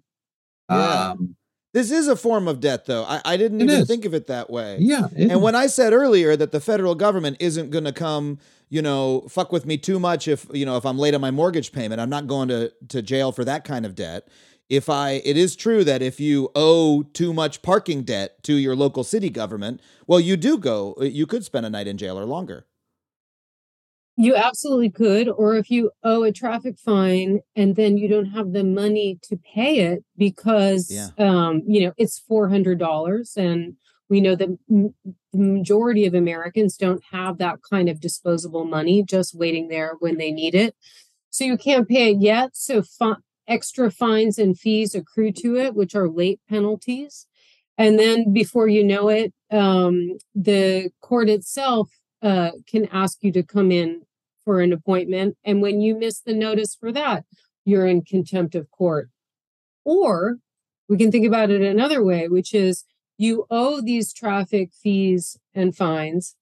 Yeah. 0.70 1.10
Um, 1.10 1.36
This 1.72 1.90
is 1.90 2.08
a 2.08 2.16
form 2.16 2.48
of 2.48 2.58
debt, 2.60 2.86
though. 2.86 3.04
I, 3.04 3.20
I 3.24 3.36
didn't 3.36 3.60
even 3.60 3.82
is. 3.82 3.88
think 3.88 4.04
of 4.04 4.14
it 4.14 4.26
that 4.26 4.50
way. 4.50 4.78
yeah. 4.80 5.06
And 5.16 5.40
when 5.42 5.54
I 5.54 5.66
said 5.68 5.92
earlier 5.92 6.36
that 6.36 6.50
the 6.52 6.60
federal 6.60 6.94
government 6.96 7.36
isn't 7.40 7.70
going 7.70 7.84
to 7.84 7.92
come, 7.92 8.38
you 8.68 8.82
know, 8.82 9.22
fuck 9.28 9.52
with 9.52 9.66
me 9.66 9.76
too 9.78 9.98
much 10.00 10.26
if, 10.28 10.46
you 10.52 10.64
know, 10.66 10.76
if 10.76 10.84
I'm 10.86 10.98
late 10.98 11.14
on 11.14 11.20
my 11.20 11.30
mortgage 11.30 11.70
payment, 11.72 12.00
I'm 12.00 12.10
not 12.10 12.26
going 12.26 12.48
to 12.48 12.72
to 12.88 13.02
jail 13.02 13.30
for 13.32 13.44
that 13.44 13.64
kind 13.64 13.84
of 13.86 13.94
debt. 13.94 14.26
If 14.68 14.88
I 14.88 15.20
it 15.24 15.36
is 15.36 15.56
true 15.56 15.82
that 15.84 16.02
if 16.02 16.20
you 16.20 16.50
owe 16.54 17.02
too 17.02 17.32
much 17.32 17.62
parking 17.62 18.02
debt 18.04 18.42
to 18.44 18.54
your 18.54 18.76
local 18.76 19.02
city 19.04 19.28
government, 19.30 19.80
well, 20.06 20.20
you 20.20 20.36
do 20.36 20.58
go 20.58 20.94
you 21.00 21.26
could 21.26 21.44
spend 21.44 21.66
a 21.66 21.70
night 21.70 21.88
in 21.88 21.96
jail 21.98 22.16
or 22.18 22.24
longer. 22.24 22.66
You 24.22 24.34
absolutely 24.36 24.90
could, 24.90 25.30
or 25.30 25.56
if 25.56 25.70
you 25.70 25.92
owe 26.04 26.24
a 26.24 26.30
traffic 26.30 26.78
fine 26.78 27.40
and 27.56 27.74
then 27.74 27.96
you 27.96 28.06
don't 28.06 28.26
have 28.26 28.52
the 28.52 28.62
money 28.64 29.18
to 29.22 29.38
pay 29.38 29.78
it 29.78 30.04
because, 30.18 30.90
Yeah. 30.90 31.08
um, 31.16 31.62
you 31.66 31.80
know, 31.80 31.92
it's 31.96 32.18
four 32.18 32.50
hundred 32.50 32.78
dollars, 32.78 33.32
and 33.38 33.76
we 34.10 34.20
know 34.20 34.34
that 34.34 34.50
m- 34.70 34.94
the 35.32 35.38
majority 35.38 36.04
of 36.04 36.12
Americans 36.12 36.76
don't 36.76 37.02
have 37.12 37.38
that 37.38 37.60
kind 37.62 37.88
of 37.88 37.98
disposable 37.98 38.66
money 38.66 39.02
just 39.02 39.34
waiting 39.34 39.68
there 39.68 39.94
when 40.00 40.18
they 40.18 40.30
need 40.32 40.54
it. 40.54 40.74
So 41.30 41.44
you 41.44 41.56
can't 41.56 41.88
pay 41.88 42.10
it 42.10 42.20
yet. 42.20 42.50
So 42.52 42.82
fi- 42.82 43.22
extra 43.48 43.90
fines 43.90 44.36
and 44.38 44.58
fees 44.58 44.94
accrue 44.94 45.32
to 45.32 45.56
it, 45.56 45.74
which 45.74 45.94
are 45.94 46.10
late 46.10 46.40
penalties. 46.46 47.26
And 47.78 47.98
then 47.98 48.34
before 48.34 48.68
you 48.68 48.84
know 48.84 49.08
it, 49.08 49.32
um, 49.50 50.18
the 50.34 50.90
court 51.00 51.30
itself 51.30 51.88
uh, 52.20 52.50
can 52.66 52.86
ask 52.92 53.22
you 53.22 53.32
to 53.32 53.42
come 53.42 53.72
in 53.72 54.02
for 54.44 54.60
an 54.60 54.72
appointment. 54.72 55.36
And 55.44 55.62
when 55.62 55.80
you 55.80 55.96
miss 55.96 56.20
the 56.20 56.34
notice 56.34 56.74
for 56.74 56.92
that, 56.92 57.24
you're 57.64 57.86
in 57.86 58.02
contempt 58.02 58.54
of 58.54 58.70
court. 58.70 59.08
Or 59.84 60.36
we 60.88 60.96
can 60.96 61.10
think 61.10 61.26
about 61.26 61.50
it 61.50 61.62
another 61.62 62.04
way, 62.04 62.28
which 62.28 62.54
is 62.54 62.84
you 63.16 63.46
owe 63.50 63.80
these 63.80 64.12
traffic 64.12 64.70
fees 64.72 65.36
and 65.54 65.76
fines, 65.76 66.36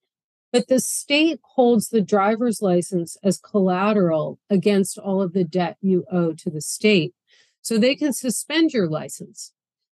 but 0.52 0.68
the 0.68 0.80
state 0.80 1.40
holds 1.54 1.88
the 1.88 2.00
driver's 2.00 2.62
license 2.62 3.16
as 3.22 3.38
collateral 3.38 4.38
against 4.48 4.96
all 4.96 5.20
of 5.20 5.32
the 5.32 5.44
debt 5.44 5.76
you 5.80 6.04
owe 6.11 6.32
to 6.32 6.50
the 6.50 6.61
state. 6.61 7.14
So 7.61 7.78
they 7.78 7.94
can 7.94 8.12
suspend 8.12 8.72
your 8.72 8.88
license. 8.88 9.52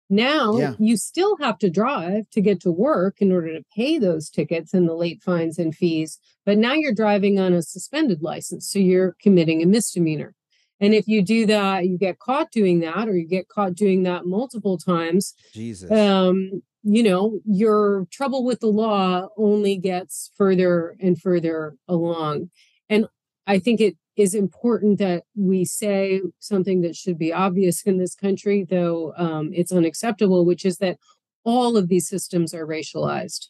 Now 0.10 0.58
Yeah. 0.58 0.76
you 0.80 0.98
still 0.98 1.38
have 1.38 1.58
to 1.60 1.70
drive 1.70 2.30
to 2.32 2.42
get 2.42 2.60
to 2.62 2.72
work 2.72 3.22
in 3.22 3.32
order 3.32 3.54
to 3.58 3.66
pay 3.76 3.98
those 3.98 4.30
tickets 4.30 4.74
and 4.74 4.88
the 4.88 4.94
late 4.94 5.24
fines 5.24 5.58
and 5.58 5.76
fees. 5.76 6.20
But 6.46 6.58
now 6.58 6.74
you're 6.74 6.94
driving 6.94 7.40
on 7.40 7.54
a 7.54 7.62
suspended 7.62 8.22
license. 8.22 8.70
So 8.70 8.80
you're 8.80 9.16
committing 9.22 9.64
a 9.64 9.66
misdemeanor. 9.66 10.36
And 10.80 10.94
if 10.94 11.08
you 11.08 11.22
do 11.24 11.46
that, 11.48 11.88
you 11.88 11.98
get 11.98 12.20
caught 12.20 12.52
doing 12.52 12.82
that, 12.82 13.08
or 13.08 13.18
you 13.18 13.28
get 13.28 13.48
caught 13.48 13.76
doing 13.76 14.04
that 14.04 14.26
multiple 14.26 14.78
times, 14.78 15.34
Jesus. 15.54 15.90
um, 15.90 16.62
you 16.84 17.02
know, 17.02 17.40
your 17.46 18.06
trouble 18.12 18.44
with 18.44 18.60
the 18.60 18.68
law 18.68 19.28
only 19.38 19.78
gets 19.78 20.32
further 20.38 20.96
and 21.00 21.20
further 21.20 21.78
along. 21.88 22.52
And 22.90 23.08
I 23.48 23.58
think 23.58 23.82
it 23.82 23.96
is 24.16 24.34
important 24.34 24.98
that 25.00 25.24
we 25.36 25.66
say 25.66 26.22
something 26.40 26.82
that 26.82 26.96
should 26.96 27.18
be 27.18 27.34
obvious 27.34 27.82
in 27.84 27.98
this 27.98 28.16
country, 28.16 28.66
though 28.70 29.14
um, 29.18 29.52
it's 29.54 29.72
unacceptable, 29.72 30.46
which 30.46 30.66
is 30.66 30.78
that 30.78 30.98
all 31.44 31.78
of 31.78 31.90
these 31.90 32.08
systems 32.08 32.54
are 32.54 32.66
racialized. 32.66 33.48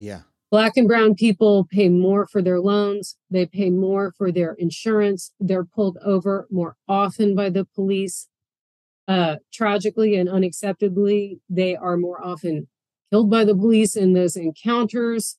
yeah. 0.00 0.20
Black 0.50 0.78
and 0.78 0.88
brown 0.88 1.14
people 1.14 1.68
pay 1.70 1.90
more 1.90 2.26
for 2.26 2.40
their 2.40 2.58
loans. 2.58 3.16
They 3.30 3.44
pay 3.44 3.68
more 3.68 4.14
for 4.16 4.32
their 4.32 4.54
insurance. 4.54 5.30
They're 5.38 5.66
pulled 5.66 5.98
over 6.02 6.46
more 6.50 6.74
often 6.88 7.34
by 7.34 7.50
the 7.50 7.66
police. 7.66 8.28
Uh, 9.06 9.36
tragically 9.52 10.16
and 10.16 10.28
unacceptably, 10.28 11.38
they 11.50 11.76
are 11.76 11.96
more 11.98 12.24
often 12.24 12.66
killed 13.10 13.30
by 13.30 13.44
the 13.44 13.54
police 13.54 13.94
in 13.96 14.14
those 14.14 14.36
encounters. 14.36 15.36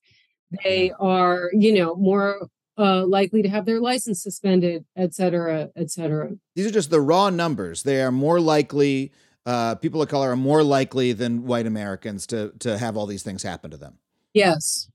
They 0.63 0.91
are, 0.99 1.49
you 1.53 1.73
know, 1.73 1.95
more 1.95 2.47
uh, 2.79 3.05
likely 3.05 3.41
to 3.41 3.49
have 3.49 3.65
their 3.65 3.81
license 3.81 4.23
suspended, 4.23 4.85
et 4.95 5.13
cetera, 5.13 5.69
et 5.75 5.91
cetera. 5.91 6.31
These 6.55 6.67
are 6.67 6.71
just 6.71 6.89
the 6.89 7.01
raw 7.01 7.29
numbers. 7.29 7.83
They 7.83 8.01
are 8.01 8.11
more 8.11 8.39
likely 8.39 9.11
uh, 9.45 9.75
people 9.75 10.01
of 10.01 10.09
color 10.09 10.31
are 10.31 10.35
more 10.35 10.63
likely 10.63 11.11
than 11.11 11.45
white 11.45 11.67
Americans 11.67 12.25
to 12.27 12.53
to 12.59 12.77
have 12.77 12.95
all 12.95 13.05
these 13.05 13.23
things 13.23 13.43
happen 13.43 13.71
to 13.71 13.77
them. 13.77 13.97
Yes. 14.33 14.89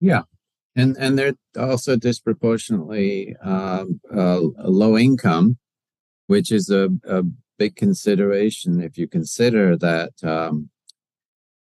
Yeah. 0.00 0.22
And 0.74 0.96
and 0.98 1.18
they're 1.18 1.34
also 1.58 1.96
disproportionately 1.96 3.36
um, 3.42 4.00
uh, 4.14 4.40
low 4.64 4.96
income, 4.96 5.58
which 6.26 6.52
is 6.52 6.70
a, 6.70 6.88
a 7.04 7.22
big 7.58 7.76
consideration 7.76 8.80
if 8.80 8.96
you 8.98 9.08
consider 9.08 9.76
that 9.78 10.12
um, 10.22 10.70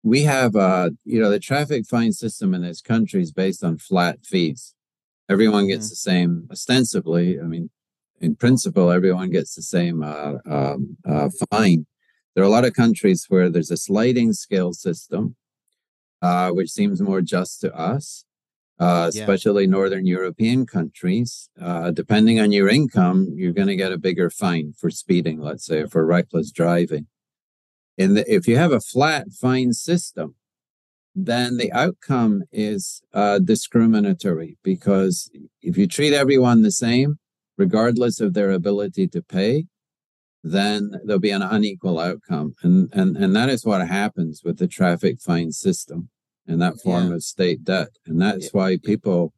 we 0.02 0.22
have 0.22 0.54
uh, 0.56 0.90
you 1.04 1.20
know 1.20 1.30
the 1.30 1.40
traffic 1.40 1.86
fine 1.86 2.12
system 2.12 2.54
in 2.54 2.62
this 2.62 2.80
country 2.80 3.22
is 3.22 3.32
based 3.32 3.64
on 3.64 3.78
flat 3.78 4.24
fees. 4.24 4.75
Everyone 5.28 5.66
gets 5.66 5.86
Mhm. 5.86 5.90
the 5.90 5.96
same 5.96 6.48
ostensibly. 6.50 7.40
I 7.40 7.44
mean, 7.44 7.70
in 8.20 8.36
principle, 8.36 8.90
everyone 8.90 9.30
gets 9.30 9.54
the 9.54 9.62
same 9.62 10.02
uh, 10.02 10.34
um, 10.46 10.96
uh, 11.04 11.30
fine. 11.50 11.86
There 12.34 12.44
are 12.44 12.46
a 12.46 12.50
lot 12.50 12.64
of 12.64 12.74
countries 12.74 13.26
where 13.28 13.50
there's 13.50 13.70
a 13.70 13.76
sliding 13.76 14.32
scale 14.32 14.72
system, 14.72 15.36
uh, 16.22 16.50
which 16.50 16.70
seems 16.70 17.00
more 17.00 17.20
just 17.20 17.60
to 17.62 17.74
us 17.74 18.24
uh, 18.78 19.10
Yeah. 19.14 19.22
especially 19.22 19.66
Northern 19.66 20.06
European 20.06 20.66
countries. 20.66 21.48
Uh, 21.58 21.90
depending 21.90 22.38
on 22.40 22.52
your 22.52 22.68
income, 22.68 23.32
you're 23.34 23.52
going 23.52 23.68
to 23.68 23.76
get 23.76 23.92
a 23.92 23.98
bigger 23.98 24.28
fine 24.28 24.74
for 24.74 24.90
speeding, 24.90 25.40
let's 25.40 25.64
say, 25.64 25.80
or 25.80 25.88
for 25.88 26.04
reckless 26.04 26.50
driving. 26.50 27.06
And 27.96 28.18
if 28.18 28.46
you 28.46 28.58
have 28.58 28.72
a 28.72 28.80
flat 28.80 29.32
fine 29.32 29.72
system, 29.72 30.34
then 31.18 31.56
the 31.56 31.72
outcome 31.72 32.42
is 32.52 33.02
uh, 33.14 33.38
discriminatory 33.38 34.58
because 34.62 35.30
if 35.62 35.78
you 35.78 35.88
treat 35.88 36.12
everyone 36.12 36.60
the 36.60 36.70
same, 36.70 37.18
regardless 37.56 38.20
of 38.20 38.34
their 38.34 38.50
ability 38.50 39.08
to 39.08 39.22
pay, 39.22 39.64
then 40.44 40.92
there'll 41.04 41.18
be 41.18 41.30
an 41.30 41.40
unequal 41.40 41.98
outcome. 41.98 42.54
And, 42.62 42.90
and, 42.92 43.16
and 43.16 43.34
that 43.34 43.48
is 43.48 43.64
what 43.64 43.88
happens 43.88 44.42
with 44.44 44.58
the 44.58 44.68
traffic 44.68 45.18
fine 45.20 45.52
system 45.52 46.10
and 46.46 46.60
that 46.60 46.78
form 46.84 47.08
Yeah. 47.08 47.14
of 47.14 47.22
state 47.22 47.64
debt. 47.64 47.88
And 48.06 48.20
that's 48.20 48.52
why 48.52 48.76
people 48.76 49.32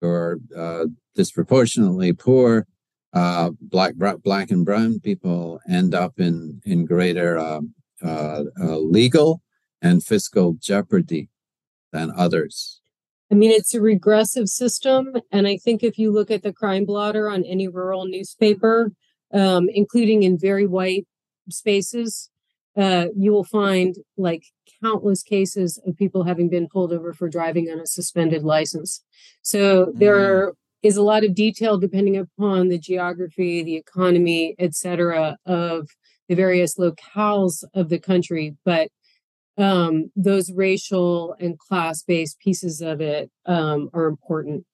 who 0.00 0.08
are 0.08 0.40
uh, 0.54 0.86
disproportionately 1.14 2.12
poor, 2.12 2.66
uh, 3.12 3.50
black, 3.60 3.94
black 4.24 4.50
and 4.50 4.64
brown 4.64 4.98
people 4.98 5.60
end 5.68 5.94
up 5.94 6.18
in, 6.18 6.60
in 6.66 6.86
greater 6.86 7.38
um, 7.38 7.74
uh, 8.02 8.44
uh, 8.60 8.78
legal 8.78 9.42
and 9.82 10.04
fiscal 10.04 10.54
jeopardy 10.54 11.28
than 11.92 12.12
others. 12.16 12.80
I 13.32 13.36
mean, 13.36 13.52
it's 13.52 13.74
a 13.74 13.80
regressive 13.80 14.48
system. 14.48 15.14
And 15.30 15.46
I 15.46 15.56
think 15.56 15.82
if 15.82 15.98
you 15.98 16.10
look 16.10 16.30
at 16.30 16.42
the 16.42 16.52
crime 16.52 16.84
blotter 16.84 17.28
on 17.28 17.44
any 17.44 17.68
rural 17.68 18.04
newspaper, 18.06 18.92
um, 19.32 19.68
including 19.72 20.24
in 20.24 20.36
very 20.36 20.66
white 20.66 21.06
spaces, 21.48 22.28
uh, 22.76 23.06
you 23.16 23.32
will 23.32 23.44
find 23.44 23.96
like 24.16 24.44
countless 24.82 25.22
cases 25.22 25.80
of 25.86 25.96
people 25.96 26.24
having 26.24 26.48
been 26.48 26.68
pulled 26.68 26.92
over 26.92 27.12
for 27.12 27.28
driving 27.28 27.68
on 27.70 27.80
a 27.80 27.86
suspended 27.86 28.42
license. 28.42 29.04
So 29.42 29.92
there 29.94 30.52
is 30.82 30.96
a 30.96 31.02
lot 31.02 31.24
of 31.24 31.34
detail 31.34 31.78
depending 31.78 32.16
upon 32.16 32.68
the 32.68 32.78
geography, 32.78 33.62
the 33.62 33.76
economy, 33.76 34.54
et 34.58 34.74
cetera, 34.74 35.36
of 35.46 35.88
the 36.28 36.34
various 36.34 36.76
locales 36.78 37.64
of 37.74 37.90
the 37.90 37.98
country. 37.98 38.56
But 38.64 38.88
um, 39.60 40.10
those 40.16 40.50
racial 40.52 41.34
and 41.38 41.58
class 41.58 42.02
based 42.02 42.38
pieces 42.40 42.80
of 42.80 43.00
it 43.00 43.30
um, 43.46 43.90
are 43.92 44.06
important. 44.06 44.64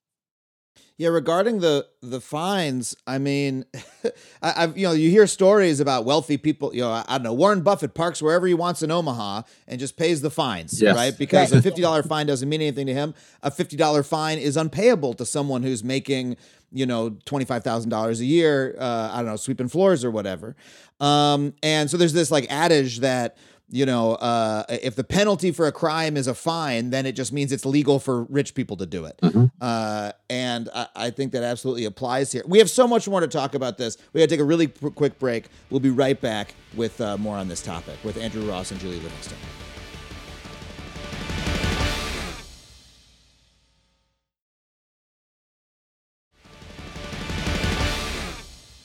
Yeah, 0.99 1.09
regarding 1.11 1.61
the 1.61 1.87
the 2.01 2.23
fines, 2.23 2.97
I 3.07 3.19
mean, 3.19 3.67
I, 4.43 4.55
I've 4.65 4.79
you 4.79 4.87
know 4.87 4.93
you 4.95 5.11
hear 5.11 5.27
stories 5.27 5.79
about 5.79 6.07
wealthy 6.07 6.39
people. 6.39 6.75
You 6.75 6.83
know, 6.83 6.91
I, 6.91 7.05
I 7.07 7.19
don't 7.19 7.25
know. 7.25 7.35
Warren 7.35 7.61
Buffett 7.61 7.93
parks 7.93 8.23
wherever 8.23 8.47
he 8.47 8.55
wants 8.55 8.83
in 8.83 8.91
Omaha 8.91 9.43
and 9.69 9.79
just 9.79 9.99
pays 9.99 10.23
the 10.23 10.31
fines, 10.31 10.81
Yes. 10.81 10.97
right? 10.97 11.17
Because 11.17 11.53
a 11.53 11.61
fifty 11.61 11.83
dollar 11.83 12.03
fine 12.03 12.27
doesn't 12.27 12.49
mean 12.49 12.63
anything 12.63 12.87
to 12.87 12.95
him. 12.95 13.13
A 13.43 13.51
fifty 13.51 13.77
dollar 13.77 14.03
fine 14.03 14.39
is 14.39 14.57
unpayable 14.57 15.13
to 15.15 15.27
someone 15.27 15.63
who's 15.63 15.85
making 15.85 16.37
you 16.73 16.87
know 16.87 17.11
twenty 17.27 17.45
five 17.45 17.63
thousand 17.63 17.91
dollars 17.91 18.21
a 18.21 18.25
year. 18.25 18.75
Uh, 18.79 19.11
I 19.13 19.17
don't 19.19 19.27
know, 19.27 19.37
sweeping 19.37 19.69
floors 19.69 20.03
or 20.03 20.11
whatever. 20.11 20.57
Um, 20.99 21.53
and 21.63 21.91
so 21.91 21.99
there's 21.99 22.15
this 22.15 22.31
like 22.31 22.47
adage 22.49 23.01
that 23.01 23.37
you 23.69 23.85
know, 23.85 24.15
uh, 24.15 24.65
if 24.69 24.95
the 24.95 25.03
penalty 25.05 25.51
for 25.51 25.67
a 25.67 25.73
crime 25.73 26.17
is 26.17 26.27
a 26.29 26.35
fine, 26.35 26.91
then 26.91 27.05
it 27.05 27.13
just 27.13 27.33
means 27.33 27.51
it's 27.51 27.67
legal 27.67 27.99
for 27.99 28.23
rich 28.25 28.55
people 28.55 28.77
to 28.77 28.87
do 28.87 29.05
it. 29.07 29.19
Mhm. 29.23 29.51
Uh, 29.61 30.13
and 30.31 30.69
I, 30.75 30.87
I 30.95 31.11
think 31.11 31.33
that 31.33 31.43
absolutely 31.43 31.85
applies 31.85 32.31
here. 32.31 32.43
We 32.47 32.59
have 32.59 32.71
so 32.71 32.87
much 32.87 33.09
more 33.09 33.21
to 33.21 33.27
talk 33.29 33.55
about 33.55 33.77
this. 33.79 33.97
We 34.13 34.21
got 34.21 34.27
to 34.29 34.31
take 34.31 34.41
a 34.41 34.45
really 34.45 34.69
qu- 34.69 34.91
quick 34.93 35.19
break. 35.19 35.47
We'll 35.71 35.81
be 35.81 35.91
right 35.91 36.21
back 36.21 36.55
with 36.77 37.01
uh, 37.01 37.17
more 37.19 37.37
on 37.37 37.49
this 37.49 37.61
topic 37.63 37.97
with 38.05 38.17
Andrew 38.19 38.49
Ross 38.49 38.71
and 38.71 38.79
Julie 38.81 38.97
Livingston. 39.01 39.37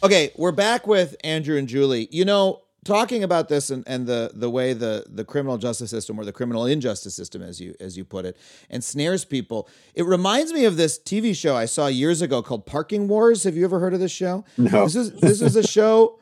Okay, 0.04 0.32
we're 0.36 0.52
back 0.52 0.88
with 0.88 1.16
Andrew 1.24 1.58
and 1.58 1.68
Julie. 1.68 2.08
You 2.12 2.26
know, 2.26 2.62
talking 2.84 3.24
about 3.24 3.48
this 3.50 3.70
and, 3.70 3.84
and 3.88 4.08
the 4.08 4.32
the 4.34 4.50
way 4.50 4.74
the 4.74 5.06
the 5.10 5.24
criminal 5.24 5.58
justice 5.58 5.90
system 5.90 6.20
or 6.20 6.26
the 6.26 6.32
criminal 6.34 6.66
injustice 6.66 7.16
system, 7.16 7.42
as 7.42 7.60
you 7.62 7.76
as 7.80 7.98
you 7.98 8.04
put 8.06 8.26
it, 8.26 8.38
ensnares 8.70 9.26
people. 9.26 9.68
It 9.96 10.06
reminds 10.06 10.54
me 10.54 10.66
of 10.66 10.78
this 10.78 10.98
TV 11.00 11.36
show 11.36 11.56
I 11.56 11.66
saw 11.66 11.88
years 11.88 12.22
ago 12.22 12.42
called 12.42 12.66
Parking 12.66 13.08
Wars. 13.08 13.44
Have 13.44 13.56
you 13.56 13.64
ever 13.66 13.80
heard 13.80 13.94
of 13.94 14.00
this 14.00 14.12
show? 14.12 14.46
No. 14.58 14.84
This 14.86 14.96
is 14.96 15.12
this 15.14 15.42
is 15.42 15.56
a 15.56 15.64
show. 15.64 16.20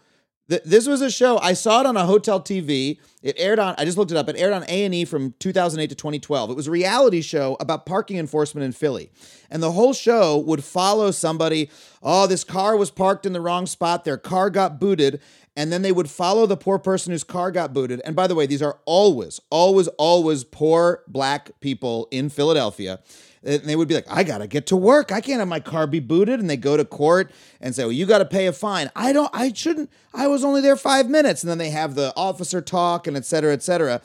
th- 0.49 0.63
This 0.65 0.87
was 0.87 1.01
a 1.01 1.11
show 1.11 1.37
I 1.39 1.53
saw 1.53 1.79
it 1.81 1.85
on 1.85 1.95
a 1.95 2.05
hotel 2.05 2.39
TV. 2.41 2.99
It 3.21 3.35
aired 3.37 3.59
on. 3.59 3.75
I 3.77 3.83
just 3.85 3.97
looked 3.97 4.11
it 4.11 4.17
up. 4.17 4.29
It 4.29 4.37
aired 4.37 4.53
on 4.53 4.63
A 4.69 4.85
and 4.85 4.95
E 4.95 5.03
from 5.05 5.33
2008 5.39 5.89
to 5.89 5.95
2012. 5.95 6.49
It 6.51 6.55
was 6.55 6.67
a 6.67 6.71
reality 6.71 7.21
show 7.21 7.57
about 7.59 7.85
parking 7.85 8.17
enforcement 8.17 8.63
in 8.65 8.71
Philly, 8.71 9.11
and 9.49 9.61
the 9.61 9.73
whole 9.73 9.91
show 9.93 10.37
would 10.37 10.63
follow 10.63 11.11
somebody. 11.11 11.69
Oh, 12.01 12.27
this 12.27 12.43
car 12.45 12.77
was 12.77 12.91
parked 12.91 13.25
in 13.25 13.33
the 13.33 13.41
wrong 13.41 13.65
spot. 13.65 14.05
Their 14.05 14.17
car 14.17 14.49
got 14.49 14.79
booted, 14.79 15.19
and 15.59 15.73
then 15.73 15.81
they 15.81 15.91
would 15.91 16.09
follow 16.09 16.45
the 16.45 16.55
poor 16.55 16.79
person 16.79 17.11
whose 17.11 17.25
car 17.25 17.51
got 17.51 17.73
booted. 17.73 18.01
And 18.05 18.15
by 18.15 18.27
the 18.27 18.33
way, 18.33 18.45
these 18.45 18.61
are 18.61 18.79
always, 18.85 19.41
always, 19.49 19.89
always 19.97 20.45
poor 20.45 21.03
black 21.05 21.51
people 21.59 22.07
in 22.11 22.29
Philadelphia. 22.29 23.01
And 23.43 23.63
they 23.63 23.75
would 23.75 23.89
be 23.89 23.93
like, 23.93 24.09
I 24.09 24.23
gotta 24.23 24.47
get 24.47 24.67
to 24.67 24.77
work. 24.77 25.11
I 25.11 25.19
can't 25.19 25.39
have 25.39 25.49
my 25.49 25.59
car 25.59 25.85
be 25.85 25.99
booted. 25.99 26.39
And 26.39 26.49
they 26.49 26.55
go 26.55 26.77
to 26.77 26.85
court 26.85 27.29
and 27.59 27.75
say, 27.75 27.83
Well, 27.83 27.91
you 27.91 28.05
gotta 28.05 28.23
pay 28.23 28.47
a 28.47 28.53
fine. 28.53 28.89
I 28.95 29.11
don't, 29.11 29.29
I 29.33 29.51
shouldn't, 29.51 29.91
I 30.13 30.27
was 30.27 30.45
only 30.45 30.61
there 30.61 30.77
five 30.77 31.09
minutes. 31.09 31.43
And 31.43 31.49
then 31.49 31.57
they 31.57 31.71
have 31.71 31.93
the 31.93 32.13
officer 32.15 32.61
talk 32.61 33.05
and 33.05 33.17
et 33.17 33.25
cetera, 33.25 33.51
et 33.51 33.61
cetera. 33.61 33.99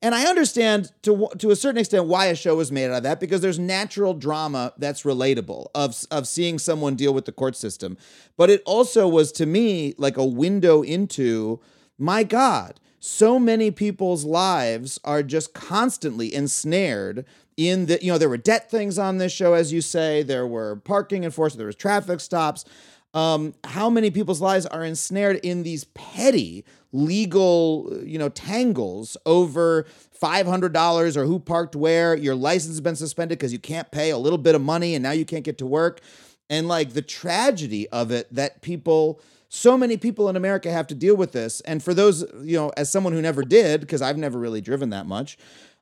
And 0.00 0.14
I 0.14 0.26
understand 0.26 0.92
to 1.02 1.28
to 1.38 1.50
a 1.50 1.56
certain 1.56 1.78
extent 1.78 2.06
why 2.06 2.26
a 2.26 2.36
show 2.36 2.54
was 2.54 2.70
made 2.70 2.86
out 2.86 2.98
of 2.98 3.02
that 3.02 3.18
because 3.18 3.40
there's 3.40 3.58
natural 3.58 4.14
drama 4.14 4.72
that's 4.78 5.02
relatable 5.02 5.66
of 5.74 6.04
of 6.10 6.28
seeing 6.28 6.58
someone 6.58 6.94
deal 6.94 7.12
with 7.12 7.24
the 7.24 7.32
court 7.32 7.56
system. 7.56 7.96
But 8.36 8.48
it 8.48 8.62
also 8.64 9.08
was 9.08 9.32
to 9.32 9.46
me 9.46 9.94
like 9.98 10.16
a 10.16 10.24
window 10.24 10.82
into 10.82 11.60
my 11.98 12.22
God, 12.22 12.78
so 13.00 13.40
many 13.40 13.72
people's 13.72 14.24
lives 14.24 15.00
are 15.02 15.24
just 15.24 15.52
constantly 15.52 16.32
ensnared 16.32 17.24
in 17.56 17.86
the 17.86 17.98
you 18.00 18.12
know 18.12 18.18
there 18.18 18.28
were 18.28 18.36
debt 18.36 18.70
things 18.70 18.98
on 18.98 19.18
this 19.18 19.32
show 19.32 19.52
as 19.54 19.72
you 19.72 19.80
say 19.80 20.22
there 20.22 20.46
were 20.46 20.76
parking 20.76 21.24
enforcement 21.24 21.58
there 21.58 21.66
was 21.66 21.74
traffic 21.76 22.20
stops 22.20 22.64
um, 23.14 23.54
how 23.64 23.88
many 23.88 24.10
people's 24.10 24.40
lives 24.40 24.66
are 24.66 24.84
ensnared 24.84 25.36
in 25.42 25.62
these 25.62 25.84
petty 25.84 26.64
legal 26.92 27.92
you 28.02 28.18
know 28.18 28.28
tangles 28.30 29.16
over 29.26 29.84
$500 30.20 31.16
or 31.16 31.24
who 31.24 31.38
parked 31.38 31.76
where 31.76 32.16
your 32.16 32.34
license 32.34 32.72
has 32.72 32.80
been 32.80 32.96
suspended 32.96 33.38
because 33.38 33.52
you 33.52 33.58
can't 33.58 33.90
pay 33.90 34.10
a 34.10 34.18
little 34.18 34.38
bit 34.38 34.54
of 34.54 34.62
money 34.62 34.94
and 34.94 35.02
now 35.02 35.10
you 35.10 35.24
can't 35.24 35.44
get 35.44 35.58
to 35.58 35.66
work 35.66 36.00
and 36.48 36.66
like 36.66 36.94
the 36.94 37.02
tragedy 37.02 37.88
of 37.90 38.10
it 38.10 38.32
that 38.34 38.62
people 38.62 39.20
so 39.50 39.78
many 39.78 39.96
people 39.96 40.28
in 40.28 40.36
America 40.36 40.70
have 40.70 40.86
to 40.86 40.94
deal 40.94 41.16
with 41.16 41.32
this 41.32 41.60
and 41.62 41.82
for 41.82 41.92
those 41.92 42.24
you 42.42 42.56
know 42.56 42.72
as 42.76 42.90
someone 42.90 43.12
who 43.12 43.20
never 43.20 43.42
did 43.42 43.80
because 43.82 44.00
I've 44.00 44.18
never 44.18 44.38
really 44.38 44.60
driven 44.62 44.90
that 44.90 45.06
much 45.06 45.36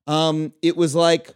um 0.09 0.53
it 0.61 0.77
was 0.77 0.95
like 0.95 1.35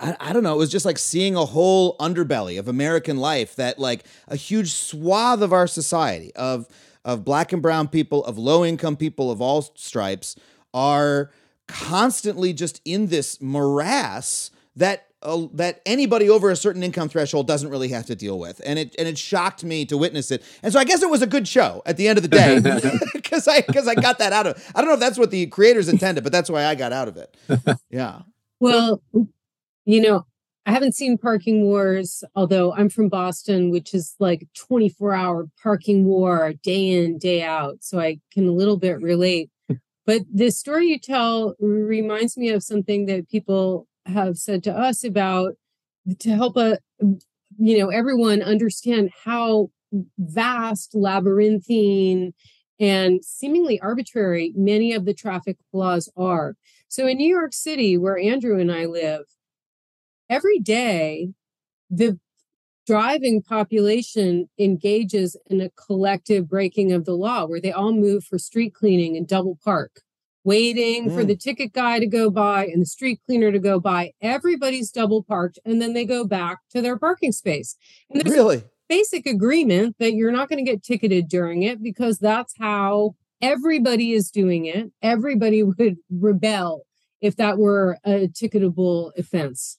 I, 0.00 0.16
I 0.18 0.32
don't 0.32 0.42
know. 0.42 0.54
It 0.54 0.58
was 0.58 0.70
just 0.70 0.86
like 0.86 0.98
seeing 0.98 1.36
a 1.36 1.44
whole 1.44 1.96
underbelly 1.98 2.58
of 2.58 2.68
American 2.68 3.18
life 3.18 3.56
that 3.56 3.78
like 3.78 4.04
a 4.28 4.36
huge 4.36 4.72
swath 4.72 5.42
of 5.42 5.52
our 5.52 5.66
society 5.66 6.34
of 6.34 6.66
of 7.04 7.24
black 7.24 7.52
and 7.52 7.62
brown 7.62 7.88
people, 7.88 8.24
of 8.24 8.38
low 8.38 8.64
income 8.64 8.96
people 8.96 9.30
of 9.30 9.40
all 9.40 9.62
stripes 9.74 10.36
are 10.72 11.30
constantly 11.66 12.52
just 12.52 12.80
in 12.84 13.06
this 13.06 13.40
morass 13.40 14.50
that 14.76 15.06
uh, 15.22 15.46
that 15.52 15.82
anybody 15.84 16.30
over 16.30 16.50
a 16.50 16.56
certain 16.56 16.82
income 16.82 17.08
threshold 17.08 17.46
doesn't 17.46 17.68
really 17.68 17.88
have 17.88 18.06
to 18.06 18.16
deal 18.16 18.38
with. 18.38 18.60
And 18.64 18.78
it 18.78 18.94
and 18.98 19.06
it 19.06 19.18
shocked 19.18 19.62
me 19.62 19.84
to 19.86 19.98
witness 19.98 20.30
it. 20.30 20.42
And 20.62 20.72
so 20.72 20.78
I 20.78 20.84
guess 20.84 21.02
it 21.02 21.10
was 21.10 21.22
a 21.22 21.26
good 21.26 21.46
show 21.46 21.82
at 21.84 21.96
the 21.96 22.08
end 22.08 22.18
of 22.18 22.22
the 22.22 22.28
day 22.28 22.58
because 23.14 23.46
I 23.46 23.60
because 23.60 23.86
I 23.86 23.94
got 23.94 24.18
that 24.18 24.32
out 24.32 24.46
of. 24.46 24.72
I 24.74 24.80
don't 24.80 24.88
know 24.88 24.94
if 24.94 25.00
that's 25.00 25.18
what 25.18 25.30
the 25.30 25.46
creators 25.46 25.88
intended, 25.88 26.24
but 26.24 26.32
that's 26.32 26.48
why 26.50 26.64
I 26.64 26.74
got 26.74 26.92
out 26.92 27.08
of 27.08 27.16
it. 27.16 27.36
Yeah. 27.90 28.22
Well, 28.60 29.02
you 29.84 30.00
know, 30.02 30.26
I 30.66 30.72
haven't 30.72 30.94
seen 30.94 31.16
Parking 31.16 31.64
Wars, 31.64 32.22
although 32.34 32.74
I'm 32.74 32.90
from 32.90 33.08
Boston, 33.08 33.70
which 33.70 33.94
is 33.94 34.14
like 34.18 34.46
24 34.54 35.14
hour 35.14 35.48
parking 35.62 36.04
war 36.04 36.52
day 36.62 36.90
in, 36.90 37.18
day 37.18 37.42
out. 37.42 37.78
So 37.80 37.98
I 37.98 38.20
can 38.32 38.46
a 38.46 38.52
little 38.52 38.76
bit 38.76 39.00
relate. 39.00 39.50
But 40.06 40.22
the 40.32 40.50
story 40.50 40.88
you 40.88 40.98
tell 40.98 41.54
reminds 41.60 42.36
me 42.36 42.50
of 42.50 42.62
something 42.62 43.06
that 43.06 43.28
people 43.28 43.86
have 44.06 44.38
said 44.38 44.64
to 44.64 44.72
us 44.72 45.04
about 45.04 45.54
to 46.18 46.30
help 46.34 46.56
a 46.56 46.78
you 47.58 47.78
know 47.78 47.88
everyone 47.88 48.42
understand 48.42 49.10
how 49.24 49.70
vast 50.18 50.94
labyrinthine 50.94 52.32
and 52.78 53.24
seemingly 53.24 53.78
arbitrary 53.80 54.52
many 54.56 54.92
of 54.92 55.04
the 55.04 55.14
traffic 55.14 55.58
laws 55.72 56.10
are 56.16 56.54
so 56.88 57.06
in 57.06 57.18
new 57.18 57.28
york 57.28 57.52
city 57.52 57.98
where 57.98 58.18
andrew 58.18 58.58
and 58.58 58.72
i 58.72 58.86
live 58.86 59.24
every 60.30 60.58
day 60.60 61.28
the 61.90 62.18
driving 62.86 63.42
population 63.42 64.48
engages 64.58 65.36
in 65.48 65.60
a 65.60 65.70
collective 65.70 66.48
breaking 66.48 66.92
of 66.92 67.04
the 67.04 67.12
law 67.12 67.44
where 67.44 67.60
they 67.60 67.72
all 67.72 67.92
move 67.92 68.24
for 68.24 68.38
street 68.38 68.72
cleaning 68.74 69.16
and 69.16 69.28
double 69.28 69.58
park 69.62 70.00
waiting 70.42 71.10
for 71.10 71.22
Mm. 71.22 71.26
the 71.28 71.36
ticket 71.36 71.72
guy 71.74 71.98
to 71.98 72.06
go 72.06 72.30
by 72.30 72.64
and 72.66 72.80
the 72.80 72.86
street 72.86 73.20
cleaner 73.26 73.52
to 73.52 73.58
go 73.58 73.78
by 73.78 74.12
everybody's 74.22 74.90
double 74.90 75.22
parked 75.22 75.58
and 75.66 75.82
then 75.82 75.92
they 75.92 76.06
go 76.06 76.24
back 76.24 76.60
to 76.70 76.80
their 76.80 76.98
parking 76.98 77.32
space 77.32 77.76
and 78.08 78.22
there's 78.22 78.34
Really. 78.34 78.62
basic 78.88 79.26
agreement 79.26 79.96
that 79.98 80.14
you're 80.14 80.32
not 80.32 80.48
going 80.48 80.64
to 80.64 80.68
get 80.70 80.82
ticketed 80.82 81.28
during 81.28 81.62
it 81.62 81.82
because 81.82 82.18
that's 82.18 82.54
how 82.58 83.14
everybody 83.42 84.12
is 84.12 84.30
doing 84.30 84.64
it. 84.64 84.90
Everybody 85.02 85.62
would 85.62 85.98
rebel 86.10 86.86
if 87.20 87.36
that 87.36 87.58
were 87.58 87.98
a 88.04 88.26
ticketable 88.28 89.12
offense. 89.18 89.76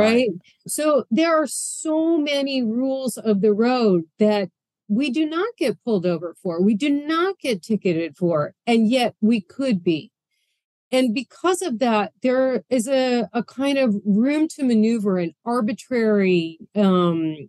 Right? 0.00 0.28
So 0.66 1.04
there 1.10 1.40
are 1.40 1.46
so 1.46 2.18
many 2.18 2.62
rules 2.62 3.16
of 3.16 3.40
the 3.40 3.52
road 3.52 4.04
that 4.18 4.50
we 4.88 5.10
do 5.10 5.26
not 5.26 5.48
get 5.56 5.82
pulled 5.84 6.04
over 6.04 6.34
for. 6.42 6.60
We 6.62 6.74
do 6.74 6.90
not 6.90 7.38
get 7.38 7.62
ticketed 7.62 8.16
for, 8.16 8.54
and 8.66 8.88
yet 8.88 9.14
we 9.20 9.40
could 9.40 9.82
be. 9.82 10.10
And 10.92 11.14
because 11.14 11.62
of 11.62 11.78
that, 11.80 12.12
there 12.22 12.62
is 12.68 12.86
a, 12.86 13.28
a 13.32 13.42
kind 13.42 13.78
of 13.78 13.96
room 14.04 14.46
to 14.48 14.64
maneuver 14.64 15.18
an 15.18 15.34
arbitrary 15.44 16.58
um, 16.76 17.48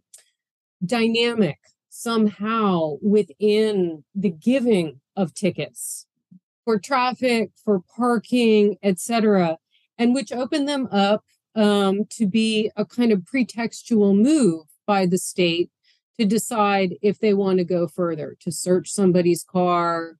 dynamic 0.83 1.59
somehow 1.89 2.95
within 3.01 4.03
the 4.13 4.31
giving 4.31 4.99
of 5.15 5.33
tickets 5.33 6.07
for 6.63 6.79
traffic, 6.79 7.51
for 7.63 7.81
parking, 7.95 8.77
etc., 8.81 9.57
and 9.97 10.13
which 10.13 10.31
open 10.33 10.65
them 10.65 10.87
up 10.91 11.23
um, 11.55 12.05
to 12.11 12.27
be 12.27 12.71
a 12.75 12.85
kind 12.85 13.11
of 13.11 13.19
pretextual 13.21 14.15
move 14.15 14.65
by 14.85 15.05
the 15.05 15.17
state 15.17 15.69
to 16.19 16.25
decide 16.25 16.95
if 17.01 17.19
they 17.19 17.33
want 17.33 17.57
to 17.57 17.65
go 17.65 17.87
further, 17.87 18.35
to 18.41 18.51
search 18.51 18.89
somebody's 18.89 19.43
car, 19.43 20.17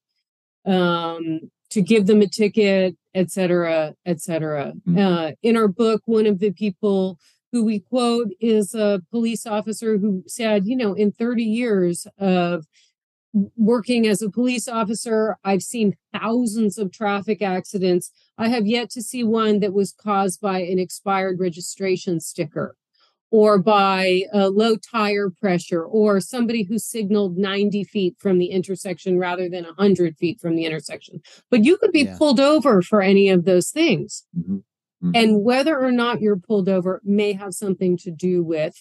um, 0.66 1.40
to 1.70 1.82
give 1.82 2.06
them 2.08 2.22
a 2.22 2.28
ticket, 2.28 2.96
et 3.14 3.32
cetera, 3.32 3.96
et 4.06 4.22
cetera. 4.22 4.74
Mhm. 4.88 5.00
Uh, 5.00 5.32
in 5.42 5.56
our 5.58 5.68
book, 5.68 6.02
one 6.06 6.26
of 6.26 6.40
the 6.40 6.52
people 6.52 7.18
who 7.52 7.64
we 7.64 7.80
quote 7.80 8.30
is 8.42 8.74
a 8.74 9.02
police 9.12 9.46
officer 9.46 9.98
who 9.98 10.24
said, 10.28 10.66
you 10.66 10.76
know, 10.76 10.94
in 10.94 11.12
30 11.12 11.44
years 11.44 12.06
of 12.18 12.66
working 13.56 14.08
as 14.08 14.22
a 14.22 14.30
police 14.30 14.68
officer, 14.68 15.38
I've 15.44 15.62
seen 15.64 15.96
thousands 16.14 16.78
of 16.78 16.92
traffic 16.92 17.42
accidents. 17.42 18.12
I 18.38 18.48
have 18.50 18.66
yet 18.66 18.90
to 18.92 19.02
see 19.02 19.24
one 19.24 19.60
that 19.60 19.74
was 19.74 19.92
caused 19.92 20.40
by 20.42 20.60
an 20.60 20.80
expired 20.80 21.40
registration 21.40 22.20
sticker 22.20 22.76
or 23.32 23.58
by 23.58 24.22
uh, 24.34 24.48
low 24.48 24.78
tire 24.78 25.30
pressure 25.30 25.84
or 25.84 26.22
somebody 26.22 26.64
who 26.64 26.78
signaled 26.80 27.38
90 27.38 27.84
feet 27.84 28.16
from 28.20 28.38
the 28.38 28.48
intersection 28.48 29.18
rather 29.20 29.50
than 29.50 29.66
100 29.66 30.16
feet 30.18 30.40
from 30.40 30.56
the 30.56 30.64
intersection. 30.66 31.22
But 31.52 31.66
you 31.66 31.78
could 31.78 31.92
be 31.92 32.04
Yeah. 32.04 32.18
pulled 32.18 32.40
over 32.40 32.82
for 32.82 33.02
any 33.02 33.30
of 33.30 33.44
those 33.46 33.72
things. 33.72 34.26
Mhm. 34.38 34.64
Mhm. 35.04 35.12
And 35.16 35.44
whether 35.44 35.78
or 35.78 35.92
not 35.92 36.22
you're 36.22 36.38
pulled 36.40 36.70
over 36.70 37.02
may 37.04 37.34
have 37.34 37.54
something 37.54 37.98
to 37.98 38.12
do 38.12 38.44
with 38.44 38.76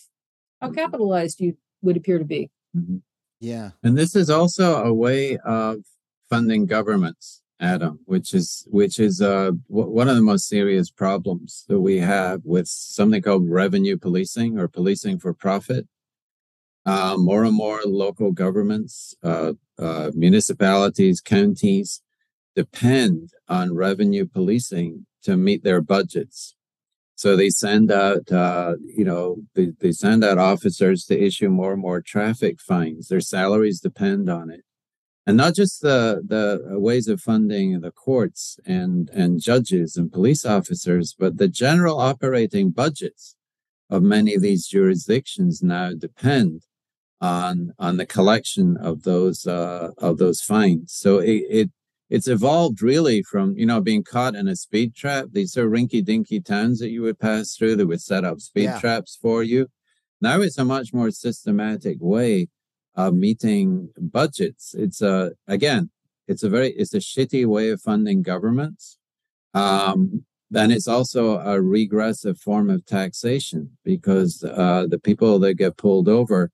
how 0.60 0.70
capitalized 0.70 1.40
you 1.40 1.56
would 1.82 1.96
appear 1.96 2.18
to 2.18 2.24
be. 2.24 2.50
Mhm. 2.76 3.02
Yeah. 3.44 3.70
And 3.82 3.96
this 3.96 4.16
is 4.16 4.30
also 4.30 4.82
a 4.82 4.92
way 4.92 5.36
of 5.38 5.84
funding 6.30 6.64
governments 6.66 7.42
Adam, 7.60 8.00
which 8.06 8.34
is 8.34 8.66
which 8.70 8.98
is 8.98 9.20
uh, 9.20 9.52
w- 9.68 9.90
one 9.90 10.08
of 10.08 10.16
the 10.16 10.22
most 10.22 10.48
serious 10.48 10.90
problems 10.90 11.64
that 11.68 11.80
we 11.80 11.98
have 11.98 12.40
with 12.44 12.66
something 12.66 13.22
called 13.22 13.48
revenue 13.48 13.96
policing 13.96 14.58
or 14.58 14.66
policing 14.66 15.18
for 15.18 15.32
profit. 15.32 15.86
Uh, 16.86 17.16
more 17.16 17.44
and 17.44 17.56
more 17.56 17.80
local 17.86 18.30
governments, 18.30 19.14
uh, 19.22 19.54
uh, 19.78 20.10
municipalities, 20.14 21.18
counties 21.22 22.02
depend 22.54 23.30
on 23.48 23.74
revenue 23.74 24.26
policing 24.26 25.06
to 25.22 25.36
meet 25.36 25.64
their 25.64 25.80
budgets. 25.80 26.54
So 27.16 27.36
they 27.36 27.50
send 27.50 27.92
out, 27.92 28.30
uh, 28.30 28.74
you 28.84 29.04
know, 29.04 29.36
they, 29.54 29.72
they 29.80 29.92
send 29.92 30.24
out 30.24 30.38
officers 30.38 31.04
to 31.06 31.18
issue 31.18 31.48
more 31.48 31.72
and 31.72 31.80
more 31.80 32.00
traffic 32.00 32.60
fines. 32.60 33.08
Their 33.08 33.20
salaries 33.20 33.80
depend 33.80 34.28
on 34.28 34.50
it 34.50 34.64
and 35.26 35.36
not 35.36 35.54
just 35.54 35.80
the 35.80 36.22
the 36.26 36.78
ways 36.78 37.08
of 37.08 37.20
funding 37.20 37.80
the 37.80 37.90
courts 37.90 38.58
and 38.66 39.08
and 39.10 39.40
judges 39.40 39.96
and 39.96 40.12
police 40.12 40.44
officers 40.44 41.14
but 41.18 41.38
the 41.38 41.48
general 41.48 41.98
operating 42.00 42.70
budgets 42.70 43.36
of 43.90 44.02
many 44.02 44.34
of 44.34 44.42
these 44.42 44.66
jurisdictions 44.66 45.62
now 45.62 45.92
depend 45.92 46.62
on 47.20 47.72
on 47.78 47.96
the 47.96 48.06
collection 48.06 48.76
of 48.76 49.02
those 49.02 49.46
uh, 49.46 49.90
of 49.98 50.18
those 50.18 50.40
fines 50.40 50.92
so 50.92 51.18
it, 51.18 51.42
it 51.48 51.70
it's 52.10 52.28
evolved 52.28 52.82
really 52.82 53.22
from 53.22 53.56
you 53.56 53.66
know 53.66 53.80
being 53.80 54.04
caught 54.04 54.34
in 54.34 54.48
a 54.48 54.56
speed 54.56 54.94
trap 54.94 55.26
these 55.32 55.56
are 55.56 55.68
rinky 55.68 56.04
dinky 56.04 56.40
towns 56.40 56.78
that 56.78 56.90
you 56.90 57.02
would 57.02 57.18
pass 57.18 57.54
through 57.56 57.74
that 57.76 57.86
would 57.86 58.02
set 58.02 58.24
up 58.24 58.40
speed 58.40 58.64
Yeah. 58.64 58.78
traps 58.80 59.18
for 59.20 59.42
you 59.42 59.66
now 60.20 60.40
it's 60.40 60.58
a 60.58 60.64
much 60.64 60.92
more 60.92 61.10
systematic 61.10 61.98
way 62.00 62.48
of 62.96 63.12
meeting 63.14 63.90
budgets. 63.98 64.74
It's 64.74 65.02
a 65.02 65.32
again, 65.48 65.90
it's 66.28 66.42
a 66.44 66.48
very 66.48 66.70
it's 66.70 66.94
a 66.94 66.98
shitty 66.98 67.44
way 67.46 67.70
of 67.70 67.80
funding 67.80 68.22
governments. 68.22 68.98
Um, 69.52 70.24
then 70.50 70.70
it's 70.70 70.88
also 70.88 71.38
a 71.38 71.60
regressive 71.60 72.38
form 72.38 72.70
of 72.70 72.86
taxation 72.86 73.76
because 73.84 74.44
uh, 74.44 74.86
the 74.88 74.98
people 74.98 75.38
that 75.40 75.54
get 75.54 75.76
pulled 75.76 76.08
over, 76.08 76.50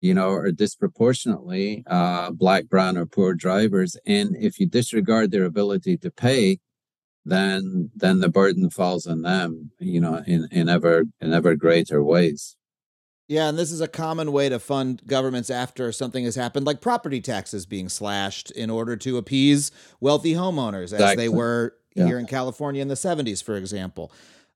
you 0.00 0.14
know, 0.14 0.30
are 0.30 0.50
disproportionately 0.52 1.82
uh, 1.86 2.30
black, 2.30 2.68
brown, 2.68 2.96
or 2.96 3.06
poor 3.06 3.34
drivers. 3.34 3.96
And 4.06 4.36
if 4.36 4.58
you 4.60 4.66
disregard 4.66 5.30
their 5.30 5.44
ability 5.44 5.96
to 5.98 6.10
pay, 6.10 6.58
then 7.24 7.90
then 7.94 8.20
the 8.20 8.28
burden 8.28 8.70
falls 8.70 9.06
on 9.06 9.22
them, 9.22 9.70
you 9.78 10.00
know, 10.00 10.22
in, 10.26 10.48
in 10.50 10.68
ever 10.68 11.04
in 11.20 11.32
ever 11.32 11.54
greater 11.56 12.02
ways. 12.02 12.56
Yeah, 13.26 13.50
and 13.50 13.58
this 13.58 13.70
is 13.70 13.82
a 13.82 13.88
common 13.88 14.32
way 14.32 14.48
to 14.48 14.58
fund 14.58 15.02
governments 15.06 15.50
after 15.50 15.92
something 15.92 16.24
has 16.24 16.34
happened, 16.34 16.64
like 16.64 16.80
property 16.80 17.20
taxes 17.20 17.66
being 17.66 17.90
slashed 17.90 18.50
in 18.52 18.70
order 18.70 18.96
to 18.96 19.18
appease 19.18 19.70
wealthy 20.00 20.32
homeowners, 20.32 20.84
as 20.84 20.92
Exactly. 20.92 21.24
they 21.24 21.28
were 21.28 21.74
Yeah. 21.94 22.06
here 22.06 22.18
in 22.18 22.26
California 22.26 22.80
in 22.80 22.88
the 22.88 22.94
'70s, 22.96 23.42
for 23.42 23.56
example. 23.56 24.10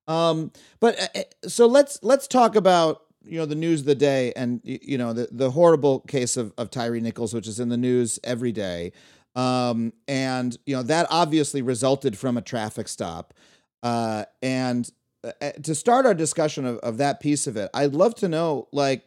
Um, 0.08 0.52
but 0.80 0.98
uh, 1.14 1.48
so 1.48 1.66
let's 1.66 1.98
let's 2.02 2.26
talk 2.26 2.56
about 2.56 3.02
you 3.24 3.38
know 3.38 3.46
the 3.46 3.54
news 3.54 3.80
of 3.80 3.86
the 3.86 3.94
day 3.94 4.32
and 4.34 4.60
you 4.64 4.98
know 4.98 5.12
the 5.12 5.28
the 5.30 5.50
horrible 5.50 6.00
case 6.00 6.36
of 6.36 6.52
of 6.58 6.70
Tyre 6.70 7.00
Nichols, 7.00 7.34
which 7.34 7.46
is 7.46 7.60
in 7.60 7.68
the 7.68 7.76
news 7.76 8.18
every 8.24 8.52
day, 8.52 8.92
um, 9.34 9.92
and 10.08 10.56
you 10.66 10.76
know 10.76 10.82
that 10.82 11.06
obviously 11.10 11.62
resulted 11.62 12.16
from 12.16 12.36
a 12.36 12.42
traffic 12.42 12.88
stop, 12.88 13.34
uh, 13.82 14.24
and 14.42 14.90
uh, 15.24 15.32
uh, 15.40 15.52
to 15.62 15.74
start 15.74 16.06
our 16.06 16.14
discussion 16.14 16.64
of, 16.64 16.78
of 16.78 16.98
that 16.98 17.20
piece 17.20 17.46
of 17.46 17.56
it, 17.56 17.70
I'd 17.74 17.94
love 17.94 18.14
to 18.16 18.28
know 18.28 18.68
like 18.72 19.04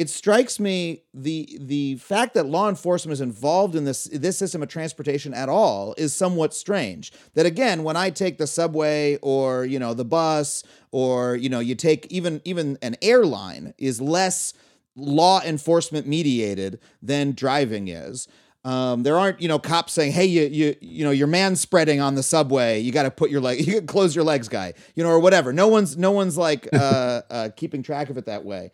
it 0.00 0.08
strikes 0.08 0.58
me 0.58 1.02
the 1.12 1.58
the 1.60 1.96
fact 1.96 2.32
that 2.32 2.46
law 2.46 2.70
enforcement 2.70 3.12
is 3.12 3.20
involved 3.20 3.76
in 3.76 3.84
this 3.84 4.04
this 4.04 4.38
system 4.38 4.62
of 4.62 4.68
transportation 4.70 5.34
at 5.34 5.50
all 5.50 5.94
is 5.98 6.14
somewhat 6.14 6.54
strange. 6.54 7.12
That 7.34 7.44
again, 7.44 7.84
when 7.84 7.96
I 7.96 8.08
take 8.08 8.38
the 8.38 8.46
subway 8.46 9.18
or 9.20 9.66
you 9.66 9.78
know 9.78 9.92
the 9.92 10.06
bus 10.06 10.64
or 10.90 11.36
you 11.36 11.50
know 11.50 11.60
you 11.60 11.74
take 11.74 12.06
even 12.06 12.40
even 12.46 12.78
an 12.80 12.96
airline 13.02 13.74
is 13.76 14.00
less 14.00 14.54
law 14.96 15.42
enforcement 15.42 16.06
mediated 16.06 16.80
than 17.02 17.32
driving 17.32 17.88
is. 17.88 18.26
Um, 18.64 19.02
there 19.02 19.18
aren't, 19.18 19.40
you 19.40 19.48
know, 19.48 19.58
cops 19.58 19.92
saying, 19.92 20.12
"Hey, 20.12 20.26
you, 20.26 20.42
you, 20.44 20.76
you 20.80 21.04
know, 21.04 21.10
your 21.10 21.26
man 21.26 21.56
spreading 21.56 22.00
on 22.00 22.14
the 22.14 22.22
subway. 22.22 22.80
You 22.80 22.90
got 22.90 23.02
to 23.02 23.10
put 23.10 23.30
your 23.30 23.42
leg, 23.42 23.66
you 23.66 23.82
close 23.82 24.14
your 24.14 24.24
legs, 24.24 24.48
guy, 24.48 24.72
you 24.94 25.04
know, 25.04 25.10
or 25.10 25.20
whatever." 25.20 25.52
No 25.52 25.68
one's, 25.68 25.98
no 25.98 26.10
one's 26.10 26.38
like 26.38 26.68
uh, 26.72 27.22
uh, 27.30 27.48
keeping 27.54 27.82
track 27.82 28.08
of 28.08 28.16
it 28.16 28.24
that 28.26 28.46
way. 28.46 28.70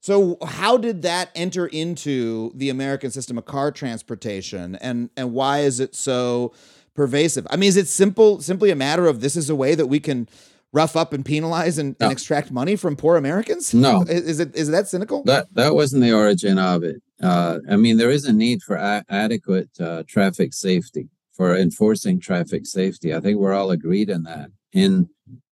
So, 0.00 0.38
how 0.42 0.78
did 0.78 1.02
that 1.02 1.30
enter 1.34 1.66
into 1.66 2.52
the 2.54 2.70
American 2.70 3.10
system 3.10 3.36
of 3.36 3.44
car 3.44 3.70
transportation, 3.70 4.76
and 4.76 5.10
and 5.16 5.32
why 5.32 5.60
is 5.60 5.78
it 5.78 5.94
so 5.94 6.52
pervasive? 6.94 7.46
I 7.50 7.56
mean, 7.56 7.68
is 7.68 7.76
it 7.76 7.86
simple, 7.86 8.40
simply 8.40 8.70
a 8.70 8.76
matter 8.76 9.06
of 9.06 9.20
this 9.20 9.36
is 9.36 9.50
a 9.50 9.54
way 9.54 9.74
that 9.74 9.86
we 9.86 10.00
can 10.00 10.26
rough 10.72 10.96
up 10.96 11.12
and 11.12 11.24
penalize 11.24 11.78
and, 11.78 11.96
and 12.00 12.12
extract 12.12 12.50
money 12.50 12.76
from 12.76 12.96
poor 12.96 13.16
Americans? 13.16 13.74
No. 13.74 14.02
is, 14.02 14.22
is 14.22 14.40
it 14.40 14.56
is 14.56 14.70
that 14.70 14.88
cynical? 14.88 15.22
That 15.24 15.52
that 15.54 15.74
wasn't 15.74 16.02
the 16.02 16.12
origin 16.12 16.58
of 16.58 16.82
it. 16.82 17.02
Uh, 17.22 17.58
I 17.68 17.76
mean, 17.76 17.98
there 17.98 18.10
is 18.10 18.24
a 18.24 18.32
need 18.32 18.62
for 18.62 18.76
a- 18.76 19.04
adequate 19.10 19.68
uh, 19.78 20.04
traffic 20.08 20.54
safety 20.54 21.10
for 21.34 21.54
enforcing 21.54 22.20
traffic 22.20 22.64
safety. 22.64 23.14
I 23.14 23.20
think 23.20 23.38
we're 23.38 23.52
all 23.52 23.70
agreed 23.70 24.10
on 24.10 24.22
that. 24.22 24.48
In 24.72 25.10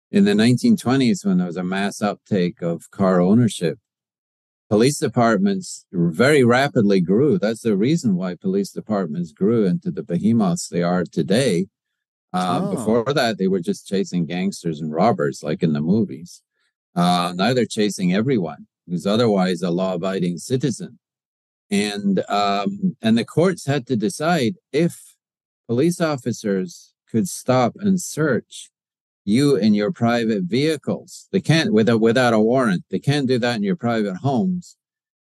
in 0.09 0.25
the 0.25 0.33
1920s, 0.33 1.23
when 1.25 1.37
there 1.37 1.47
was 1.47 1.57
a 1.57 1.63
mass 1.63 2.01
uptake 2.01 2.61
of 2.63 2.89
car 2.89 3.21
ownership, 3.21 3.77
police 4.71 4.97
departments 4.97 5.85
very 5.91 6.45
rapidly 6.45 7.01
grew. 7.01 7.37
That's 7.37 7.61
the 7.61 7.75
reason 7.75 8.15
why 8.15 8.35
police 8.35 8.71
departments 8.71 9.33
grew 9.33 9.65
into 9.65 9.91
the 9.91 10.01
behemoths 10.01 10.69
they 10.69 10.81
are 10.81 11.03
today. 11.03 11.67
Uh, 12.31 12.61
Oh. 12.63 12.75
Before 12.75 13.13
that, 13.13 13.37
they 13.37 13.49
were 13.49 13.59
just 13.59 13.85
chasing 13.85 14.25
gangsters 14.25 14.79
and 14.79 14.93
robbers, 14.93 15.43
like 15.43 15.61
in 15.61 15.73
the 15.73 15.81
movies. 15.81 16.41
Uh, 16.95 17.33
now 17.35 17.53
they're 17.53 17.65
chasing 17.65 18.13
everyone 18.13 18.67
who's 18.87 19.05
otherwise 19.05 19.61
a 19.61 19.69
law-abiding 19.69 20.37
citizen, 20.37 20.99
and 21.69 22.23
um, 22.29 22.95
and 23.01 23.17
the 23.17 23.25
courts 23.25 23.65
had 23.65 23.85
to 23.87 23.97
decide 23.97 24.55
if 24.71 24.93
police 25.67 25.99
officers 25.99 26.93
could 27.11 27.27
stop 27.27 27.73
and 27.75 27.99
search 27.99 28.69
you 29.23 29.55
in 29.55 29.73
your 29.73 29.91
private 29.91 30.43
vehicles. 30.43 31.27
They 31.31 31.41
can't 31.41 31.71
without 31.73 32.01
without 32.01 32.33
a 32.33 32.39
warrant. 32.39 32.83
They 32.89 32.99
can't 32.99 33.27
do 33.27 33.37
that 33.39 33.57
in 33.57 33.63
your 33.63 33.75
private 33.75 34.17
homes. 34.17 34.77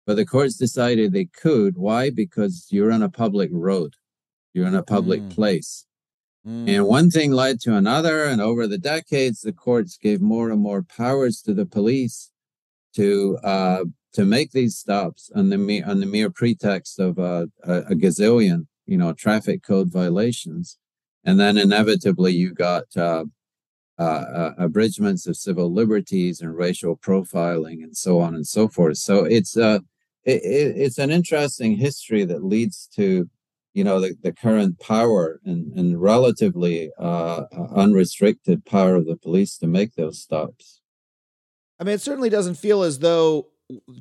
But 0.07 0.17
the 0.17 0.27
courts 0.27 0.57
decided 0.57 1.13
they 1.13 1.27
could. 1.27 1.77
Why? 1.77 2.11
Because 2.11 2.67
you're 2.71 2.93
on 2.93 3.03
a 3.03 3.11
public 3.11 3.51
road. 3.53 3.95
You're 4.55 4.67
in 4.67 4.75
a 4.75 4.83
public 4.83 5.21
Mm. 5.23 5.31
place. 5.31 5.85
Mm. 6.47 6.69
And 6.69 6.87
one 6.87 7.11
thing 7.11 7.31
led 7.33 7.61
to 7.61 7.75
another, 7.77 8.25
and 8.25 8.41
over 8.41 8.67
the 8.67 8.79
decades, 8.79 9.41
the 9.41 9.53
courts 9.53 9.99
gave 9.99 10.21
more 10.21 10.51
and 10.51 10.61
more 10.61 10.83
powers 10.83 11.43
to 11.43 11.53
the 11.53 11.67
police 11.67 12.31
to 12.95 13.39
uh, 13.45 13.85
to 14.15 14.25
make 14.25 14.53
these 14.53 14.77
stops 14.79 15.31
on 15.35 15.51
the 15.51 15.59
mere 15.59 15.85
on 15.87 16.01
the 16.01 16.07
mere 16.07 16.31
pretext 16.31 16.99
of 16.99 17.19
uh, 17.19 17.47
a, 17.65 17.79
a 17.91 17.95
gazillion, 17.95 18.67
you 18.87 18.97
know, 18.97 19.13
traffic 19.13 19.63
code 19.63 19.93
violations, 19.93 20.79
and 21.25 21.39
then 21.39 21.59
inevitably 21.59 22.33
you 22.33 22.55
got 22.55 22.85
uh, 22.97 23.25
uh, 23.99 24.03
uh, 24.03 24.55
abridgments 24.59 25.27
of 25.27 25.37
civil 25.37 25.73
liberties 25.73 26.41
and 26.41 26.57
racial 26.57 26.97
profiling 26.97 27.83
and 27.83 27.97
so 27.97 28.21
on 28.21 28.35
and 28.35 28.47
so 28.47 28.69
forth. 28.69 28.97
So 28.99 29.25
it's 29.25 29.57
uh, 29.57 29.81
it, 30.25 30.43
it, 30.45 30.77
it's 30.77 30.99
an 30.99 31.11
interesting 31.11 31.77
history 31.77 32.25
that 32.25 32.45
leads 32.45 32.89
to 32.95 33.29
you 33.75 33.85
know 33.85 34.01
the, 34.01 34.15
the 34.23 34.33
current 34.33 34.79
power 34.81 35.41
and, 35.45 35.73
and 35.73 36.01
relatively 36.01 36.91
uh, 36.99 37.45
unrestricted 37.75 38.65
power 38.65 38.95
of 38.95 39.07
the 39.07 39.17
police 39.17 39.59
to 39.59 39.67
make 39.67 39.95
those 39.95 40.21
stops. 40.21 40.81
I 41.81 41.85
mean, 41.85 41.95
it 41.95 42.01
certainly 42.01 42.31
doesn't 42.31 42.57
feel 42.57 42.83
as 42.83 42.99
though 42.99 43.49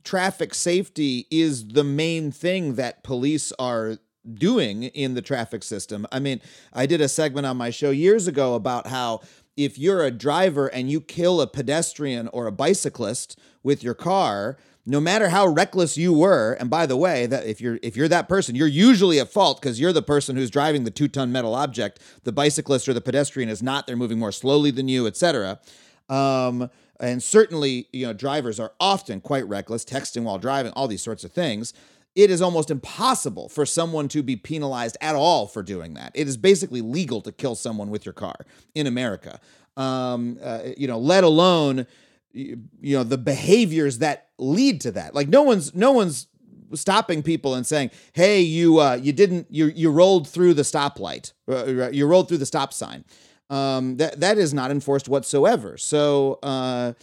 traffic 0.04 0.54
safety 0.54 1.28
is 1.30 1.68
the 1.68 1.84
main 1.84 2.32
thing 2.32 2.76
that 2.76 3.04
police 3.04 3.52
are 3.60 3.98
doing 4.34 4.84
in 4.84 5.14
the 5.14 5.22
traffic 5.22 5.64
system. 5.64 6.06
I 6.12 6.20
mean, 6.20 6.42
I 6.74 6.86
did 6.86 7.02
a 7.02 7.08
segment 7.08 7.46
on 7.46 7.58
my 7.58 7.70
show 7.70 7.92
years 7.92 8.28
ago 8.28 8.56
about 8.56 8.88
how 8.88 9.22
if 9.58 9.78
you're 9.78 10.06
a 10.06 10.12
driver 10.12 10.68
and 10.68 10.90
you 10.90 11.02
kill 11.02 11.42
a 11.42 11.48
pedestrian 11.48 12.28
or 12.30 12.48
a 12.48 12.52
bicyclist 12.52 13.38
with 13.64 13.84
your 13.84 13.96
car, 13.96 14.58
no 14.86 15.02
matter 15.02 15.30
how 15.30 15.46
reckless 15.46 15.98
you 15.98 16.14
were, 16.14 16.54
and 16.54 16.70
by 16.70 16.86
the 16.86 16.96
way, 16.96 17.26
that 17.26 17.46
if 17.46 17.60
you're 17.60 17.78
if 17.84 17.98
you're 17.98 18.08
that 18.08 18.30
person, 18.30 18.56
you're 18.56 18.68
usually 18.68 19.20
at 19.20 19.30
fault 19.30 19.60
because 19.60 19.82
you're 19.82 19.92
the 19.92 20.02
person 20.02 20.38
who's 20.38 20.50
driving 20.50 20.86
the 20.86 20.92
two-ton 20.92 21.30
metal 21.30 21.54
object. 21.54 22.00
The 22.24 22.32
bicyclist 22.32 22.88
or 22.88 22.94
the 22.94 23.02
pedestrian 23.02 23.50
is 23.50 23.62
not; 23.62 23.86
they're 23.86 23.98
moving 23.98 24.18
more 24.18 24.32
slowly 24.32 24.72
than 24.72 24.88
you, 24.88 25.06
etc. 25.06 25.60
Um, 26.08 26.70
and 27.02 27.22
certainly, 27.22 27.88
you 27.92 28.08
know, 28.08 28.14
drivers 28.14 28.62
are 28.62 28.72
often 28.80 29.20
quite 29.20 29.48
reckless, 29.48 29.84
texting 29.84 30.24
while 30.24 30.40
driving, 30.40 30.72
all 30.72 30.88
these 30.88 31.04
sorts 31.04 31.26
of 31.26 31.34
things. 31.34 31.74
It 32.18 32.32
is 32.32 32.42
almost 32.42 32.72
impossible 32.72 33.48
for 33.48 33.64
someone 33.64 34.08
to 34.08 34.24
be 34.24 34.36
penalized 34.36 34.98
at 35.02 35.14
all 35.14 35.46
for 35.46 35.62
doing 35.62 35.94
that. 35.94 36.12
It 36.16 36.28
is 36.28 36.36
basically 36.36 36.82
legal 36.82 37.22
to 37.22 37.32
kill 37.32 37.54
someone 37.54 37.92
with 37.92 38.08
your 38.08 38.14
car 38.14 38.48
in 38.74 38.88
America. 38.88 39.40
Um, 39.78 40.40
uh, 40.42 40.70
you 40.76 40.88
know, 40.88 40.98
let 40.98 41.24
alone 41.24 41.86
you, 42.34 42.58
know 42.82 43.04
the 43.04 43.20
behaviors 43.20 44.00
that 44.00 44.30
lead 44.40 44.82
to 44.82 44.92
that. 44.94 45.14
Like 45.14 45.28
no 45.28 45.44
one's 45.44 45.76
no 45.76 45.92
one's 45.92 46.26
stopping 46.74 47.22
people 47.22 47.54
and 47.54 47.68
saying, 47.68 47.92
"Hey, 48.14 48.42
you 48.42 48.80
uh, 48.80 48.96
you 49.00 49.14
didn't 49.14 49.46
you 49.52 49.68
you 49.68 49.92
rolled 49.92 50.28
through 50.28 50.56
the 50.56 50.64
stoplight, 50.64 51.34
uh, 51.48 51.92
you 51.92 52.08
rolled 52.08 52.30
through 52.30 52.40
the 52.40 52.48
stop 52.48 52.74
sign." 52.74 53.06
Um, 53.52 53.98
that 53.98 54.22
that 54.22 54.40
is 54.40 54.56
not 54.56 54.72
enforced 54.72 55.08
whatsoever. 55.08 55.78
So 55.78 56.40
uh, 56.42 56.94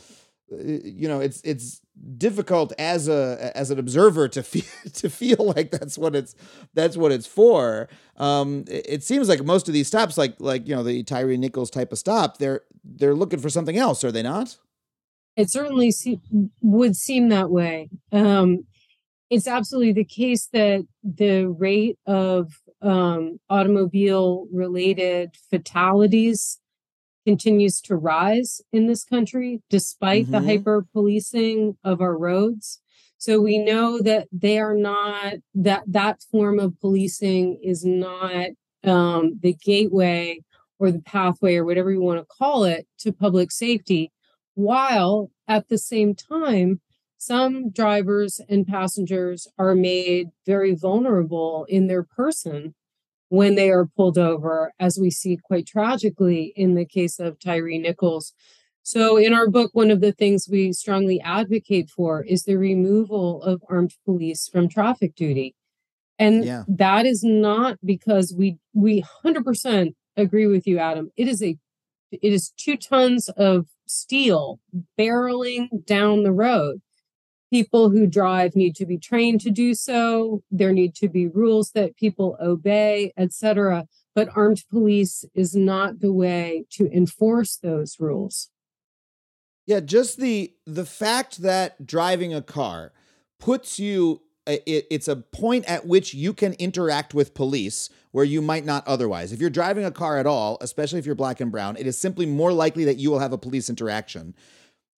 you 0.50 1.06
know, 1.06 1.20
it's 1.20 1.40
it's 1.42 1.80
difficult 2.16 2.72
as 2.78 3.08
a 3.08 3.52
as 3.54 3.70
an 3.70 3.78
observer 3.78 4.28
to 4.28 4.42
feel 4.42 4.64
to 4.92 5.08
feel 5.08 5.52
like 5.56 5.70
that's 5.70 5.96
what 5.96 6.14
it's 6.14 6.34
that's 6.74 6.96
what 6.96 7.12
it's 7.12 7.26
for. 7.26 7.88
Um, 8.16 8.64
it, 8.68 8.86
it 8.88 9.02
seems 9.02 9.28
like 9.28 9.44
most 9.44 9.68
of 9.68 9.74
these 9.74 9.88
stops, 9.88 10.18
like 10.18 10.34
like 10.38 10.66
you 10.68 10.74
know 10.74 10.82
the 10.82 11.02
Tyre 11.04 11.36
Nichols 11.36 11.70
type 11.70 11.92
of 11.92 11.98
stop, 11.98 12.38
they're 12.38 12.62
they're 12.84 13.14
looking 13.14 13.40
for 13.40 13.50
something 13.50 13.76
else, 13.76 14.04
are 14.04 14.12
they 14.12 14.22
not? 14.22 14.56
It 15.36 15.50
certainly 15.50 15.90
se- 15.90 16.20
would 16.60 16.96
seem 16.96 17.28
that 17.30 17.50
way. 17.50 17.90
Um, 18.12 18.66
it's 19.30 19.48
absolutely 19.48 19.92
the 19.92 20.04
case 20.04 20.48
that 20.52 20.86
the 21.02 21.46
rate 21.46 21.98
of 22.06 22.52
um, 22.82 23.40
automobile 23.50 24.46
related 24.52 25.34
fatalities 25.50 26.60
continues 27.24 27.80
to 27.82 27.96
rise 27.96 28.60
in 28.72 28.86
this 28.86 29.04
country 29.04 29.60
despite 29.70 30.30
the 30.30 30.38
Mhm. 30.38 30.44
hyper 30.46 30.86
policing 30.92 31.76
of 31.84 32.00
our 32.00 32.16
roads. 32.16 32.80
So 33.18 33.40
we 33.40 33.58
know 33.58 34.00
that 34.02 34.28
they 34.32 34.58
are 34.58 34.74
not 34.76 35.34
that 35.54 35.84
that 35.86 36.22
form 36.30 36.58
of 36.60 36.78
policing 36.80 37.58
is 37.62 37.84
not 37.84 38.48
um, 38.84 39.38
the 39.42 39.54
gateway 39.54 40.40
or 40.78 40.90
the 40.92 41.00
pathway 41.00 41.56
or 41.56 41.64
whatever 41.64 41.90
you 41.90 42.02
want 42.02 42.20
to 42.20 42.26
call 42.26 42.64
it 42.64 42.86
to 42.98 43.12
public 43.12 43.50
safety, 43.50 44.12
while 44.54 45.30
at 45.48 45.68
the 45.68 45.78
same 45.78 46.14
time, 46.14 46.80
some 47.16 47.70
drivers 47.70 48.40
and 48.50 48.66
passengers 48.66 49.48
are 49.58 49.74
made 49.74 50.28
very 50.44 50.74
vulnerable 50.74 51.64
in 51.70 51.86
their 51.86 52.02
person 52.02 52.74
when 53.34 53.54
they 53.56 53.70
are 53.70 53.86
pulled 53.86 54.18
over, 54.18 54.72
as 54.78 54.98
we 55.00 55.10
see 55.10 55.36
quite 55.36 55.66
tragically 55.66 56.52
in 56.56 56.74
the 56.74 56.84
case 56.86 57.18
of 57.18 57.38
Tyre 57.38 57.78
Nichols. 57.78 58.32
So, 58.82 59.16
in 59.16 59.32
our 59.32 59.48
book, 59.48 59.70
one 59.72 59.90
of 59.90 60.00
the 60.00 60.12
things 60.12 60.46
we 60.50 60.72
strongly 60.72 61.20
advocate 61.20 61.88
for 61.90 62.22
is 62.22 62.42
the 62.44 62.56
removal 62.56 63.42
of 63.42 63.62
armed 63.68 63.94
police 64.04 64.48
from 64.48 64.68
traffic 64.68 65.14
duty. 65.14 65.54
And 66.18 66.44
Yeah. 66.44 66.64
that 66.68 67.06
is 67.06 67.24
not 67.24 67.78
because 67.84 68.34
we 68.36 68.58
we 68.74 69.02
100% 69.24 69.94
agree 70.16 70.46
with 70.46 70.66
you, 70.66 70.78
Adam. 70.78 71.10
It 71.16 71.28
is 71.28 71.42
a 71.42 71.56
it 72.12 72.32
is 72.32 72.52
two 72.56 72.76
tons 72.76 73.28
of 73.30 73.66
steel 73.86 74.60
barreling 74.98 75.84
down 75.86 76.22
the 76.22 76.32
road. 76.32 76.80
People 77.50 77.90
who 77.90 78.06
drive 78.06 78.56
need 78.56 78.74
to 78.76 78.86
be 78.86 78.98
trained 78.98 79.40
to 79.42 79.50
do 79.50 79.74
so. 79.74 80.42
There 80.50 80.72
need 80.72 80.94
to 80.96 81.08
be 81.08 81.26
rules 81.26 81.70
that 81.72 81.96
people 81.96 82.36
obey, 82.40 83.12
etc. 83.16 83.86
But 84.14 84.28
armed 84.34 84.64
police 84.70 85.24
is 85.34 85.54
not 85.54 86.00
the 86.00 86.12
way 86.12 86.64
to 86.70 86.90
enforce 86.90 87.56
those 87.56 87.96
rules. 88.00 88.50
Yeah, 89.66 89.80
just 89.80 90.18
the 90.18 90.52
the 90.66 90.84
fact 90.84 91.38
that 91.42 91.86
driving 91.86 92.34
a 92.34 92.42
car 92.42 92.92
puts 93.38 93.78
you 93.78 94.20
uh, 94.46 94.56
it, 94.66 94.86
it's 94.90 95.08
a 95.08 95.16
point 95.16 95.64
at 95.64 95.86
which 95.86 96.12
you 96.12 96.34
can 96.34 96.52
interact 96.54 97.14
with 97.14 97.34
police 97.34 97.88
where 98.10 98.24
you 98.24 98.42
might 98.42 98.64
not 98.64 98.86
otherwise. 98.86 99.32
If 99.32 99.40
you're 99.40 99.50
driving 99.50 99.84
a 99.84 99.90
car 99.90 100.18
at 100.18 100.26
all, 100.26 100.58
especially 100.60 100.98
if 100.98 101.06
you're 101.06 101.14
black 101.14 101.40
and 101.40 101.50
brown, 101.50 101.76
it 101.76 101.86
is 101.86 101.96
simply 101.96 102.26
more 102.26 102.52
likely 102.52 102.84
that 102.84 102.98
you 102.98 103.10
will 103.10 103.20
have 103.20 103.32
a 103.32 103.38
police 103.38 103.70
interaction. 103.70 104.34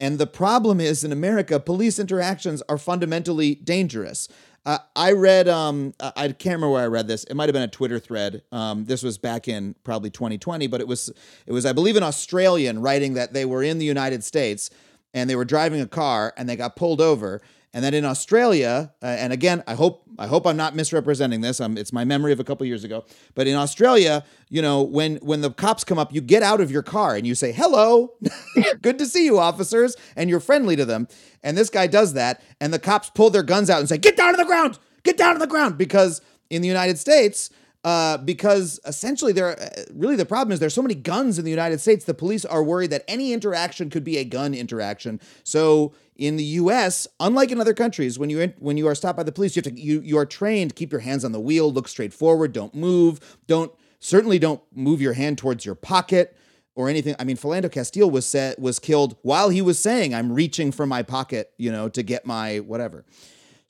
And 0.00 0.18
the 0.18 0.26
problem 0.26 0.80
is 0.80 1.04
in 1.04 1.12
America, 1.12 1.60
police 1.60 1.98
interactions 1.98 2.62
are 2.68 2.78
fundamentally 2.78 3.54
dangerous. 3.54 4.28
Uh, 4.66 4.78
I 4.96 5.12
read, 5.12 5.46
um, 5.46 5.92
I 6.00 6.28
can't 6.28 6.56
remember 6.56 6.70
where 6.70 6.84
I 6.84 6.86
read 6.86 7.06
this. 7.06 7.24
It 7.24 7.34
might 7.34 7.48
have 7.48 7.52
been 7.52 7.62
a 7.62 7.68
Twitter 7.68 7.98
thread. 7.98 8.42
Um, 8.50 8.86
this 8.86 9.02
was 9.02 9.18
back 9.18 9.46
in 9.46 9.74
probably 9.84 10.10
2020, 10.10 10.66
but 10.68 10.80
it 10.80 10.88
was, 10.88 11.12
it 11.46 11.52
was, 11.52 11.66
I 11.66 11.72
believe, 11.72 11.96
an 11.96 12.02
Australian 12.02 12.80
writing 12.80 13.14
that 13.14 13.34
they 13.34 13.44
were 13.44 13.62
in 13.62 13.78
the 13.78 13.84
United 13.84 14.24
States 14.24 14.70
and 15.12 15.28
they 15.28 15.36
were 15.36 15.44
driving 15.44 15.80
a 15.80 15.86
car 15.86 16.32
and 16.36 16.48
they 16.48 16.56
got 16.56 16.76
pulled 16.76 17.00
over. 17.00 17.42
And 17.74 17.84
then 17.84 17.92
in 17.92 18.04
Australia, 18.04 18.92
uh, 19.02 19.06
and 19.06 19.32
again, 19.32 19.64
I 19.66 19.74
hope 19.74 20.04
I 20.16 20.28
hope 20.28 20.46
I'm 20.46 20.56
not 20.56 20.76
misrepresenting 20.76 21.40
this. 21.40 21.58
It's 21.58 21.92
my 21.92 22.04
memory 22.04 22.32
of 22.32 22.38
a 22.38 22.44
couple 22.44 22.64
years 22.66 22.84
ago. 22.84 23.04
But 23.34 23.48
in 23.48 23.56
Australia, 23.56 24.24
you 24.48 24.62
know, 24.62 24.80
when 24.80 25.16
when 25.16 25.40
the 25.40 25.50
cops 25.50 25.82
come 25.82 25.98
up, 25.98 26.14
you 26.14 26.20
get 26.20 26.44
out 26.44 26.60
of 26.60 26.70
your 26.70 26.84
car 26.84 27.16
and 27.16 27.26
you 27.26 27.34
say, 27.34 27.50
"Hello, 27.50 28.12
good 28.82 28.96
to 29.00 29.06
see 29.06 29.24
you, 29.24 29.40
officers," 29.40 29.96
and 30.14 30.30
you're 30.30 30.38
friendly 30.38 30.76
to 30.76 30.84
them. 30.84 31.08
And 31.42 31.58
this 31.58 31.68
guy 31.68 31.88
does 31.88 32.12
that, 32.12 32.42
and 32.60 32.72
the 32.72 32.78
cops 32.78 33.10
pull 33.10 33.30
their 33.30 33.42
guns 33.42 33.68
out 33.68 33.80
and 33.80 33.88
say, 33.88 33.98
"Get 33.98 34.16
down 34.16 34.30
on 34.30 34.36
the 34.36 34.44
ground! 34.44 34.78
Get 35.02 35.16
down 35.16 35.34
on 35.34 35.40
the 35.40 35.48
ground!" 35.48 35.76
Because 35.76 36.22
in 36.50 36.62
the 36.62 36.68
United 36.68 36.96
States, 36.96 37.50
uh, 37.84 38.16
because 38.16 38.80
essentially 38.86 39.30
there 39.30 39.60
uh, 39.60 39.84
really 39.92 40.16
the 40.16 40.24
problem 40.24 40.52
is 40.52 40.58
there's 40.58 40.72
so 40.72 40.80
many 40.80 40.94
guns 40.94 41.38
in 41.38 41.44
the 41.44 41.50
United 41.50 41.78
States 41.80 42.06
the 42.06 42.14
police 42.14 42.44
are 42.46 42.64
worried 42.64 42.88
that 42.88 43.04
any 43.06 43.34
interaction 43.34 43.90
could 43.90 44.02
be 44.02 44.16
a 44.16 44.24
gun 44.24 44.54
interaction. 44.54 45.20
So 45.44 45.92
in 46.16 46.36
the 46.36 46.44
US 46.44 47.06
unlike 47.20 47.50
in 47.50 47.60
other 47.60 47.74
countries 47.74 48.18
when 48.18 48.30
you 48.30 48.54
when 48.58 48.78
you 48.78 48.88
are 48.88 48.94
stopped 48.94 49.18
by 49.18 49.22
the 49.22 49.32
police 49.32 49.54
you 49.54 49.62
have 49.62 49.74
to 49.74 49.78
you 49.78 50.00
you 50.00 50.16
are 50.16 50.24
trained 50.24 50.74
keep 50.74 50.92
your 50.92 51.02
hands 51.02 51.26
on 51.26 51.32
the 51.32 51.40
wheel 51.40 51.70
look 51.70 51.86
straight 51.86 52.14
forward 52.14 52.52
don't 52.54 52.74
move 52.74 53.38
don't 53.46 53.70
certainly 54.00 54.38
don't 54.38 54.62
move 54.72 55.02
your 55.02 55.12
hand 55.12 55.36
towards 55.36 55.66
your 55.66 55.74
pocket 55.74 56.36
or 56.76 56.88
anything. 56.88 57.14
I 57.18 57.24
mean 57.24 57.36
Philando 57.36 57.70
Castile 57.70 58.10
was 58.10 58.24
set 58.24 58.58
was 58.58 58.78
killed 58.78 59.14
while 59.20 59.50
he 59.50 59.60
was 59.60 59.78
saying 59.78 60.14
I'm 60.14 60.32
reaching 60.32 60.72
for 60.72 60.86
my 60.86 61.02
pocket 61.02 61.52
you 61.58 61.70
know 61.70 61.90
to 61.90 62.02
get 62.02 62.24
my 62.24 62.60
whatever. 62.60 63.04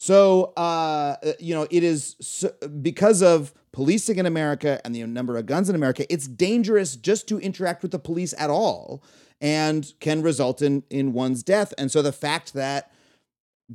So, 0.04 0.52
uh, 0.56 1.16
you 1.38 1.54
know, 1.54 1.66
it 1.70 1.82
is 1.82 2.16
so, 2.20 2.50
because 2.82 3.22
of 3.22 3.54
policing 3.74 4.18
in 4.18 4.24
America 4.24 4.80
and 4.84 4.94
the 4.94 5.04
number 5.04 5.36
of 5.36 5.46
guns 5.46 5.68
in 5.68 5.74
America, 5.74 6.10
it's 6.10 6.28
dangerous 6.28 6.94
just 6.94 7.26
to 7.28 7.40
interact 7.40 7.82
with 7.82 7.90
the 7.90 7.98
police 7.98 8.32
at 8.38 8.48
all 8.48 9.02
and 9.40 9.92
can 9.98 10.22
result 10.22 10.62
in 10.62 10.84
in 10.90 11.12
one's 11.12 11.42
death. 11.42 11.74
And 11.76 11.90
so 11.90 12.00
the 12.00 12.12
fact 12.12 12.54
that 12.54 12.92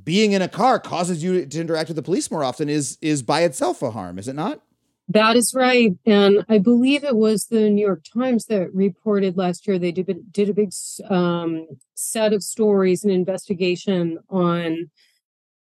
being 0.03 0.31
in 0.31 0.41
a 0.41 0.47
car 0.47 0.79
causes 0.79 1.21
you 1.21 1.45
to 1.45 1.59
interact 1.59 1.89
with 1.89 1.97
the 1.97 2.01
police 2.01 2.31
more 2.31 2.45
often 2.45 2.69
is 2.69 2.97
is 3.01 3.21
by 3.21 3.41
itself 3.41 3.81
a 3.81 3.91
harm, 3.91 4.17
is 4.17 4.29
it 4.29 4.35
not? 4.35 4.61
That 5.09 5.35
is 5.35 5.53
right. 5.55 5.97
And 6.05 6.45
I 6.47 6.59
believe 6.59 7.03
it 7.03 7.15
was 7.15 7.47
the 7.47 7.69
New 7.69 7.85
York 7.85 8.03
Times 8.13 8.45
that 8.45 8.73
reported 8.73 9.35
last 9.35 9.67
year 9.67 9.79
they 9.79 9.91
did, 9.91 10.31
did 10.31 10.49
a 10.49 10.53
big 10.53 10.71
um, 11.09 11.67
set 11.95 12.31
of 12.31 12.43
stories 12.43 13.03
and 13.03 13.11
investigation 13.11 14.19
on 14.29 14.91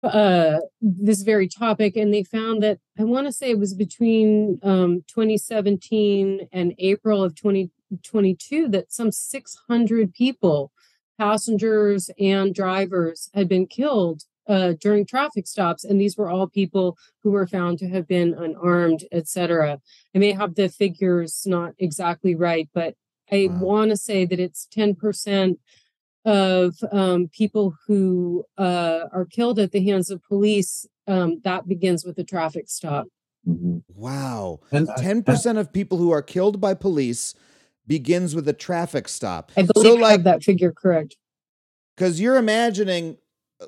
uh, 0.05 0.61
this 0.80 1.22
very 1.22 1.48
topic. 1.48 1.96
And 1.96 2.12
they 2.12 2.22
found 2.24 2.62
that 2.62 2.78
I 2.98 3.05
want 3.05 3.26
to 3.26 3.32
say 3.32 3.50
it 3.50 3.59
was 3.59 3.74
between 3.74 4.59
um, 4.62 5.05
2017 5.09 6.48
and 6.52 6.74
April 6.78 7.22
of 7.22 7.34
2022 7.34 8.68
that 8.68 8.92
some 8.92 9.11
600 9.12 10.12
people, 10.14 10.72
passengers 11.18 12.11
and 12.18 12.55
drivers, 12.55 13.30
had 13.34 13.48
been 13.48 13.66
killed 13.66 14.22
uh, 14.46 14.74
during 14.80 15.07
traffic 15.07 15.46
stops, 15.46 15.84
and 15.84 15.98
these 16.00 16.16
were 16.18 16.28
all 16.28 16.46
people 16.46 16.98
who 17.22 17.30
were 17.30 17.46
found 17.46 17.78
to 17.78 17.88
have 17.88 18.07
been 18.07 18.34
unarmed, 18.34 19.05
etc. 19.11 19.78
I 20.14 20.18
may 20.18 20.32
have 20.32 20.55
the 20.55 20.68
figures 20.68 21.44
not 21.46 21.72
exactly 21.78 22.34
right, 22.34 22.68
but 22.74 22.94
I 23.32 23.48
Wow. 23.50 23.59
want 23.59 23.90
to 23.90 23.96
say 23.96 24.26
that 24.26 24.38
it's 24.38 24.66
ten 24.70 24.94
percent 24.94 25.59
of 26.24 26.76
um, 26.92 27.28
people 27.28 27.74
who 27.86 28.44
uh, 28.58 29.00
are 29.12 29.24
killed 29.26 29.58
at 29.58 29.72
the 29.72 29.84
hands 29.84 30.10
of 30.10 30.22
police. 30.24 30.86
Um, 31.06 31.40
that 31.44 31.68
begins 31.68 32.04
with 32.04 32.18
a 32.18 32.24
traffic 32.24 32.68
stop. 32.68 33.06
Mhm. 33.46 33.82
Wow. 33.94 34.60
And 34.72 34.88
10% 34.88 35.58
of 35.58 35.70
people 35.72 35.98
who 35.98 36.10
are 36.10 36.22
killed 36.22 36.60
by 36.62 36.72
police 36.72 37.34
begins 37.86 38.34
with 38.34 38.48
a 38.48 38.54
traffic 38.54 39.06
stop. 39.06 39.52
I 39.54 39.62
believe 39.62 39.84
so 39.92 39.98
I 39.98 40.00
like 40.00 40.10
have 40.12 40.24
that 40.24 40.42
figure 40.42 40.72
correct. 40.72 41.16
because 41.94 42.18
you're 42.20 42.36
imagining 42.36 43.18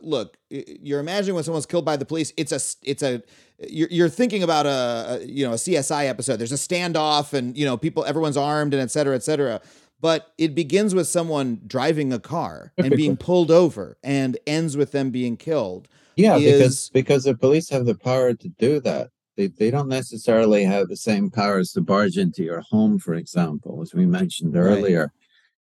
look 0.02 0.36
you're 0.50 1.00
imagining 1.00 1.34
when 1.34 1.44
someone's 1.44 1.64
killed 1.64 1.84
by 1.84 1.96
the 1.96 2.04
police 2.04 2.32
it's 2.36 2.52
a 2.52 2.56
s- 2.56 2.76
it's 2.82 3.02
a 3.02 3.22
you're, 3.68 3.88
you're 3.90 4.08
thinking 4.10 4.42
about 4.42 4.66
a, 4.66 5.20
a 5.20 5.24
you 5.24 5.46
know 5.46 5.52
a 5.52 5.56
csi 5.56 6.06
episode 6.06 6.36
there's 6.36 6.52
a 6.52 6.56
standoff 6.56 7.32
and 7.32 7.56
you 7.56 7.64
know 7.64 7.76
people 7.78 8.04
everyone's 8.04 8.36
armed 8.36 8.74
and 8.74 8.82
et 8.82 8.90
cetera 8.90 9.14
et 9.14 9.22
cetera 9.22 9.60
but 10.00 10.32
it 10.38 10.54
begins 10.54 10.94
with 10.94 11.06
someone 11.08 11.60
driving 11.66 12.12
a 12.12 12.18
car 12.20 12.72
and 12.78 12.96
being 12.96 13.16
pulled 13.16 13.50
over 13.50 13.96
and 14.02 14.38
ends 14.46 14.76
with 14.76 14.92
them 14.92 15.10
being 15.10 15.36
killed 15.36 15.88
Yeah, 16.16 16.36
is- 16.36 16.42
because 16.44 16.90
because 16.90 17.24
the 17.24 17.36
police 17.36 17.68
have 17.70 17.86
the 17.86 17.94
power 17.96 18.34
to 18.34 18.48
do 18.48 18.80
that. 18.80 19.10
They 19.36 19.48
they 19.48 19.70
don't 19.70 19.88
necessarily 19.88 20.64
have 20.64 20.88
the 20.88 20.96
same 20.96 21.30
powers 21.30 21.72
to 21.72 21.80
barge 21.82 22.16
into 22.16 22.42
your 22.42 22.62
home, 22.62 22.98
for 22.98 23.14
example, 23.14 23.82
as 23.82 23.92
we 23.94 24.06
mentioned 24.06 24.54
Right. 24.54 24.62
earlier. 24.78 25.12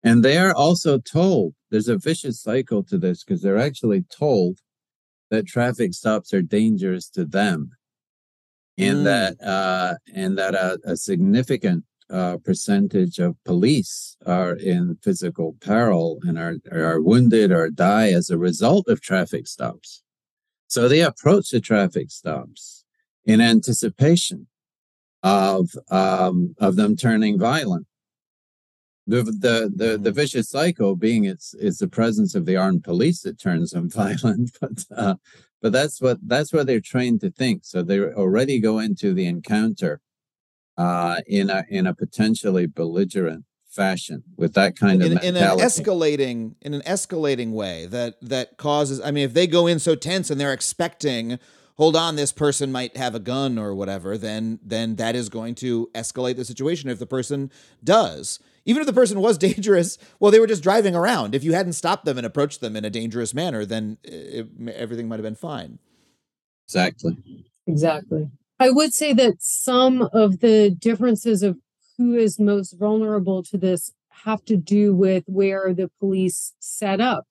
And 0.04 0.22
they 0.24 0.36
are 0.36 0.52
also 0.54 0.98
told 0.98 1.54
there's 1.70 1.88
a 1.88 1.96
vicious 1.96 2.40
cycle 2.42 2.82
to 2.84 2.98
this 2.98 3.24
because 3.24 3.40
they're 3.40 3.56
actually 3.68 4.02
told 4.10 4.58
that 5.30 5.46
traffic 5.46 5.94
stops 5.94 6.34
are 6.34 6.42
dangerous 6.42 7.08
to 7.10 7.24
them, 7.24 7.70
and 8.76 8.98
Mm. 8.98 9.04
that 9.04 9.32
uh, 9.42 9.94
and 10.14 10.36
that 10.36 10.54
a, 10.54 10.78
a 10.84 10.96
significant 10.96 11.84
uh, 12.12 12.36
percentage 12.44 13.18
of 13.18 13.42
police 13.44 14.16
are 14.26 14.54
in 14.54 14.98
physical 15.02 15.56
peril 15.60 16.20
and 16.22 16.38
are 16.38 16.56
are 16.70 17.00
wounded 17.00 17.50
or 17.50 17.70
die 17.70 18.12
as 18.12 18.28
a 18.28 18.38
result 18.38 18.86
of 18.88 19.00
traffic 19.00 19.46
stops. 19.46 20.02
So 20.68 20.88
they 20.88 21.00
approach 21.00 21.50
the 21.50 21.60
traffic 21.60 22.10
stops 22.10 22.84
in 23.24 23.40
anticipation 23.40 24.46
of 25.22 25.70
um, 25.90 26.54
of 26.58 26.76
them 26.76 26.96
turning 26.96 27.38
violent. 27.38 27.86
The 29.06 29.22
the 29.22 29.72
the, 29.74 29.98
the 29.98 30.12
vicious 30.12 30.50
cycle 30.50 30.96
being 30.96 31.24
it's 31.24 31.54
it's 31.58 31.78
the 31.78 31.88
presence 31.88 32.34
of 32.34 32.44
the 32.44 32.56
armed 32.56 32.84
police 32.84 33.22
that 33.22 33.40
turns 33.40 33.70
them 33.70 33.88
violent, 34.02 34.56
but 34.60 34.84
uh, 34.94 35.14
but 35.62 35.72
that's 35.72 36.00
what 36.00 36.18
that's 36.26 36.52
what 36.52 36.66
they're 36.66 36.80
trained 36.80 37.22
to 37.22 37.30
think. 37.30 37.64
So 37.64 37.82
they 37.82 38.00
already 38.00 38.60
go 38.60 38.80
into 38.80 39.14
the 39.14 39.26
encounter 39.26 40.00
uh, 40.76 41.20
in 41.26 41.50
a 41.50 41.64
in 41.68 41.86
a 41.86 41.94
potentially 41.94 42.66
belligerent 42.66 43.44
fashion 43.68 44.22
with 44.36 44.52
that 44.52 44.76
kind 44.76 45.02
of 45.02 45.10
in, 45.10 45.18
in 45.18 45.36
an 45.36 45.58
escalating 45.58 46.54
in 46.60 46.74
an 46.74 46.82
escalating 46.82 47.52
way 47.52 47.86
that 47.86 48.20
that 48.20 48.58
causes 48.58 49.00
i 49.00 49.10
mean 49.10 49.24
if 49.24 49.32
they 49.32 49.46
go 49.46 49.66
in 49.66 49.78
so 49.78 49.94
tense 49.94 50.30
and 50.30 50.38
they're 50.38 50.52
expecting 50.52 51.38
hold 51.76 51.96
on 51.96 52.16
this 52.16 52.32
person 52.32 52.70
might 52.70 52.96
have 52.96 53.14
a 53.14 53.18
gun 53.20 53.58
or 53.58 53.74
whatever 53.74 54.18
then 54.18 54.58
then 54.62 54.96
that 54.96 55.14
is 55.14 55.28
going 55.28 55.54
to 55.54 55.90
escalate 55.94 56.36
the 56.36 56.44
situation 56.44 56.90
if 56.90 56.98
the 56.98 57.06
person 57.06 57.50
does. 57.82 58.38
Even 58.64 58.80
if 58.80 58.86
the 58.86 58.92
person 58.92 59.20
was 59.20 59.38
dangerous 59.48 59.98
well 60.20 60.30
they 60.30 60.40
were 60.40 60.46
just 60.46 60.62
driving 60.62 60.94
around. 60.94 61.34
If 61.34 61.44
you 61.44 61.52
hadn't 61.52 61.72
stopped 61.74 62.04
them 62.04 62.18
and 62.18 62.26
approached 62.26 62.60
them 62.60 62.76
in 62.76 62.84
a 62.84 62.90
dangerous 62.90 63.34
manner 63.34 63.64
then 63.64 63.98
it, 64.04 64.46
everything 64.74 65.08
might 65.08 65.16
have 65.16 65.24
been 65.24 65.34
fine. 65.34 65.78
Exactly. 66.66 67.16
Exactly. 67.66 68.30
I 68.62 68.70
would 68.70 68.94
say 68.94 69.12
that 69.14 69.42
some 69.42 70.08
of 70.12 70.38
the 70.38 70.70
differences 70.70 71.42
of 71.42 71.58
who 71.98 72.14
is 72.14 72.38
most 72.38 72.78
vulnerable 72.78 73.42
to 73.42 73.58
this 73.58 73.92
have 74.24 74.44
to 74.44 74.56
do 74.56 74.94
with 74.94 75.24
where 75.26 75.74
the 75.74 75.90
police 75.98 76.54
set 76.60 77.00
up 77.00 77.26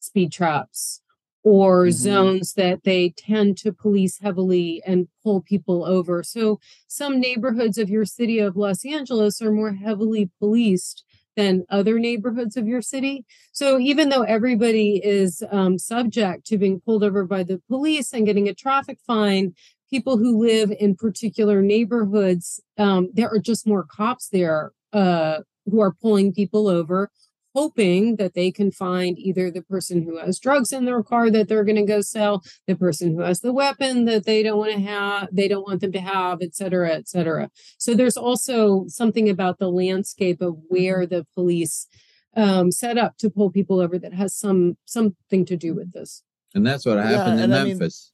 speed 0.00 0.32
traps 0.32 1.00
or 1.44 1.86
Mhm. 1.86 1.92
zones 1.92 2.54
that 2.54 2.82
they 2.82 3.10
tend 3.10 3.58
to 3.58 3.72
police 3.72 4.18
heavily 4.18 4.82
and 4.84 5.06
pull 5.22 5.40
people 5.40 5.84
over. 5.84 6.24
So 6.24 6.58
some 6.88 7.20
neighborhoods 7.20 7.78
of 7.78 7.88
your 7.88 8.04
city 8.04 8.40
of 8.40 8.56
Los 8.56 8.84
Angeles 8.84 9.40
are 9.40 9.52
more 9.52 9.74
heavily 9.74 10.30
policed 10.40 11.04
than 11.36 11.64
other 11.70 12.00
neighborhoods 12.00 12.56
of 12.56 12.66
your 12.66 12.82
city. 12.82 13.24
So 13.52 13.78
even 13.78 14.08
though 14.08 14.22
everybody 14.22 15.00
is 15.02 15.44
um, 15.52 15.78
subject 15.78 16.44
to 16.46 16.58
being 16.58 16.80
pulled 16.80 17.04
over 17.04 17.24
by 17.24 17.44
the 17.44 17.62
police 17.68 18.12
and 18.12 18.26
getting 18.26 18.48
a 18.48 18.54
traffic 18.54 18.98
fine, 19.06 19.54
people 19.92 20.16
who 20.16 20.38
live 20.38 20.72
in 20.80 20.96
particular 20.96 21.60
neighborhoods, 21.60 22.60
um, 22.78 23.10
there 23.12 23.28
are 23.28 23.38
just 23.38 23.66
more 23.66 23.84
cops 23.84 24.28
there 24.30 24.72
uh, 24.94 25.38
who 25.66 25.80
are 25.80 25.92
pulling 25.92 26.32
people 26.32 26.66
over, 26.66 27.10
hoping 27.54 28.16
that 28.16 28.32
they 28.32 28.50
can 28.50 28.70
find 28.72 29.18
either 29.18 29.50
the 29.50 29.60
person 29.60 30.02
who 30.02 30.16
has 30.16 30.38
drugs 30.40 30.72
in 30.72 30.86
their 30.86 31.02
car 31.02 31.30
that 31.30 31.46
they're 31.48 31.64
going 31.64 31.76
to 31.76 31.84
go 31.84 32.00
sell, 32.00 32.42
the 32.66 32.74
person 32.74 33.14
who 33.14 33.20
has 33.20 33.40
the 33.40 33.52
weapon 33.52 34.06
that 34.06 34.24
they 34.24 34.42
don't 34.42 34.58
want 34.58 34.72
to 34.72 34.80
have, 34.80 35.28
they 35.30 35.46
don't 35.46 35.66
want 35.68 35.82
them 35.82 35.92
to 35.92 36.00
have, 36.00 36.38
et 36.40 36.54
cetera, 36.54 36.90
et 36.94 37.06
cetera. 37.06 37.50
So 37.78 37.92
there's 37.94 38.16
also 38.16 38.86
something 38.88 39.28
about 39.28 39.58
the 39.58 39.68
landscape 39.68 40.40
of 40.40 40.56
where 40.68 41.06
the 41.06 41.26
police 41.34 41.86
um, 42.34 42.72
set 42.72 42.96
up 42.96 43.18
to 43.18 43.28
pull 43.28 43.50
people 43.50 43.78
over 43.78 43.98
that 43.98 44.14
has 44.14 44.34
some 44.34 44.78
something 44.86 45.44
to 45.44 45.56
do 45.56 45.74
with 45.74 45.92
this. 45.92 46.22
and 46.54 46.66
that's 46.66 46.86
what 46.86 46.96
Yeah, 46.96 47.08
happened 47.10 47.38
in 47.40 47.44
and 47.44 47.54
I 47.54 47.64
mean- 47.64 47.78
Memphis. 47.78 48.11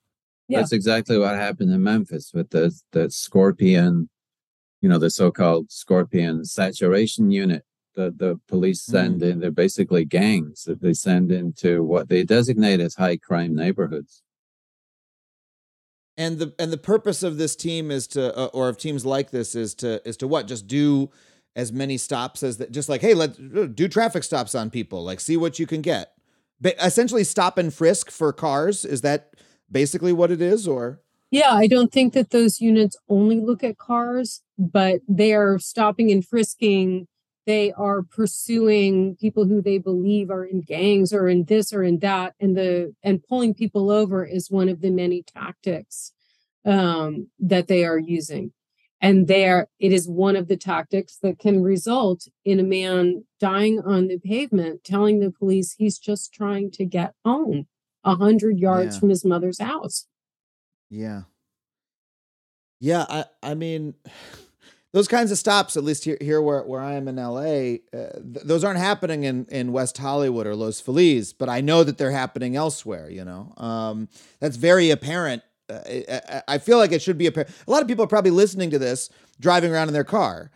Yeah. 0.49 0.59
That's 0.61 0.73
exactly 0.73 1.19
what 1.19 1.35
happened 1.37 1.73
in 1.73 1.83
Memphis 1.83 2.33
with 2.35 2.51
the 2.51 2.73
the 2.93 3.11
Scorpion, 3.11 4.09
you 4.81 4.89
know, 4.89 4.99
the 4.99 5.11
so-called 5.11 5.71
Scorpion 5.71 6.45
saturation 6.45 7.31
unit. 7.31 7.65
The 7.95 8.15
the 8.17 8.41
police 8.49 8.83
send 8.83 9.23
in. 9.23 9.41
They're 9.41 9.51
basically 9.51 10.05
gangs 10.05 10.65
that 10.65 10.81
they 10.81 10.95
send 10.95 11.33
into 11.33 11.83
what 11.85 12.09
they 12.09 12.25
designate 12.25 12.81
as 12.81 12.95
high 12.95 13.17
crime 13.19 13.55
neighborhoods. 13.55 14.23
and 16.17 16.39
the 16.39 16.55
and 16.59 16.73
the 16.73 16.79
purpose 16.79 17.23
of 17.23 17.39
this 17.39 17.57
team 17.57 17.91
is 17.91 18.07
to 18.09 18.37
uh, 18.37 18.47
or 18.47 18.69
of 18.69 18.77
teams 18.77 19.07
like 19.07 19.31
this 19.31 19.55
is 19.55 19.75
to 19.77 20.07
is 20.07 20.17
to 20.19 20.29
what 20.29 20.47
just 20.47 20.67
do 20.67 21.11
as 21.57 21.73
many 21.73 21.97
stops 21.97 22.43
as 22.43 22.59
that 22.59 22.71
just 22.73 22.89
like 22.89 23.01
hey 23.01 23.15
let's 23.15 23.39
do 23.39 23.89
traffic 23.89 24.23
stops 24.25 24.55
on 24.55 24.69
people 24.71 25.05
like 25.05 25.21
see 25.21 25.37
what 25.37 25.59
you 25.59 25.67
can 25.67 25.81
get 25.81 26.13
but 26.61 26.75
essentially 26.83 27.25
stop 27.25 27.57
and 27.57 27.73
frisk 27.73 28.11
for 28.11 28.33
cars 28.33 28.85
is 28.85 29.01
that 29.01 29.35
basically 29.71 30.13
what 30.13 30.31
it 30.31 30.41
is 30.41 30.67
or 30.67 31.01
Yeah, 31.31 31.53
I 31.53 31.67
don't 31.67 31.93
think 31.93 32.15
that 32.15 32.31
those 32.31 32.61
units 32.61 32.97
only 33.09 33.41
look 33.41 33.63
at 33.63 33.79
cars, 33.79 34.43
but 34.59 35.01
they 35.09 35.35
are 35.35 35.59
stopping 35.59 36.11
and 36.11 36.27
frisking. 36.27 37.07
They 37.47 37.73
are 37.73 38.03
pursuing 38.03 39.17
people 39.17 39.47
who 39.47 39.63
they 39.63 39.79
believe 39.79 40.31
are 40.31 40.45
in 40.45 40.61
gangs 40.61 41.13
or 41.13 41.29
in 41.29 41.45
this 41.45 41.73
or 41.73 41.83
in 41.83 41.99
that, 42.01 42.35
and 42.41 42.57
the 42.57 42.95
and 43.03 43.23
pulling 43.23 43.55
people 43.55 43.91
over 43.91 44.25
is 44.25 44.51
one 44.51 44.69
of 44.69 44.81
the 44.81 44.91
many 44.91 45.23
tactics 45.23 46.13
um, 46.65 47.29
that 47.39 47.69
they 47.69 47.85
are 47.85 47.99
using. 47.99 48.53
And 49.01 49.29
there, 49.29 49.69
it 49.79 49.93
is 49.93 50.09
one 50.09 50.35
of 50.35 50.49
the 50.49 50.57
tactics 50.57 51.19
that 51.23 51.39
can 51.39 51.63
result 51.63 52.27
in 52.45 52.59
a 52.59 52.65
man 52.65 53.25
dying 53.39 53.81
on 53.81 54.09
the 54.09 54.19
pavement, 54.19 54.83
telling 54.83 55.21
the 55.21 55.31
police 55.31 55.75
he's 55.79 55.99
just 55.99 56.35
trying 56.35 56.71
to 56.73 56.85
get 56.85 57.15
home, 57.25 57.69
a 58.09 58.15
hundred 58.17 58.59
yards 58.59 58.97
Yeah. 58.97 59.01
from 59.01 59.09
his 59.11 59.25
mother's 59.25 59.61
house. 59.61 60.07
Yeah. 60.91 61.23
Yeah, 62.81 63.05
I 63.09 63.25
I 63.43 63.55
mean 63.55 63.95
those 64.93 65.09
kinds 65.09 65.31
of 65.31 65.39
stops 65.39 65.77
at 65.77 65.85
least 65.85 66.05
here 66.05 66.17
here 66.21 66.41
where 66.41 66.63
where 66.63 66.81
I 66.81 66.95
am 66.95 67.09
in 67.09 67.17
LA 67.17 67.39
uh, 67.41 67.75
th- 67.93 68.45
those 68.45 68.65
aren't 68.65 68.79
happening 68.79 69.25
in 69.25 69.47
in 69.51 69.73
West 69.73 69.99
Hollywood 69.99 70.47
or 70.47 70.55
Los 70.55 70.81
Feliz, 70.81 71.33
but 71.33 71.49
I 71.49 71.61
know 71.61 71.85
that 71.85 71.99
they're 71.99 72.11
happening 72.13 72.57
elsewhere, 72.57 73.11
you 73.11 73.25
know. 73.25 73.53
Um 73.57 74.09
that's 74.41 74.57
very 74.57 74.91
apparent. 74.91 75.43
Uh, 75.69 75.81
I, 75.87 76.05
I- 76.29 76.43
I 76.55 76.59
feel 76.59 76.79
like 76.79 76.93
it 76.93 77.03
should 77.03 77.19
be 77.19 77.27
apparent. 77.27 77.51
A 77.67 77.71
lot 77.71 77.83
of 77.83 77.89
people 77.89 78.05
are 78.05 78.09
probably 78.09 78.31
listening 78.31 78.71
to 78.71 78.79
this 78.79 79.11
driving 79.41 79.73
around 79.73 79.89
in 79.89 79.95
their 79.95 80.05
car. 80.05 80.51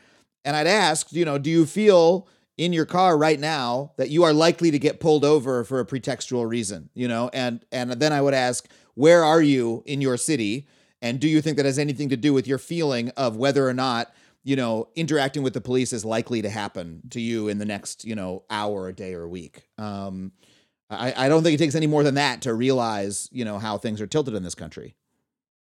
And 0.45 0.57
I'd 0.57 0.67
ask, 0.67 1.13
you 1.13 1.25
know, 1.25 1.39
do 1.39 1.51
you 1.51 1.67
feel 1.67 2.27
in 2.59 2.73
your 2.73 2.87
car 2.87 3.17
right 3.17 3.41
now 3.41 3.93
that 3.97 4.11
you 4.11 4.23
are 4.25 4.33
likely 4.33 4.71
to 4.71 4.79
get 4.79 5.01
pulled 5.01 5.25
over 5.25 5.65
for 5.65 5.81
a 5.81 5.87
pretextual 5.87 6.49
reason, 6.49 6.91
you 6.95 7.09
know? 7.09 7.31
And 7.33 7.65
and 7.73 7.93
then 7.93 8.13
I 8.13 8.21
would 8.21 8.35
ask, 8.35 8.69
where 8.95 9.25
are 9.25 9.43
you 9.43 9.83
in 9.87 10.01
your 10.01 10.17
city? 10.17 10.67
And 11.01 11.19
do 11.19 11.29
you 11.29 11.41
think 11.41 11.57
that 11.57 11.67
has 11.67 11.79
anything 11.79 12.09
to 12.11 12.17
do 12.17 12.33
with 12.33 12.47
your 12.47 12.59
feeling 12.59 13.11
of 13.17 13.37
whether 13.37 13.67
or 13.67 13.75
not, 13.75 14.13
you 14.45 14.55
know, 14.55 14.89
interacting 14.95 15.43
with 15.43 15.55
the 15.55 15.61
police 15.61 15.93
is 15.93 16.05
likely 16.05 16.43
to 16.43 16.51
happen 16.51 17.03
to 17.11 17.21
you 17.21 17.49
in 17.49 17.59
the 17.59 17.65
next, 17.65 18.05
you 18.05 18.15
know, 18.15 18.45
hour, 18.51 18.89
a 18.89 18.93
day, 18.93 19.15
or 19.15 19.27
week? 19.27 19.65
Um, 19.79 20.33
I, 20.91 21.27
I 21.27 21.29
don't 21.29 21.43
think 21.43 21.55
it 21.55 21.59
takes 21.59 21.75
any 21.75 21.87
more 21.87 22.03
than 22.03 22.15
that 22.17 22.43
to 22.43 22.55
realize, 22.55 23.29
you 23.33 23.45
know, 23.45 23.59
how 23.59 23.79
things 23.79 24.01
are 24.01 24.07
tilted 24.07 24.35
in 24.35 24.43
this 24.43 24.55
country. 24.55 24.95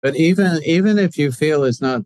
But 0.02 0.16
even 0.16 0.60
even 0.64 1.00
if 1.00 1.18
you 1.18 1.32
feel 1.32 1.64
it's 1.64 1.82
not 1.82 2.06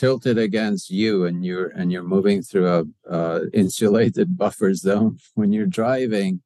tilted 0.00 0.38
against 0.38 0.90
you 0.90 1.26
and 1.26 1.44
you're 1.44 1.68
and 1.68 1.92
you're 1.92 2.02
moving 2.16 2.40
through 2.40 2.66
a 2.66 2.84
uh, 3.08 3.40
insulated 3.52 4.38
buffer 4.42 4.72
zone 4.72 5.18
when 5.34 5.52
you're 5.52 5.66
driving, 5.66 6.40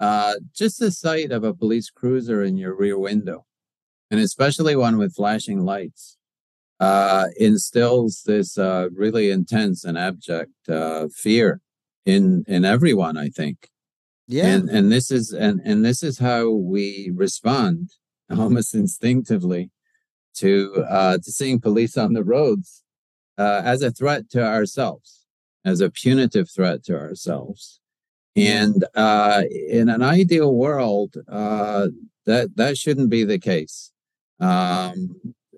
uh, 0.00 0.34
just 0.54 0.80
the 0.80 0.90
sight 0.90 1.30
of 1.30 1.44
a 1.44 1.52
police 1.52 1.90
cruiser 1.90 2.42
in 2.42 2.56
your 2.56 2.74
rear 2.74 2.98
window, 2.98 3.44
and 4.10 4.18
especially 4.20 4.74
one 4.74 4.96
with 4.96 5.14
flashing 5.14 5.60
lights, 5.60 6.16
uh, 6.80 7.26
instills 7.36 8.22
this 8.24 8.56
uh, 8.56 8.88
really 8.94 9.30
intense 9.30 9.84
and 9.84 9.98
abject 9.98 10.66
uh, 10.70 11.08
fear 11.14 11.60
in 12.06 12.42
in 12.48 12.64
everyone. 12.64 13.18
I 13.18 13.28
think 13.28 13.68
Yeah. 14.26 14.48
and 14.48 14.70
and 14.70 14.90
this 14.90 15.10
is 15.10 15.34
and 15.34 15.60
and 15.62 15.84
this 15.84 16.02
is 16.02 16.18
how 16.18 16.48
we 16.48 17.12
respond 17.14 17.90
almost 18.30 18.74
instinctively 18.84 19.70
to 20.38 20.84
uh 20.88 21.16
to 21.18 21.30
seeing 21.32 21.60
police 21.60 21.96
on 21.96 22.12
the 22.12 22.24
roads 22.24 22.82
uh 23.38 23.62
as 23.64 23.82
a 23.82 23.90
threat 23.90 24.28
to 24.30 24.42
ourselves 24.42 25.26
as 25.64 25.80
a 25.80 25.90
punitive 25.90 26.48
threat 26.50 26.84
to 26.84 26.94
ourselves. 26.96 27.80
And 28.36 28.84
uh 28.94 29.42
in 29.68 29.88
an 29.88 30.02
ideal 30.02 30.54
world 30.54 31.16
uh 31.28 31.88
that 32.26 32.56
that 32.56 32.78
shouldn't 32.78 33.10
be 33.10 33.24
the 33.24 33.38
case. 33.38 33.92
Um 34.40 34.96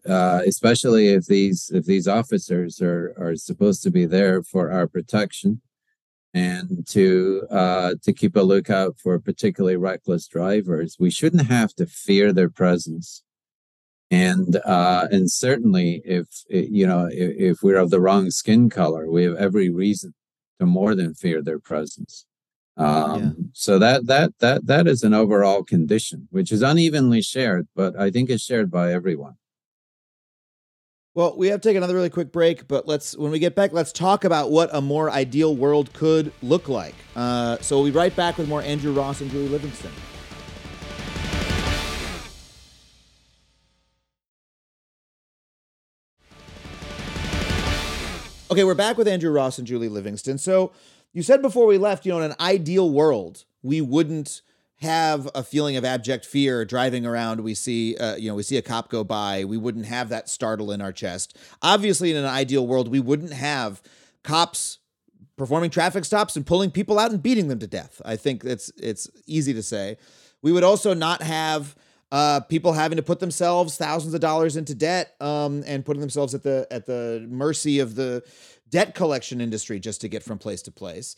uh 0.09 0.41
especially 0.47 1.09
if 1.09 1.26
these 1.26 1.70
if 1.74 1.85
these 1.85 2.09
officers 2.09 2.81
are 2.81 3.14
are 3.18 3.37
supposed 3.37 3.83
to 3.83 3.91
be 3.91 4.07
there 4.07 4.43
for 4.43 4.70
our 4.70 4.87
protection 4.87 5.61
and 6.33 6.87
to 6.89 7.47
uh, 7.51 7.95
to 8.03 8.12
keep 8.12 8.37
a 8.37 8.41
lookout 8.41 8.97
for 8.99 9.18
particularly 9.18 9.76
reckless 9.76 10.28
drivers. 10.28 10.97
We 10.99 11.11
shouldn't 11.11 11.47
have 11.47 11.74
to 11.74 11.87
fear 11.87 12.33
their 12.33 12.51
presence, 12.51 13.22
and 14.11 14.57
uh, 14.65 15.07
and 15.11 15.31
certainly 15.31 16.03
if 16.05 16.27
you 16.49 16.87
know 16.87 17.09
if, 17.11 17.57
if 17.57 17.63
we're 17.63 17.77
of 17.77 17.91
the 17.91 18.01
wrong 18.01 18.31
skin 18.31 18.69
color, 18.69 19.11
we 19.11 19.25
have 19.25 19.37
every 19.37 19.71
reason 19.71 20.15
to 20.59 20.67
more 20.67 20.95
than 20.95 21.15
fear 21.15 21.43
their 21.43 21.59
presence. 21.59 22.27
Um, 22.77 23.21
Yeah. 23.21 23.31
So 23.53 23.79
that 23.79 24.07
that 24.07 24.33
that 24.41 24.67
that 24.67 24.87
is 24.87 25.03
an 25.05 25.15
overall 25.15 25.63
condition, 25.63 26.29
which 26.31 26.51
is 26.51 26.63
unevenly 26.63 27.23
shared, 27.23 27.69
but 27.77 27.99
I 27.99 28.11
think 28.11 28.31
is 28.31 28.43
shared 28.43 28.71
by 28.71 28.93
everyone. 28.93 29.35
Well, 31.15 31.37
we 31.37 31.49
have 31.49 31.61
to 31.61 31.69
take 31.69 31.77
another 31.77 31.95
really 31.95 32.09
quick 32.09 32.31
break, 32.31 32.69
but 32.69 32.87
let's 32.87 33.17
when 33.17 33.33
we 33.33 33.39
get 33.41 33.55
back, 33.55 33.73
let's 33.73 33.93
talk 33.93 34.25
about 34.25 34.51
what 34.51 34.71
a 34.73 34.81
more 34.81 35.11
ideal 35.11 35.55
world 35.55 35.93
could 35.93 36.33
look 36.41 36.69
like. 36.69 36.95
Uh, 37.17 37.59
so 37.59 37.77
we'll 37.77 37.93
be 37.93 37.97
right 37.99 38.15
back 38.15 38.39
with 38.39 38.49
more 38.49 38.63
Andrew 38.63 38.93
Ross 38.93 39.21
and 39.21 39.31
Julie 39.31 39.49
Livingston. 39.49 39.91
Okay, 48.51 48.65
we're 48.65 48.75
back 48.75 48.99
with 48.99 49.07
Andrew 49.07 49.31
Ross 49.31 49.59
and 49.59 49.67
Julie 49.67 49.89
Livingston. 49.89 50.37
So 50.37 50.73
you 51.13 51.23
said 51.23 51.41
before 51.41 51.67
we 51.67 51.79
left, 51.79 52.05
you 52.05 52.11
know, 52.11 52.19
in 52.19 52.33
an 52.33 52.37
ideal 52.41 52.91
world, 52.91 53.45
we 53.63 53.81
wouldn't 53.81 54.43
have 54.81 55.31
a 55.37 55.45
feeling 55.45 55.77
of 55.77 55.85
abject 55.85 56.27
fear 56.27 56.65
driving 56.65 57.07
around. 57.07 57.43
We 57.43 57.55
see, 57.55 57.97
uh, 57.97 58.17
you 58.17 58.29
know, 58.29 58.35
we 58.35 58.43
see 58.43 58.57
a 58.57 58.63
cop 58.63 58.89
go 58.89 59.05
by. 59.05 59.45
We 59.45 59.57
wouldn't 59.57 59.87
have 59.87 60.09
that 60.09 60.29
startle 60.29 60.73
in 60.73 60.81
our 60.81 60.91
chest. 60.91 61.39
Obviously, 61.63 62.11
in 62.11 62.17
an 62.17 62.25
ideal 62.25 62.67
world, 62.67 62.89
we 62.89 62.99
wouldn't 62.99 63.33
have 63.33 63.81
cops 64.25 64.79
performing 65.37 65.71
traffic 65.71 66.05
stops 66.05 66.35
and 66.35 66.45
pulling 66.45 66.73
people 66.73 66.99
out 66.99 67.13
and 67.13 67.23
beating 67.23 67.47
them 67.47 67.61
to 67.61 67.69
death. 67.69 68.03
I 68.05 68.17
think 68.17 68.45
it's 68.45 68.73
it's 68.77 69.09
easy 69.27 69.55
to 69.55 69.63
say. 69.63 69.97
We 70.43 70.51
would 70.51 70.65
also 70.65 70.93
not 70.93 71.23
have 71.23 71.77
uh, 72.13 72.41
people 72.41 72.73
having 72.73 72.97
to 72.97 73.03
put 73.03 73.21
themselves 73.21 73.77
thousands 73.77 74.15
of 74.15 74.21
dollars 74.21 74.57
into 74.57 74.75
debt 74.75 75.15
um, 75.21 75.63
and 75.67 75.85
putting 75.85 76.01
themselves 76.01 76.35
at 76.35 76.43
the 76.43 76.67
at 76.71 76.87
the 76.87 77.27
mercy 77.29 77.79
of 77.79 77.95
the 77.95 78.23
debt 78.69 78.95
collection 78.95 79.41
industry 79.41 79.79
just 79.79 80.01
to 80.01 80.09
get 80.09 80.23
from 80.23 80.39
place 80.39 80.63
to 80.63 80.73
place. 80.73 81.17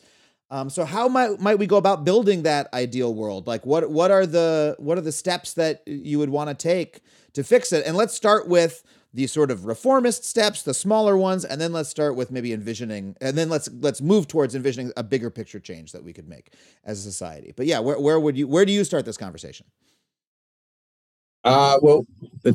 Um, 0.51 0.69
so 0.69 0.85
how 0.85 1.07
might 1.07 1.39
might 1.39 1.57
we 1.57 1.65
go 1.65 1.77
about 1.77 2.05
building 2.05 2.43
that 2.43 2.71
ideal 2.73 3.13
world? 3.13 3.47
Like 3.47 3.65
what 3.65 3.89
what 3.89 4.11
are 4.11 4.25
the 4.25 4.75
what 4.77 4.97
are 4.97 5.01
the 5.01 5.11
steps 5.11 5.53
that 5.53 5.81
you 5.87 6.19
would 6.19 6.29
want 6.29 6.49
to 6.49 6.55
take 6.55 7.01
to 7.33 7.43
fix 7.43 7.73
it? 7.73 7.85
And 7.87 7.97
let's 7.97 8.13
start 8.13 8.47
with 8.47 8.83
the 9.15 9.27
sort 9.27 9.51
of 9.51 9.65
reformist 9.65 10.25
steps, 10.25 10.63
the 10.63 10.73
smaller 10.73 11.15
ones, 11.15 11.45
and 11.45 11.61
then 11.61 11.71
let's 11.71 11.89
start 11.89 12.15
with 12.15 12.31
maybe 12.31 12.51
envisioning, 12.51 13.15
and 13.21 13.37
then 13.37 13.49
let's 13.49 13.69
let's 13.79 14.01
move 14.01 14.27
towards 14.27 14.55
envisioning 14.55 14.91
a 14.97 15.03
bigger 15.03 15.29
picture 15.29 15.59
change 15.59 15.91
that 15.91 16.03
we 16.03 16.13
could 16.13 16.27
make 16.27 16.53
as 16.83 16.99
a 16.99 17.03
society. 17.03 17.53
But 17.55 17.65
yeah, 17.65 17.79
where 17.79 17.99
where 17.99 18.19
would 18.19 18.37
you 18.37 18.47
where 18.47 18.65
do 18.65 18.71
you 18.71 18.83
start 18.83 19.05
this 19.05 19.17
conversation? 19.17 19.65
Uh, 21.43 21.77
well, 21.81 22.05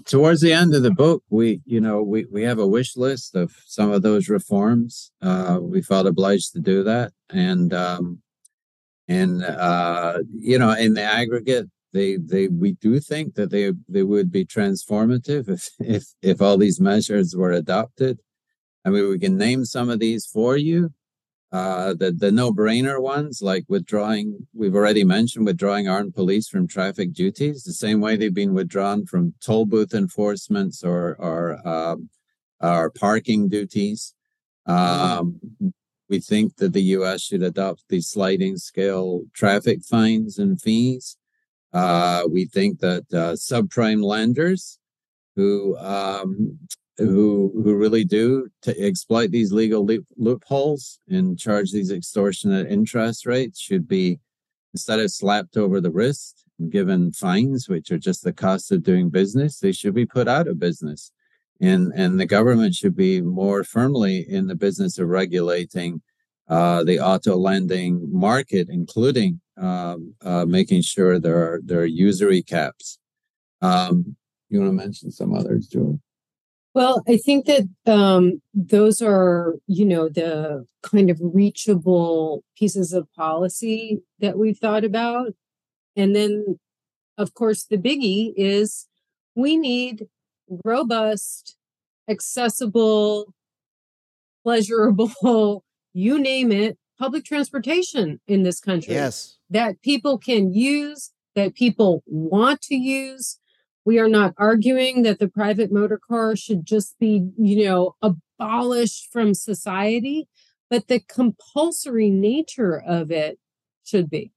towards 0.06 0.40
the 0.40 0.52
end 0.52 0.74
of 0.74 0.82
the 0.82 0.90
book, 0.90 1.22
we, 1.28 1.60
you 1.66 1.80
know, 1.80 2.02
we, 2.02 2.24
we 2.26 2.42
have 2.42 2.58
a 2.58 2.66
wish 2.66 2.96
list 2.96 3.34
of 3.34 3.54
some 3.66 3.90
of 3.90 4.02
those 4.02 4.28
reforms. 4.28 5.12
Uh, 5.20 5.58
we 5.60 5.82
felt 5.82 6.06
obliged 6.06 6.52
to 6.52 6.60
do 6.60 6.82
that. 6.82 7.12
And, 7.28 7.74
um, 7.74 8.22
and, 9.06 9.44
uh, 9.44 10.20
you 10.34 10.58
know, 10.58 10.70
in 10.72 10.94
the 10.94 11.02
aggregate, 11.02 11.66
they, 11.92 12.16
they, 12.16 12.48
we 12.48 12.72
do 12.72 12.98
think 13.00 13.34
that 13.34 13.50
they, 13.50 13.72
they 13.88 14.02
would 14.02 14.30
be 14.30 14.44
transformative 14.44 15.48
if, 15.48 15.68
if, 15.80 16.04
if 16.22 16.40
all 16.40 16.56
these 16.56 16.80
measures 16.80 17.34
were 17.36 17.52
adopted. 17.52 18.20
I 18.84 18.90
mean, 18.90 19.08
we 19.08 19.18
can 19.18 19.36
name 19.36 19.64
some 19.66 19.90
of 19.90 19.98
these 19.98 20.24
for 20.24 20.56
you 20.56 20.92
uh, 21.50 21.94
the 21.94 22.12
the 22.12 22.30
no 22.30 22.52
brainer 22.52 23.00
ones 23.00 23.40
like 23.40 23.64
withdrawing. 23.68 24.46
We've 24.54 24.74
already 24.74 25.04
mentioned 25.04 25.46
withdrawing 25.46 25.88
armed 25.88 26.14
police 26.14 26.48
from 26.48 26.68
traffic 26.68 27.12
duties, 27.12 27.62
the 27.62 27.72
same 27.72 28.00
way 28.00 28.16
they've 28.16 28.34
been 28.34 28.54
withdrawn 28.54 29.06
from 29.06 29.34
toll 29.40 29.64
booth 29.64 29.94
enforcements 29.94 30.84
or 30.84 31.16
or 31.18 31.66
um, 31.66 32.10
parking 32.94 33.48
duties. 33.48 34.14
Um, 34.66 35.40
we 36.08 36.20
think 36.20 36.56
that 36.56 36.72
the 36.72 36.82
U.S. 36.82 37.22
should 37.22 37.42
adopt 37.42 37.84
the 37.88 38.00
sliding 38.00 38.56
scale 38.56 39.22
traffic 39.34 39.82
fines 39.82 40.38
and 40.38 40.60
fees. 40.60 41.16
Uh, 41.72 42.22
we 42.30 42.46
think 42.46 42.80
that 42.80 43.04
uh, 43.12 43.32
subprime 43.32 44.02
lenders 44.02 44.78
who 45.36 45.76
um, 45.78 46.58
who 46.98 47.52
who 47.62 47.76
really 47.76 48.04
do 48.04 48.48
to 48.62 48.78
exploit 48.80 49.30
these 49.30 49.52
legal 49.52 49.86
loop, 49.86 50.04
loopholes 50.16 50.98
and 51.08 51.38
charge 51.38 51.70
these 51.70 51.92
extortionate 51.92 52.70
interest 52.70 53.24
rates 53.24 53.60
should 53.60 53.86
be 53.86 54.18
instead 54.74 54.98
of 54.98 55.10
slapped 55.10 55.56
over 55.56 55.80
the 55.80 55.90
wrist 55.90 56.44
and 56.58 56.72
given 56.72 57.12
fines 57.12 57.68
which 57.68 57.92
are 57.92 57.98
just 57.98 58.24
the 58.24 58.32
cost 58.32 58.72
of 58.72 58.82
doing 58.82 59.08
business 59.08 59.60
they 59.60 59.72
should 59.72 59.94
be 59.94 60.06
put 60.06 60.26
out 60.26 60.48
of 60.48 60.58
business 60.58 61.12
and 61.60 61.92
and 61.94 62.18
the 62.18 62.26
government 62.26 62.74
should 62.74 62.96
be 62.96 63.20
more 63.20 63.62
firmly 63.62 64.26
in 64.28 64.48
the 64.48 64.56
business 64.56 64.98
of 64.98 65.08
regulating 65.08 66.02
uh, 66.48 66.82
the 66.82 66.98
auto 66.98 67.36
lending 67.36 68.08
market 68.12 68.68
including 68.70 69.40
um, 69.56 70.14
uh, 70.22 70.44
making 70.44 70.82
sure 70.82 71.20
there 71.20 71.36
are 71.36 71.60
there 71.64 71.80
are 71.80 71.84
usury 71.84 72.42
caps 72.42 72.98
um, 73.62 74.16
you 74.48 74.58
want 74.58 74.70
to 74.70 74.76
mention 74.76 75.12
some 75.12 75.32
others 75.32 75.68
Julie? 75.68 76.00
Well, 76.74 77.02
I 77.08 77.16
think 77.16 77.46
that 77.46 77.68
um, 77.86 78.42
those 78.54 79.02
are, 79.02 79.54
you 79.66 79.84
know, 79.84 80.08
the 80.08 80.66
kind 80.82 81.10
of 81.10 81.18
reachable 81.20 82.44
pieces 82.56 82.92
of 82.92 83.12
policy 83.14 84.00
that 84.20 84.38
we've 84.38 84.58
thought 84.58 84.84
about. 84.84 85.32
And 85.96 86.14
then, 86.14 86.58
of 87.16 87.34
course, 87.34 87.64
the 87.64 87.78
biggie 87.78 88.32
is 88.36 88.86
we 89.34 89.56
need 89.56 90.06
robust, 90.64 91.56
accessible, 92.08 93.34
pleasurable, 94.44 95.64
you 95.92 96.18
name 96.18 96.52
it, 96.52 96.78
public 96.98 97.24
transportation 97.24 98.20
in 98.26 98.42
this 98.42 98.60
country. 98.60 98.94
Yes. 98.94 99.38
That 99.50 99.80
people 99.82 100.18
can 100.18 100.52
use, 100.52 101.12
that 101.34 101.54
people 101.54 102.02
want 102.06 102.60
to 102.62 102.76
use, 102.76 103.38
we 103.84 103.98
are 103.98 104.08
not 104.08 104.34
arguing 104.36 105.02
that 105.02 105.18
the 105.18 105.28
private 105.28 105.72
motor 105.72 105.98
car 105.98 106.36
should 106.36 106.64
just 106.64 106.98
be, 106.98 107.30
you 107.38 107.64
know, 107.64 107.94
abolished 108.02 109.08
from 109.12 109.34
society, 109.34 110.28
but 110.68 110.88
the 110.88 111.00
compulsory 111.00 112.10
nature 112.10 112.78
of 112.78 113.10
it 113.10 113.38
should 113.84 114.10
be. 114.10 114.32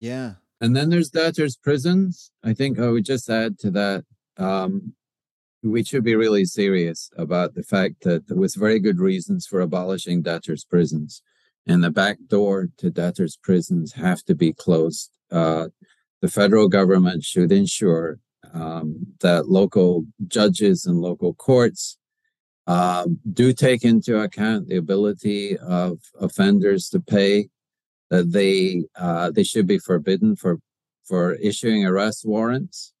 Yeah. 0.00 0.34
And 0.60 0.74
then 0.74 0.90
there's 0.90 1.10
debtors' 1.10 1.56
prisons. 1.56 2.30
I 2.42 2.54
think 2.54 2.78
I 2.78 2.88
would 2.88 3.04
just 3.04 3.28
add 3.30 3.58
to 3.60 3.70
that. 3.72 4.04
Um, 4.36 4.94
we 5.62 5.82
should 5.82 6.04
be 6.04 6.14
really 6.14 6.44
serious 6.44 7.10
about 7.16 7.54
the 7.54 7.62
fact 7.62 8.02
that 8.02 8.28
there 8.28 8.36
was 8.36 8.54
very 8.54 8.78
good 8.78 8.98
reasons 8.98 9.46
for 9.46 9.60
abolishing 9.60 10.22
debtors' 10.22 10.64
prisons, 10.64 11.22
and 11.66 11.82
the 11.82 11.90
back 11.90 12.18
door 12.26 12.68
to 12.78 12.90
debtors' 12.90 13.38
prisons 13.42 13.92
have 13.92 14.22
to 14.24 14.34
be 14.34 14.52
closed. 14.52 15.10
Uh, 15.30 15.68
the 16.24 16.30
federal 16.30 16.68
government 16.68 17.22
should 17.22 17.52
ensure 17.52 18.18
um, 18.54 18.96
that 19.20 19.50
local 19.50 20.06
judges 20.26 20.86
and 20.86 20.98
local 20.98 21.34
courts 21.34 21.98
um, 22.66 23.18
do 23.34 23.52
take 23.52 23.84
into 23.84 24.18
account 24.18 24.66
the 24.66 24.76
ability 24.78 25.58
of 25.58 25.98
offenders 26.18 26.88
to 26.88 26.98
pay. 26.98 27.50
That 28.08 28.32
they 28.32 28.84
uh, 28.96 29.32
they 29.32 29.44
should 29.44 29.66
be 29.66 29.78
forbidden 29.78 30.34
for 30.34 30.60
for 31.04 31.34
issuing 31.34 31.84
arrest 31.84 32.24
warrants 32.24 32.94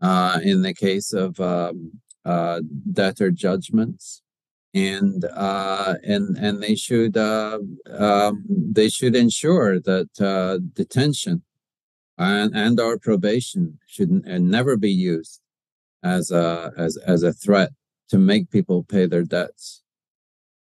uh, 0.00 0.40
in 0.42 0.62
the 0.62 0.72
case 0.72 1.12
of 1.12 1.38
um, 1.38 2.00
uh, 2.24 2.60
debtor 2.90 3.30
judgments, 3.30 4.22
and 4.72 5.22
uh, 5.26 5.96
and 6.02 6.34
and 6.38 6.62
they 6.62 6.76
should 6.76 7.18
uh, 7.18 7.58
um, 7.90 8.42
they 8.48 8.88
should 8.88 9.14
ensure 9.14 9.80
that 9.80 10.10
uh, 10.18 10.60
detention 10.72 11.42
and, 12.20 12.54
and 12.54 12.78
our 12.78 12.98
probation 12.98 13.78
should 13.86 14.10
never 14.10 14.76
be 14.76 14.90
used 14.90 15.40
as 16.02 16.30
a 16.30 16.72
as 16.76 16.96
as 16.98 17.22
a 17.22 17.32
threat 17.32 17.72
to 18.10 18.18
make 18.18 18.50
people 18.50 18.84
pay 18.84 19.06
their 19.06 19.24
debts 19.24 19.82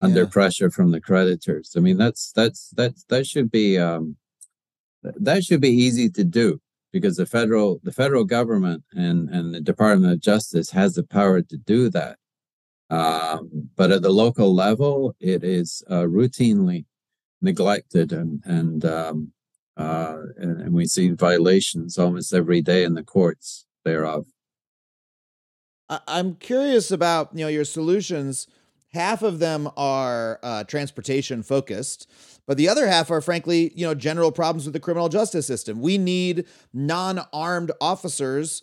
under 0.01 0.23
yeah. 0.23 0.29
pressure 0.29 0.71
from 0.71 0.91
the 0.91 1.01
creditors. 1.01 1.75
I 1.77 1.81
mean, 1.81 1.97
that's 1.97 2.33
that's 2.33 2.71
that's 2.77 3.05
that 3.05 3.27
should 3.27 3.51
be 3.51 3.79
um, 3.79 4.17
that 5.03 5.43
should 5.43 5.61
be 5.61 5.71
easy 5.71 6.11
to 6.11 6.25
do 6.25 6.61
because 6.93 7.17
the 7.17 7.27
federal 7.27 7.81
the 7.83 7.93
federal 7.93 8.25
government 8.25 8.85
and 8.93 9.31
and 9.31 9.55
the 9.55 9.61
Department 9.61 10.13
of 10.13 10.21
Justice 10.21 10.71
has 10.71 10.95
the 10.95 11.05
power 11.05 11.41
to 11.41 11.57
do 11.57 11.89
that. 11.91 12.19
Um, 12.91 13.71
but 13.77 13.91
at 13.91 14.03
the 14.03 14.11
local 14.11 14.55
level, 14.55 15.15
it 15.19 15.45
is 15.45 15.83
uh, 15.89 16.03
routinely 16.03 16.85
neglected 17.41 18.13
and 18.13 18.43
and 18.45 18.85
um, 18.85 19.33
uh, 19.79 20.23
and, 20.37 20.61
and 20.61 20.75
we 20.75 20.85
see 20.87 21.11
violations 21.11 21.97
almost 21.97 22.35
every 22.35 22.61
day 22.61 22.83
in 22.85 22.95
the 22.95 23.05
courts 23.05 23.65
thereof. 23.85 24.27
I'm 25.89 26.35
curious 26.35 26.91
about 26.91 27.31
you 27.33 27.45
know 27.45 27.49
your 27.49 27.65
solutions. 27.65 28.47
Half 28.93 29.23
of 29.23 29.39
them 29.39 29.71
are 29.77 30.41
uh, 30.43 30.65
transportation 30.65 31.43
focused, 31.43 32.11
but 32.47 32.57
the 32.57 32.69
other 32.69 32.87
half 32.89 33.11
are 33.11 33.21
frankly 33.21 33.73
you 33.75 33.87
know 33.87 33.95
general 33.95 34.33
problems 34.33 34.65
with 34.67 34.75
the 34.75 34.81
criminal 34.81 35.09
justice 35.09 35.47
system. 35.47 35.81
We 35.81 35.97
need 35.97 36.45
non-armed 36.75 37.71
officers 37.81 38.63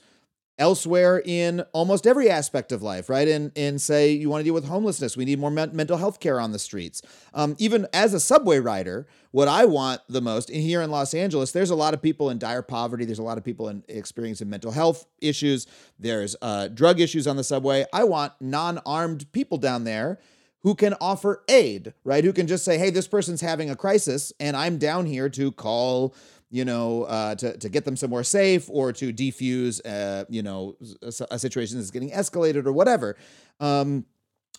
elsewhere 0.58 1.22
in 1.26 1.62
almost 1.74 2.08
every 2.08 2.30
aspect 2.30 2.72
of 2.72 2.82
life, 2.82 3.10
right? 3.10 3.28
In 3.28 3.52
in 3.56 3.78
say 3.80 4.12
you 4.12 4.30
want 4.30 4.42
to 4.42 4.44
deal 4.44 4.54
with 4.54 4.66
homelessness, 4.66 5.18
we 5.18 5.26
need 5.26 5.40
more 5.40 5.52
me- 5.52 5.68
mental 5.74 5.98
health 5.98 6.20
care 6.20 6.40
on 6.40 6.52
the 6.52 6.60
streets. 6.60 7.02
Um, 7.34 7.56
even 7.60 7.88
as 7.94 8.14
a 8.14 8.20
subway 8.20 8.60
rider, 8.60 9.08
what 9.32 9.48
I 9.48 9.66
want 9.66 10.02
the 10.08 10.22
most 10.22 10.50
in 10.50 10.62
here 10.62 10.82
in 10.82 10.90
Los 10.92 11.14
Angeles, 11.14 11.52
there's 11.52 11.72
a 11.72 11.76
lot 11.76 11.94
of 11.94 12.02
people 12.02 12.30
in 12.30 12.40
dire 12.40 12.62
poverty. 12.62 13.06
There's 13.06 13.20
a 13.20 13.24
lot 13.24 13.38
of 13.38 13.44
people 13.44 13.68
in 13.68 13.84
experiencing 13.88 14.50
mental 14.50 14.72
health 14.72 15.06
issues. 15.20 15.68
There's 16.00 16.36
uh, 16.42 16.70
drug 16.70 17.00
issues 17.00 17.28
on 17.28 17.36
the 17.36 17.44
subway. 17.44 17.86
I 17.92 18.06
want 18.06 18.34
non-armed 18.40 19.32
people 19.34 19.58
down 19.58 19.84
there 19.84 20.20
who 20.62 20.74
can 20.74 20.96
offer 21.00 21.44
aid, 21.48 21.94
right? 22.04 22.24
Who 22.24 22.34
can 22.34 22.48
just 22.48 22.66
say, 22.66 22.78
"Hey, 22.78 22.90
this 22.90 23.08
person's 23.08 23.42
having 23.42 23.70
a 23.70 23.76
crisis, 23.76 24.34
and 24.40 24.56
I'm 24.56 24.78
down 24.78 25.06
here 25.06 25.30
to 25.30 25.52
call." 25.52 26.16
You 26.56 26.64
know, 26.64 27.04
uh, 27.04 27.36
to, 27.36 27.58
to 27.58 27.68
get 27.68 27.84
them 27.84 27.98
somewhere 27.98 28.24
safe 28.24 28.70
or 28.70 28.94
to 28.94 29.12
defuse, 29.12 29.82
uh, 29.86 30.24
you 30.30 30.42
know, 30.42 30.78
a, 31.02 31.12
a 31.32 31.38
situation 31.38 31.78
that's 31.78 31.92
getting 31.92 32.12
escalated 32.12 32.66
or 32.66 32.72
whatever. 32.72 33.18
Um, 33.60 34.06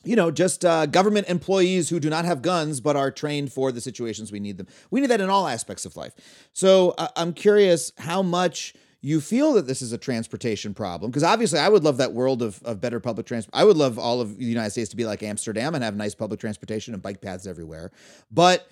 you 0.05 0.15
know, 0.15 0.31
just 0.31 0.63
uh, 0.63 0.85
government 0.85 1.27
employees 1.31 1.89
who 1.89 1.99
do 1.99 2.11
not 2.11 2.27
have 2.27 2.43
guns 2.43 2.83
but 2.83 2.97
are 2.97 3.11
trained 3.11 3.51
for 3.51 3.73
the 3.73 3.81
situations 3.81 4.31
we 4.31 4.41
need 4.41 4.59
them. 4.59 4.67
We 4.91 5.01
need 5.01 5.09
that 5.09 5.23
in 5.23 5.31
all 5.31 5.49
aspects 5.49 5.87
of 5.87 5.97
life. 5.97 6.13
So 6.53 6.91
uh, 6.99 7.09
I'm 7.17 7.33
curious 7.33 7.93
how 7.97 8.21
much 8.21 8.75
you 9.01 9.23
feel 9.23 9.55
that 9.55 9.67
this 9.67 9.81
is 9.81 9.95
a 9.95 9.99
transportation 9.99 10.75
problem 10.75 11.11
because 11.11 11.23
obviously 11.23 11.61
I 11.61 11.71
would 11.71 11.83
love 11.83 11.97
that 11.97 12.13
world 12.13 12.43
of, 12.43 12.63
of 12.63 12.79
better 12.79 13.01
public 13.01 13.27
transport. 13.27 13.55
I 13.55 13.65
would 13.65 13.79
love 13.79 13.99
all 13.99 14.21
of 14.21 14.37
the 14.37 14.45
United 14.45 14.71
States 14.71 14.91
to 14.91 14.97
be 14.97 15.07
like 15.07 15.23
Amsterdam 15.23 15.75
and 15.75 15.83
have 15.83 15.97
nice 15.97 16.15
public 16.15 16.41
transportation 16.41 16.93
and 16.93 17.03
bike 17.03 17.23
paths 17.23 17.47
everywhere. 17.47 17.91
But 18.31 18.69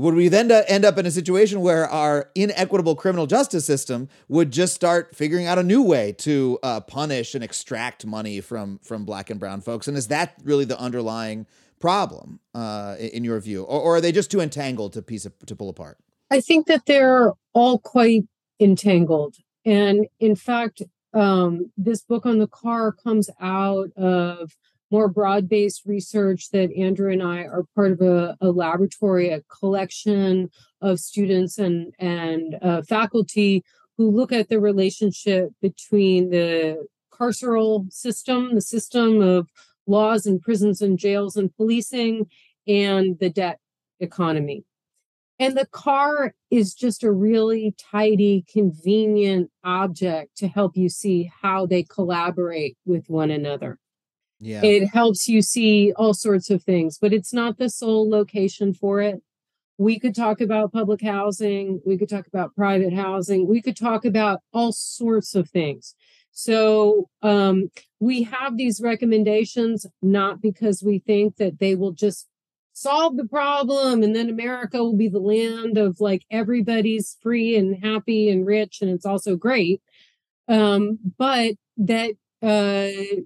would 0.00 0.14
we 0.14 0.28
then 0.28 0.50
end 0.50 0.84
up 0.84 0.96
in 0.96 1.04
a 1.04 1.10
situation 1.10 1.60
where 1.60 1.86
our 1.88 2.30
inequitable 2.34 2.96
criminal 2.96 3.26
justice 3.26 3.66
system 3.66 4.08
would 4.28 4.50
just 4.50 4.74
start 4.74 5.14
figuring 5.14 5.46
out 5.46 5.58
a 5.58 5.62
new 5.62 5.82
way 5.82 6.12
to 6.12 6.58
uh, 6.62 6.80
punish 6.80 7.34
and 7.34 7.44
extract 7.44 8.06
money 8.06 8.40
from 8.40 8.78
from 8.82 9.04
black 9.04 9.28
and 9.30 9.38
brown 9.38 9.60
folks? 9.60 9.86
And 9.86 9.96
is 9.96 10.08
that 10.08 10.34
really 10.42 10.64
the 10.64 10.78
underlying 10.78 11.46
problem 11.80 12.40
uh, 12.54 12.96
in 12.98 13.24
your 13.24 13.38
view, 13.40 13.62
or, 13.64 13.80
or, 13.80 13.96
are 13.96 14.00
they 14.00 14.12
just 14.12 14.30
too 14.30 14.40
entangled 14.40 14.92
to 14.92 15.02
piece 15.02 15.24
of, 15.24 15.32
to 15.46 15.56
pull 15.56 15.68
apart? 15.68 15.98
I 16.30 16.40
think 16.40 16.66
that 16.66 16.86
they're 16.86 17.32
all 17.54 17.78
quite 17.78 18.24
entangled, 18.58 19.36
and 19.64 20.06
in 20.18 20.36
fact, 20.36 20.82
um, 21.12 21.72
this 21.76 22.02
book 22.02 22.26
on 22.26 22.38
the 22.38 22.46
car 22.46 22.92
comes 22.92 23.28
out 23.40 23.90
of 23.96 24.52
more 24.90 25.08
broad-based 25.08 25.82
research 25.86 26.50
that 26.50 26.72
Andrew 26.76 27.12
and 27.12 27.22
I 27.22 27.42
are 27.42 27.64
part 27.74 27.92
of 27.92 28.00
a, 28.00 28.36
a 28.40 28.50
laboratory, 28.50 29.30
a 29.30 29.42
collection 29.42 30.50
of 30.80 30.98
students 30.98 31.58
and 31.58 31.94
and 31.98 32.56
uh, 32.62 32.82
faculty 32.82 33.62
who 33.96 34.10
look 34.10 34.32
at 34.32 34.48
the 34.48 34.60
relationship 34.60 35.50
between 35.60 36.30
the 36.30 36.86
carceral 37.12 37.90
system, 37.92 38.54
the 38.54 38.60
system 38.60 39.20
of 39.20 39.48
laws 39.86 40.26
and 40.26 40.40
prisons 40.40 40.80
and 40.80 40.98
jails 40.98 41.36
and 41.36 41.54
policing, 41.54 42.26
and 42.66 43.18
the 43.18 43.30
debt 43.30 43.58
economy. 44.00 44.64
And 45.38 45.56
the 45.56 45.66
car 45.66 46.34
is 46.50 46.74
just 46.74 47.02
a 47.02 47.10
really 47.10 47.74
tidy, 47.78 48.44
convenient 48.50 49.50
object 49.64 50.36
to 50.36 50.48
help 50.48 50.76
you 50.76 50.88
see 50.88 51.30
how 51.42 51.64
they 51.64 51.82
collaborate 51.82 52.76
with 52.84 53.08
one 53.08 53.30
another. 53.30 53.78
Yeah. 54.40 54.64
It 54.64 54.88
helps 54.88 55.28
you 55.28 55.42
see 55.42 55.92
all 55.96 56.14
sorts 56.14 56.48
of 56.50 56.62
things, 56.62 56.98
but 56.98 57.12
it's 57.12 57.32
not 57.32 57.58
the 57.58 57.68
sole 57.68 58.08
location 58.08 58.72
for 58.72 59.00
it. 59.00 59.22
We 59.76 59.98
could 59.98 60.14
talk 60.14 60.40
about 60.40 60.72
public 60.72 61.02
housing, 61.02 61.80
we 61.86 61.96
could 61.98 62.08
talk 62.08 62.26
about 62.26 62.54
private 62.54 62.92
housing, 62.92 63.46
we 63.46 63.62
could 63.62 63.76
talk 63.76 64.04
about 64.04 64.40
all 64.52 64.72
sorts 64.72 65.34
of 65.34 65.48
things. 65.50 65.94
So 66.32 67.08
um, 67.22 67.70
we 67.98 68.22
have 68.24 68.56
these 68.56 68.80
recommendations 68.80 69.86
not 70.00 70.40
because 70.40 70.82
we 70.82 71.00
think 71.00 71.36
that 71.36 71.58
they 71.58 71.74
will 71.74 71.92
just 71.92 72.26
solve 72.72 73.16
the 73.16 73.26
problem 73.26 74.02
and 74.02 74.14
then 74.16 74.30
America 74.30 74.78
will 74.78 74.96
be 74.96 75.08
the 75.08 75.18
land 75.18 75.76
of 75.76 76.00
like 76.00 76.24
everybody's 76.30 77.18
free 77.20 77.56
and 77.56 77.84
happy 77.84 78.30
and 78.30 78.46
rich 78.46 78.78
and 78.80 78.90
it's 78.90 79.04
also 79.04 79.36
great. 79.36 79.82
Um, 80.48 80.98
but 81.18 81.54
that 81.76 82.12
uh, 82.42 83.20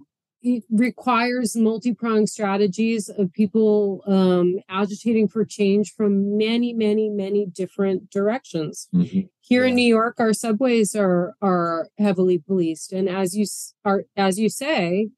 it 0.45 0.63
requires 0.71 1.57
multi-pronged 1.57 2.29
strategies 2.29 3.09
of 3.09 3.33
people 3.33 4.03
um, 4.07 4.61
agitating 4.69 5.27
for 5.27 5.43
change 5.45 5.95
from 5.97 6.37
many, 6.37 6.75
many, 6.75 7.09
many 7.09 7.47
different 7.47 8.11
directions. 8.11 8.87
Mm-hmm. 8.95 9.21
Here 9.41 9.63
Yeah. 9.65 9.71
in 9.71 9.75
New 9.75 9.89
York, 9.89 10.17
our 10.19 10.35
subways 10.35 10.95
are 10.95 11.35
are 11.41 11.89
heavily 11.99 12.39
policed, 12.39 12.93
and 12.93 13.09
as 13.09 13.35
you 13.35 13.47
are 13.85 14.05
as 14.17 14.39
you 14.39 14.49
say, 14.51 15.09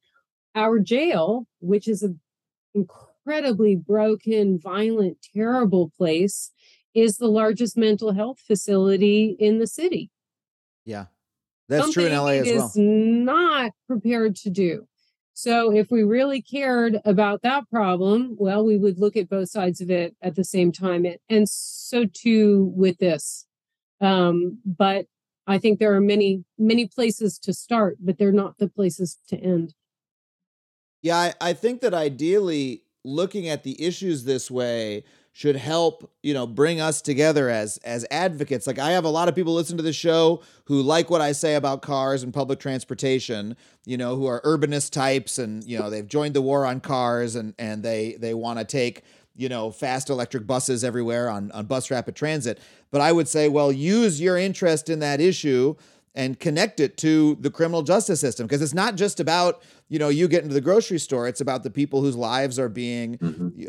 our 0.54 0.78
jail, 0.78 1.46
which 1.60 1.88
is 1.88 2.02
an 2.04 2.20
incredibly 2.74 3.74
broken, 3.74 4.58
violent, 4.60 5.18
terrible 5.34 5.90
place, 5.98 6.52
is 6.94 7.16
the 7.18 7.26
largest 7.28 7.76
mental 7.76 8.12
health 8.12 8.38
facility 8.46 9.36
in 9.40 9.58
the 9.58 9.66
city. 9.66 10.10
Yeah. 10.84 11.06
That's 11.68 11.92
true 11.92 12.06
in 12.06 12.12
LA 12.12 12.28
as 12.42 12.46
well. 12.46 12.66
is 12.66 12.76
not 12.76 13.72
prepared 13.88 14.36
to 14.36 14.50
do. 14.50 14.86
So 15.38 15.70
if 15.70 15.90
we 15.90 16.02
really 16.02 16.40
cared 16.40 16.98
about 17.04 17.42
that 17.42 17.68
problem, 17.68 18.36
well, 18.38 18.64
we 18.64 18.78
would 18.78 18.98
look 18.98 19.18
at 19.18 19.28
both 19.28 19.50
sides 19.50 19.82
of 19.82 19.90
it 19.90 20.16
at 20.22 20.34
the 20.34 20.44
same 20.44 20.72
time. 20.72 21.06
And- 21.28 21.46
so 21.46 22.06
too 22.06 22.72
with 22.74 22.96
this. 22.96 23.46
Um, 24.00 24.60
but 24.64 25.08
I 25.46 25.58
think 25.58 25.78
there 25.78 25.94
are 25.94 26.00
many, 26.00 26.44
many 26.56 26.86
places 26.88 27.38
to 27.40 27.52
start, 27.52 27.98
but 28.00 28.16
they're 28.16 28.32
not 28.32 28.56
the 28.56 28.68
places 28.68 29.18
to 29.28 29.36
end. 29.36 29.74
Yeah, 31.02 31.18
I, 31.18 31.34
I 31.40 31.52
think 31.52 31.82
that 31.82 31.92
ideally 31.92 32.84
looking 33.04 33.46
at 33.46 33.62
the 33.62 33.80
issues 33.80 34.24
this 34.24 34.50
way 34.50 35.04
should 35.36 35.56
help, 35.56 36.10
you 36.22 36.32
know, 36.32 36.46
bring 36.46 36.80
us 36.80 37.02
together 37.02 37.50
as 37.50 37.76
as 37.84 38.06
advocates. 38.10 38.66
Like 38.66 38.78
I 38.78 38.92
have 38.92 39.04
a 39.04 39.10
lot 39.10 39.28
of 39.28 39.34
people 39.34 39.52
listen 39.52 39.76
to 39.76 39.82
the 39.82 39.92
show 39.92 40.40
who 40.64 40.80
like 40.80 41.10
what 41.10 41.20
I 41.20 41.32
say 41.32 41.56
about 41.56 41.82
cars 41.82 42.22
and 42.22 42.32
public 42.32 42.58
transportation, 42.58 43.54
you 43.84 43.98
know, 43.98 44.16
who 44.16 44.24
are 44.24 44.40
urbanist 44.40 44.92
types 44.92 45.36
and, 45.38 45.62
you 45.62 45.78
know, 45.78 45.90
they've 45.90 46.08
joined 46.08 46.32
the 46.32 46.40
war 46.40 46.64
on 46.64 46.80
cars 46.80 47.36
and 47.36 47.52
and 47.58 47.82
they 47.82 48.16
they 48.18 48.32
want 48.32 48.60
to 48.60 48.64
take 48.64 49.02
you 49.38 49.50
know, 49.50 49.70
fast 49.70 50.08
electric 50.08 50.46
buses 50.46 50.82
everywhere 50.82 51.28
on, 51.28 51.52
on 51.52 51.66
bus 51.66 51.90
rapid 51.90 52.16
transit. 52.16 52.58
But 52.90 53.02
I 53.02 53.12
would 53.12 53.28
say, 53.28 53.50
well, 53.50 53.70
use 53.70 54.18
your 54.18 54.38
interest 54.38 54.88
in 54.88 55.00
that 55.00 55.20
issue 55.20 55.76
and 56.16 56.40
connect 56.40 56.80
it 56.80 56.96
to 56.96 57.36
the 57.40 57.50
criminal 57.50 57.82
justice 57.82 58.18
system. 58.20 58.46
Because 58.46 58.62
it's 58.62 58.74
not 58.74 58.96
just 58.96 59.20
about 59.20 59.62
you 59.88 59.98
know 59.98 60.08
you 60.08 60.26
get 60.26 60.42
into 60.42 60.54
the 60.54 60.60
grocery 60.60 60.98
store 60.98 61.28
it's 61.28 61.40
about 61.40 61.62
the 61.62 61.70
people 61.70 62.00
whose 62.00 62.16
lives 62.16 62.58
are 62.58 62.68
being 62.68 63.18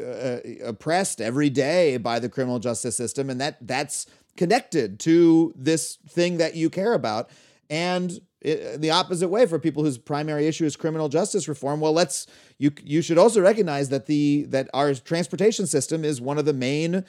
uh, 0.01 0.39
oppressed 0.65 1.21
every 1.21 1.49
day 1.51 1.97
by 1.97 2.17
the 2.17 2.27
criminal 2.27 2.57
justice 2.57 2.95
system 2.97 3.29
and 3.29 3.39
that 3.39 3.57
that's 3.61 4.07
connected 4.37 4.99
to 5.01 5.53
this 5.55 5.97
thing 6.07 6.37
that 6.37 6.55
you 6.55 6.69
care 6.69 6.93
about. 6.93 7.29
And 7.69 8.19
the 8.41 8.91
opposite 8.91 9.29
way 9.29 9.45
for 9.45 9.57
people 9.57 9.83
whose 9.83 9.97
primary 9.97 10.45
issue 10.47 10.65
is 10.65 10.75
criminal 10.75 11.09
justice 11.09 11.47
reform. 11.47 11.79
Well 11.79 11.93
let's 11.93 12.27
you 12.57 12.71
you 12.83 13.01
should 13.01 13.17
also 13.17 13.41
recognize 13.41 13.89
that 13.89 14.05
the 14.05 14.45
that 14.49 14.69
our 14.73 14.93
transportation 14.93 15.65
system 15.65 16.05
is 16.05 16.21
one 16.21 16.37
of 16.37 16.45
the 16.45 16.53
main 16.53 17.03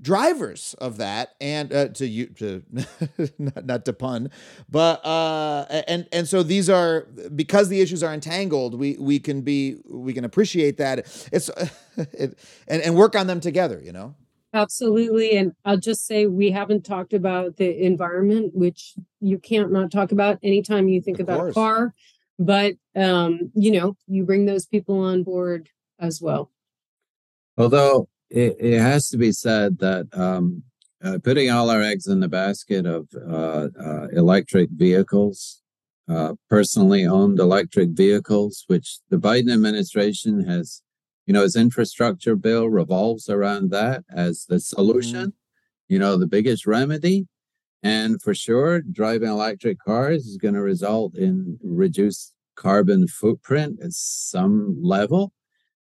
drivers 0.00 0.74
of 0.78 0.96
that. 0.96 1.36
And 1.40 1.72
uh, 1.72 1.88
to 1.88 2.06
you 2.06 2.26
to 2.26 2.64
not, 3.38 3.64
not 3.64 3.84
to 3.84 3.92
pun 3.92 4.30
but 4.68 5.04
uh 5.06 5.66
and 5.86 6.08
and 6.12 6.28
so 6.28 6.42
these 6.42 6.68
are 6.68 7.02
because 7.34 7.68
the 7.68 7.80
issues 7.80 8.02
are 8.02 8.12
entangled 8.12 8.78
we 8.78 8.96
we 8.98 9.20
can 9.20 9.42
be 9.42 9.76
we 9.88 10.12
can 10.12 10.24
appreciate 10.24 10.78
that. 10.78 10.98
It's 11.32 11.48
it, 11.96 12.38
and 12.66 12.82
and 12.82 12.96
work 12.96 13.14
on 13.14 13.28
them 13.28 13.40
together 13.40 13.80
you 13.82 13.92
know 13.92 14.16
Absolutely. 14.54 15.36
And 15.36 15.52
I'll 15.64 15.78
just 15.78 16.06
say 16.06 16.26
we 16.26 16.50
haven't 16.50 16.84
talked 16.84 17.14
about 17.14 17.56
the 17.56 17.84
environment, 17.84 18.54
which 18.54 18.94
you 19.20 19.38
can't 19.38 19.72
not 19.72 19.90
talk 19.90 20.12
about 20.12 20.38
anytime 20.42 20.88
you 20.88 21.00
think 21.00 21.18
Of 21.18 21.24
about 21.24 21.38
course. 21.38 21.52
a 21.52 21.54
car. 21.54 21.94
But 22.38 22.74
um, 22.94 23.50
you 23.54 23.70
know, 23.70 23.96
you 24.06 24.24
bring 24.24 24.44
those 24.46 24.66
people 24.66 24.98
on 25.00 25.22
board 25.22 25.68
as 25.98 26.20
well. 26.20 26.50
Although 27.56 28.08
it, 28.30 28.56
it 28.58 28.80
has 28.80 29.08
to 29.08 29.16
be 29.16 29.32
said 29.32 29.78
that 29.78 30.08
um, 30.12 30.62
uh, 31.02 31.18
putting 31.22 31.50
all 31.50 31.70
our 31.70 31.82
eggs 31.82 32.06
in 32.06 32.20
the 32.20 32.28
basket 32.28 32.86
of 32.86 33.08
uh, 33.14 33.68
uh, 33.78 34.08
electric 34.12 34.70
vehicles, 34.70 35.62
uh, 36.08 36.34
personally 36.48 37.06
owned 37.06 37.38
electric 37.38 37.90
vehicles, 37.90 38.64
which 38.66 38.98
the 39.10 39.18
Biden 39.18 39.52
administration 39.52 40.44
has, 40.44 40.82
you 41.26 41.32
know, 41.32 41.44
its 41.44 41.56
infrastructure 41.56 42.36
bill 42.36 42.68
revolves 42.68 43.28
around 43.28 43.70
that 43.70 44.04
as 44.10 44.46
the 44.46 44.60
solution, 44.60 45.32
you 45.88 45.98
know, 45.98 46.16
the 46.16 46.26
biggest 46.26 46.66
remedy. 46.66 47.26
And 47.82 48.22
for 48.22 48.34
sure, 48.34 48.80
driving 48.80 49.28
electric 49.28 49.78
cars 49.80 50.26
is 50.26 50.36
going 50.36 50.54
to 50.54 50.62
result 50.62 51.16
in 51.16 51.58
reduced 51.62 52.34
carbon 52.54 53.08
footprint 53.08 53.80
at 53.82 53.92
some 53.92 54.78
level 54.82 55.32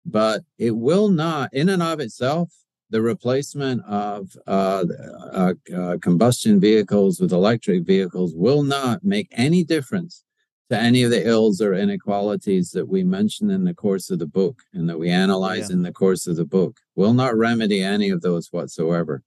but 0.08 0.44
it 0.58 0.72
will 0.72 1.10
not, 1.10 1.54
in 1.54 1.68
and 1.70 1.84
of 1.84 2.00
itself, 2.00 2.52
the 2.90 3.02
replacement 3.02 3.84
of 3.84 4.30
uh, 4.48 4.86
uh, 5.34 5.54
uh, 5.76 5.98
combustion 6.02 6.60
vehicles 6.62 7.20
with 7.20 7.34
electric 7.34 7.84
vehicles 7.84 8.34
will 8.34 8.64
not 8.64 9.04
make 9.04 9.28
any 9.34 9.66
difference 9.66 10.24
to 10.70 10.78
any 10.78 11.04
of 11.04 11.12
the 11.12 11.26
ills 11.26 11.62
or 11.62 11.74
inequalities 11.74 12.72
that 12.72 12.88
we 12.88 13.04
mention 13.04 13.50
in 13.50 13.64
the 13.64 13.74
course 13.74 14.10
of 14.10 14.20
the 14.20 14.28
book 14.28 14.62
and 14.74 14.90
that 14.90 15.00
we 15.00 15.10
analyze 15.10 15.70
Yeah. 15.70 15.76
in 15.78 15.82
the 15.84 15.94
course 15.94 16.28
of 16.28 16.36
the 16.36 16.46
book. 16.46 16.80
Will 16.96 17.14
not 17.14 17.38
remedy 17.38 17.82
any 17.82 18.10
of 18.10 18.22
those 18.22 18.52
whatsoever. 18.52 19.24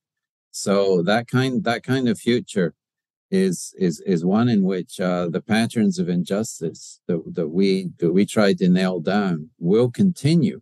So 0.50 1.02
that 1.02 1.28
kind 1.28 1.64
that 1.64 1.82
kind 1.82 2.08
of 2.08 2.18
future 2.18 2.74
is 3.30 3.72
is 3.78 4.00
is 4.00 4.24
one 4.24 4.48
in 4.48 4.64
which 4.64 5.00
uh, 5.00 5.28
the 5.28 5.40
patterns 5.40 5.98
of 6.00 6.08
injustice 6.08 7.00
that, 7.06 7.22
that 7.34 7.48
we 7.48 7.90
that 7.98 8.12
we 8.12 8.26
tried 8.26 8.58
to 8.58 8.68
nail 8.68 8.98
down 9.00 9.50
will 9.58 9.90
continue 9.90 10.60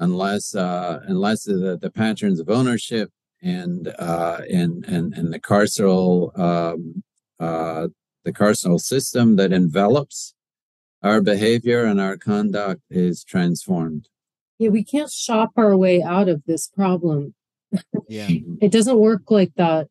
unless 0.00 0.54
uh, 0.56 1.00
unless 1.06 1.44
the, 1.44 1.78
the 1.80 1.90
patterns 1.90 2.40
of 2.40 2.50
ownership 2.50 3.10
and 3.42 3.88
uh, 3.98 4.40
and 4.52 4.84
and 4.86 5.14
and 5.14 5.32
the 5.32 5.38
carceral 5.40 6.36
um, 6.38 7.04
uh, 7.38 7.86
the 8.24 8.32
carceral 8.32 8.80
system 8.80 9.36
that 9.36 9.52
envelops 9.52 10.34
our 11.02 11.20
behavior 11.20 11.84
and 11.84 12.00
our 12.00 12.16
conduct 12.16 12.80
is 12.90 13.22
transformed. 13.24 14.08
Yeah, 14.58 14.70
we 14.70 14.82
can't 14.84 15.10
shop 15.10 15.50
our 15.56 15.76
way 15.76 16.02
out 16.02 16.28
of 16.28 16.42
this 16.46 16.66
problem. 16.68 17.34
Yeah. 18.08 18.28
It 18.60 18.70
doesn't 18.72 18.98
work 18.98 19.30
like 19.30 19.52
that. 19.56 19.88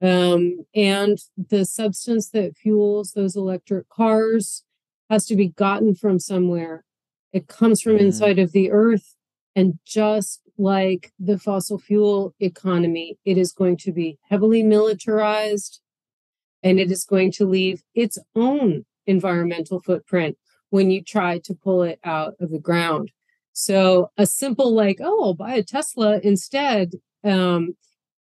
Um, 0.00 0.64
and 0.74 1.18
the 1.36 1.64
substance 1.64 2.30
that 2.30 2.56
fuels 2.56 3.12
those 3.12 3.36
electric 3.36 3.88
cars 3.88 4.64
has 5.10 5.26
to 5.26 5.36
be 5.36 5.48
gotten 5.48 5.94
from 5.94 6.18
somewhere. 6.18 6.84
It 7.32 7.48
comes 7.48 7.80
from 7.80 7.94
Mhm. 7.96 8.00
inside 8.00 8.38
of 8.38 8.52
the 8.52 8.70
earth. 8.70 9.16
And 9.56 9.78
just 9.84 10.40
like 10.56 11.12
the 11.18 11.38
fossil 11.38 11.78
fuel 11.78 12.34
economy, 12.40 13.18
it 13.24 13.36
is 13.36 13.52
going 13.52 13.76
to 13.78 13.92
be 13.92 14.18
heavily 14.30 14.62
militarized 14.62 15.80
and 16.64 16.80
it 16.80 16.90
is 16.90 17.04
going 17.04 17.30
to 17.30 17.46
leave 17.46 17.82
its 17.94 18.18
own 18.34 18.84
environmental 19.06 19.80
footprint 19.80 20.36
when 20.70 20.90
you 20.90 21.02
try 21.02 21.38
to 21.38 21.54
pull 21.54 21.82
it 21.82 22.00
out 22.02 22.34
of 22.40 22.50
the 22.50 22.58
ground. 22.58 23.12
So 23.52 24.10
a 24.16 24.26
simple 24.26 24.74
like, 24.74 24.98
oh, 25.00 25.22
I'll 25.22 25.34
buy 25.34 25.54
a 25.54 25.62
Tesla 25.62 26.18
instead, 26.24 26.94
um, 27.22 27.76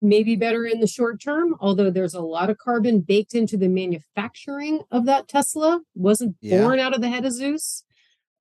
may 0.02 0.24
be 0.24 0.36
better 0.36 0.66
in 0.66 0.82
the 0.82 0.88
short 0.88 1.22
term, 1.22 1.56
although 1.62 1.90
there's 1.90 2.14
a 2.14 2.20
lot 2.22 2.50
of 2.50 2.58
carbon 2.58 3.00
baked 3.00 3.34
into 3.34 3.56
the 3.56 3.70
manufacturing 3.70 4.82
of 4.92 5.06
that 5.06 5.28
Tesla, 5.30 5.82
wasn't 5.96 6.36
Yeah. 6.42 6.62
born 6.62 6.80
out 6.80 6.94
of 6.94 7.02
the 7.02 7.10
head 7.10 7.26
of 7.26 7.32
Zeus. 7.32 7.86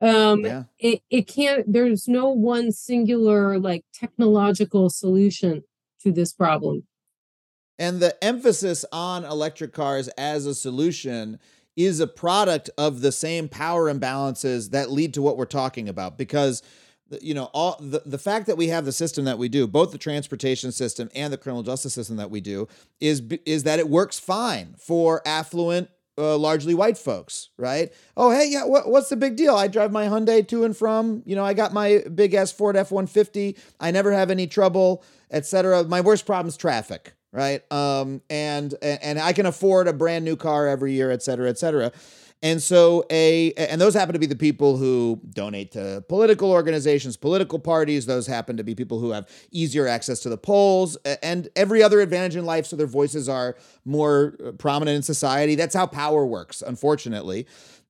Um, 0.00 0.44
Yeah. 0.44 0.64
it, 0.78 1.02
it 1.10 1.28
can't, 1.28 1.72
there's 1.72 2.08
no 2.08 2.30
one 2.30 2.72
singular 2.72 3.58
like 3.58 3.84
technological 3.94 4.90
solution 4.90 5.62
to 6.00 6.10
this 6.10 6.32
problem. 6.32 6.86
And 7.78 8.00
the 8.00 8.22
emphasis 8.22 8.84
on 8.92 9.24
electric 9.24 9.72
cars 9.72 10.08
as 10.08 10.46
a 10.46 10.54
solution 10.54 11.38
is 11.76 11.98
a 11.98 12.06
product 12.06 12.70
of 12.78 13.00
the 13.00 13.10
same 13.10 13.48
power 13.48 13.92
imbalances 13.92 14.70
that 14.70 14.90
lead 14.90 15.14
to 15.14 15.22
what 15.22 15.36
we're 15.36 15.44
talking 15.44 15.88
about. 15.88 16.16
Because 16.16 16.62
you 17.20 17.34
know 17.34 17.50
all 17.52 17.76
the, 17.80 18.02
the 18.06 18.18
fact 18.18 18.46
that 18.46 18.56
we 18.56 18.68
have 18.68 18.84
the 18.84 18.92
system 18.92 19.24
that 19.24 19.38
we 19.38 19.48
do 19.48 19.66
both 19.66 19.92
the 19.92 19.98
transportation 19.98 20.72
system 20.72 21.10
and 21.14 21.32
the 21.32 21.36
criminal 21.36 21.62
justice 21.62 21.94
system 21.94 22.16
that 22.16 22.30
we 22.30 22.40
do 22.40 22.66
is 23.00 23.22
is 23.44 23.64
that 23.64 23.78
it 23.78 23.88
works 23.88 24.18
fine 24.18 24.74
for 24.78 25.20
affluent 25.26 25.88
uh, 26.16 26.36
largely 26.38 26.74
white 26.74 26.96
folks 26.96 27.50
right? 27.58 27.92
Oh 28.16 28.30
hey 28.30 28.48
yeah 28.48 28.64
what, 28.64 28.88
what's 28.88 29.08
the 29.08 29.16
big 29.16 29.36
deal? 29.36 29.54
I 29.54 29.68
drive 29.68 29.92
my 29.92 30.06
hyundai 30.06 30.46
to 30.48 30.64
and 30.64 30.76
from 30.76 31.22
you 31.26 31.36
know 31.36 31.44
i 31.44 31.54
got 31.54 31.72
my 31.72 32.04
big 32.14 32.34
s 32.34 32.52
ford 32.52 32.76
f-150 32.76 33.58
i 33.80 33.90
never 33.90 34.12
have 34.12 34.30
any 34.30 34.46
trouble 34.46 35.04
etc 35.30 35.84
my 35.84 36.00
worst 36.00 36.24
problem 36.24 36.48
is 36.48 36.56
traffic 36.56 37.14
right 37.34 37.70
um 37.72 38.22
and 38.30 38.74
and 38.80 39.18
i 39.18 39.32
can 39.32 39.44
afford 39.44 39.88
a 39.88 39.92
brand 39.92 40.24
new 40.24 40.36
car 40.36 40.66
every 40.68 40.92
year 40.92 41.10
et 41.10 41.22
cetera 41.22 41.50
et 41.50 41.58
cetera 41.58 41.92
and 42.44 42.62
so 42.62 43.06
a 43.10 43.54
and 43.54 43.80
those 43.80 43.94
happen 43.94 44.12
to 44.12 44.18
be 44.18 44.26
the 44.26 44.36
people 44.36 44.76
who 44.76 45.18
donate 45.30 45.72
to 45.72 46.04
political 46.10 46.50
organizations, 46.50 47.16
political 47.16 47.58
parties. 47.58 48.04
Those 48.04 48.26
happen 48.26 48.58
to 48.58 48.62
be 48.62 48.74
people 48.74 49.00
who 49.00 49.12
have 49.12 49.26
easier 49.50 49.86
access 49.86 50.20
to 50.20 50.28
the 50.28 50.36
polls 50.36 50.98
and 51.22 51.48
every 51.56 51.82
other 51.82 52.02
advantage 52.02 52.36
in 52.36 52.44
life 52.44 52.66
so 52.66 52.76
their 52.76 52.86
voices 52.86 53.30
are 53.30 53.56
more 53.86 54.36
uh, 54.44 54.52
prominent 54.52 54.96
in 54.96 55.02
society. 55.02 55.54
That's 55.54 55.74
how 55.74 55.86
power 55.86 56.26
works, 56.26 56.60
unfortunately. 56.60 57.46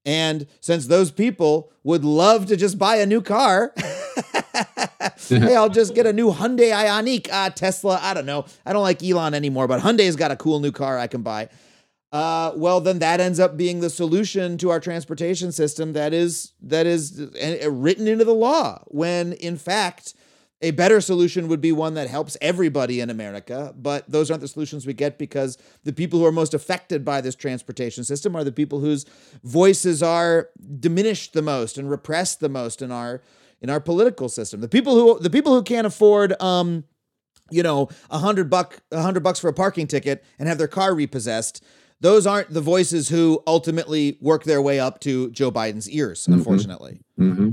And 0.07 0.47
since 0.61 0.87
those 0.87 1.11
people 1.11 1.73
would 1.83 2.05
love 2.05 2.47
to 2.47 2.57
just 2.57 2.79
buy 2.79 2.97
a 2.97 3.07
new 3.07 3.23
car, 3.23 3.75
hey, 5.29 5.57
I'll 5.57 5.69
just 5.69 5.95
get 5.95 6.07
a 6.07 6.13
new 6.21 6.33
Hyundai 6.33 6.73
Ioniq, 6.73 7.29
uh, 7.31 7.51
Tesla. 7.51 7.99
I 8.03 8.15
don't 8.15 8.27
know. 8.27 8.47
I 8.65 8.73
don't 8.73 8.83
like 8.83 9.03
Elon 9.03 9.35
anymore, 9.35 9.67
but 9.69 9.81
Hyundai's 9.81 10.17
got 10.17 10.31
a 10.31 10.37
cool 10.37 10.61
new 10.61 10.73
car 10.73 10.99
I 10.99 11.07
can 11.07 11.23
buy 11.23 11.49
uh, 12.15 12.53
well, 12.55 12.81
then 12.81 13.01
that 13.01 13.19
ends 13.19 13.41
up 13.41 13.57
being 13.57 13.81
the 13.81 13.91
solution 13.91 14.57
to 14.57 14.71
our 14.71 14.79
transportation 14.79 15.51
system 15.51 15.95
that 15.95 16.15
is 16.15 16.53
that 16.63 16.87
is 16.87 17.21
uh, 17.21 17.69
written 17.69 18.07
into 18.07 18.25
the 18.25 18.33
law. 18.33 18.81
When 18.87 19.33
in 19.33 19.57
fact, 19.57 20.15
a 20.63 20.71
better 20.71 21.01
solution 21.01 21.49
would 21.49 21.61
be 21.61 21.73
one 21.73 21.95
that 21.95 22.09
helps 22.09 22.37
everybody 22.41 23.01
in 23.01 23.11
America. 23.11 23.75
But 23.77 24.09
those 24.09 24.31
aren't 24.31 24.43
the 24.43 24.49
solutions 24.49 24.87
we 24.87 24.93
get 24.93 25.19
because 25.19 25.59
the 25.83 25.93
people 25.93 26.21
who 26.21 26.25
are 26.25 26.33
most 26.33 26.55
affected 26.55 27.05
by 27.05 27.21
this 27.21 27.35
transportation 27.35 28.05
system 28.05 28.37
are 28.37 28.45
the 28.45 28.53
people 28.53 28.79
whose 28.79 29.05
voices 29.43 30.01
are 30.01 30.51
diminished 30.79 31.33
the 31.33 31.43
most 31.43 31.79
and 31.79 31.91
repressed 31.91 32.39
the 32.39 32.49
most 32.49 32.81
in 32.81 32.93
our 32.93 33.23
in 33.65 33.71
our 33.71 33.81
political 33.81 34.29
system. 34.29 34.61
The 34.61 34.69
people 34.69 34.95
who 34.95 35.19
the 35.19 35.31
people 35.31 35.55
who 35.55 35.63
can't 35.63 35.87
afford. 35.87 36.41
Um, 36.41 36.85
you 37.51 37.63
know, 37.63 37.91
a 38.11 38.19
hundred 38.19 38.49
buck, 38.49 38.81
a 38.91 39.03
hundred 39.03 39.23
bucks 39.23 39.39
for 39.39 39.49
a 39.49 39.53
parking 39.53 39.87
ticket 39.87 40.25
and 40.39 40.49
have 40.49 40.57
their 40.57 40.67
car 40.69 40.95
repossessed 40.95 41.63
those 42.01 42.27
aren't 42.27 42.51
the 42.53 42.61
voices 42.61 43.09
who 43.11 43.43
ultimately 43.47 44.17
work 44.21 44.45
their 44.45 44.61
way 44.63 44.81
up 44.81 44.99
to 45.01 45.31
Joe 45.31 45.51
Biden's 45.51 45.89
ears, 45.89 46.27
Mhm. 46.27 46.35
unfortunately. 46.35 47.01
hmm 47.17 47.51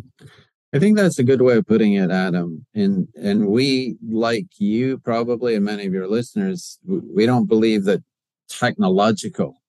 I 0.73 0.79
think 0.79 0.95
that's 0.97 1.19
a 1.19 1.23
good 1.23 1.41
way 1.41 1.57
of 1.57 1.67
putting 1.67 1.93
it, 1.95 2.09
Adam. 2.09 2.65
And 2.73 3.07
and 3.15 3.47
we, 3.47 3.97
like 4.09 4.47
you, 4.59 4.97
probably, 4.99 5.55
and 5.55 5.65
many 5.65 5.85
of 5.85 5.93
your 5.93 6.07
listeners, 6.07 6.79
we 6.85 7.25
don't 7.25 7.47
believe 7.47 7.83
that 7.83 8.01
technological 8.49 9.60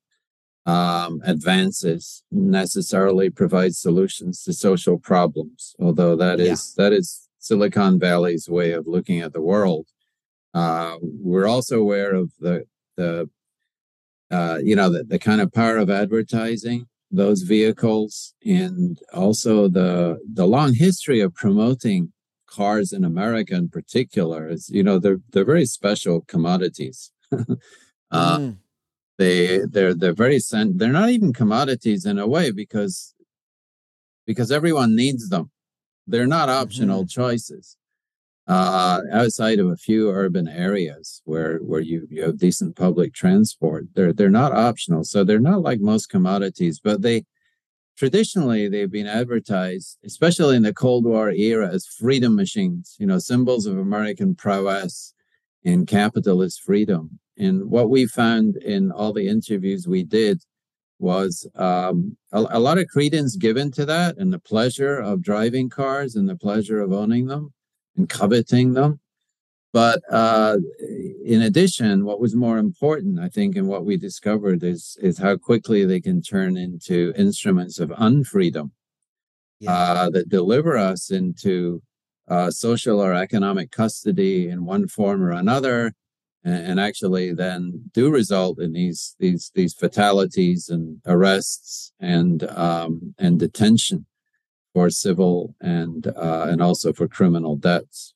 um, 0.67 1.21
advances 1.25 2.23
necessarily 2.31 3.31
provide 3.31 3.75
solutions 3.75 4.43
to 4.45 4.53
social 4.53 4.99
problems. 4.99 5.75
Although 5.81 6.17
that 6.17 6.39
Yeah. 6.39 6.53
is 6.53 6.75
that 6.75 6.93
is 6.93 7.29
Silicon 7.39 7.99
Valley's 7.99 8.49
way 8.49 8.73
of 8.73 8.87
looking 8.87 9.21
at 9.21 9.33
the 9.33 9.41
world. 9.41 9.87
Uh, 10.55 10.97
we're 11.03 11.47
also 11.49 11.81
aware 11.81 12.15
of 12.15 12.33
the 12.39 12.65
the 12.97 13.29
uh, 14.31 14.59
you 14.63 14.77
know 14.77 14.89
the, 14.91 15.03
the 15.05 15.19
kind 15.19 15.41
of 15.41 15.53
power 15.53 15.77
of 15.79 15.91
advertising 15.91 16.87
those 17.11 17.43
vehicles 17.43 18.35
and 18.47 18.99
also 19.13 19.69
the 19.69 20.19
the 20.33 20.47
long 20.47 20.75
history 20.75 21.21
of 21.21 21.35
promoting 21.35 22.13
cars 22.47 22.93
in 22.93 23.05
America 23.05 23.55
in 23.55 23.69
particular 23.69 24.49
is 24.49 24.69
you 24.71 24.83
know 24.83 24.99
they're 24.99 25.21
they're 25.33 25.45
very 25.45 25.67
special 25.67 26.21
commodities. 26.23 27.11
uh, 28.13 28.39
Mm. 28.39 28.57
They 29.23 29.59
they're 29.75 29.95
they're 29.95 30.23
very 30.27 30.41
sen- 30.51 30.77
they're 30.79 31.01
not 31.01 31.11
even 31.11 31.33
commodities 31.33 32.03
in 32.11 32.19
a 32.19 32.27
way 32.27 32.51
because 32.51 33.15
because 34.27 34.51
everyone 34.59 34.95
needs 34.95 35.29
them. 35.29 35.51
They're 36.07 36.35
not 36.39 36.49
optional 36.49 37.07
choices 37.07 37.77
uh, 38.49 39.01
outside 39.13 39.59
of 39.59 39.69
a 39.69 39.77
few 39.77 40.11
urban 40.11 40.49
areas 40.49 41.23
where 41.25 41.59
where 41.59 41.81
you, 41.81 42.07
you 42.11 42.23
have 42.23 42.39
decent 42.39 42.77
public 42.77 43.15
transport. 43.15 43.87
They're 43.95 44.13
they're 44.13 44.41
not 44.43 44.53
optional, 44.53 45.05
so 45.05 45.25
they're 45.25 45.49
not 45.53 45.63
like 45.63 45.81
most 45.81 46.09
commodities, 46.09 46.81
but 46.81 47.03
they 47.03 47.25
traditionally 47.97 48.69
they've 48.69 48.91
been 48.91 49.07
advertised, 49.07 49.99
especially 50.05 50.57
in 50.57 50.63
the 50.63 50.75
Cold 50.75 51.05
War 51.05 51.31
era, 51.31 51.69
as 51.69 51.87
freedom 51.87 52.35
machines. 52.35 52.97
You 52.99 53.07
know, 53.07 53.19
symbols 53.19 53.67
of 53.67 53.79
American 53.79 54.35
prowess 54.35 55.15
in 55.63 55.87
capitalist 55.87 56.63
freedom. 56.63 57.21
And 57.43 57.69
what 57.71 57.91
we 57.91 58.07
found 58.07 58.57
in 58.57 58.93
all 58.93 59.13
the 59.13 59.29
interviews 59.29 59.89
we 59.89 60.05
did 60.05 60.43
was 60.99 61.47
um, 61.57 62.17
a, 62.31 62.45
a 62.51 62.61
lot 62.61 62.79
of 62.79 62.87
credence 62.87 63.35
given 63.37 63.73
to 63.73 63.85
that 63.87 64.17
and 64.19 64.33
the 64.33 64.39
pleasure 64.39 64.99
of 64.99 65.23
driving 65.23 65.69
cars 65.69 66.15
and 66.15 66.29
the 66.29 66.37
pleasure 66.37 66.81
of 66.81 66.93
owning 66.93 67.27
them 67.27 67.53
and 67.97 68.09
coveting 68.09 68.75
them. 68.75 69.01
But 69.73 70.01
uh, 70.11 70.59
in 71.25 71.43
addition, 71.43 72.05
what 72.05 72.21
was 72.21 72.37
more 72.37 72.59
important, 72.59 73.19
I 73.19 73.29
think, 73.29 73.57
and 73.57 73.67
what 73.67 73.87
we 73.87 73.97
discovered 73.97 74.63
is 74.63 74.99
is 75.01 75.19
how 75.19 75.37
quickly 75.39 75.85
they 75.85 76.01
can 76.01 76.21
turn 76.21 76.57
into 76.57 77.13
instruments 77.17 77.81
of 77.81 77.89
unfreedom 77.91 78.71
Yeah. 79.61 79.73
uh, 79.73 80.11
that 80.11 80.29
deliver 80.29 80.77
us 80.77 81.11
into 81.11 81.83
uh, 82.29 82.51
social 82.51 83.01
or 83.01 83.15
economic 83.15 83.71
custody 83.71 84.49
in 84.53 84.67
one 84.67 84.87
form 84.89 85.23
or 85.23 85.33
another, 85.33 85.93
and, 86.45 86.67
and 86.67 86.81
actually 86.81 87.33
then 87.33 87.91
do 87.93 88.11
result 88.11 88.61
in 88.61 88.73
these 88.73 89.15
these 89.19 89.51
these 89.55 89.75
fatalities 89.75 90.69
and 90.69 91.01
arrests 91.07 91.93
and 92.01 92.45
um, 92.51 93.15
and 93.19 93.39
detention 93.39 94.07
for 94.75 94.91
civil 94.91 95.55
and 95.61 96.07
uh, 96.09 96.47
and 96.49 96.63
also 96.63 96.93
for 96.93 97.09
criminal 97.09 97.57
debts. 97.57 98.15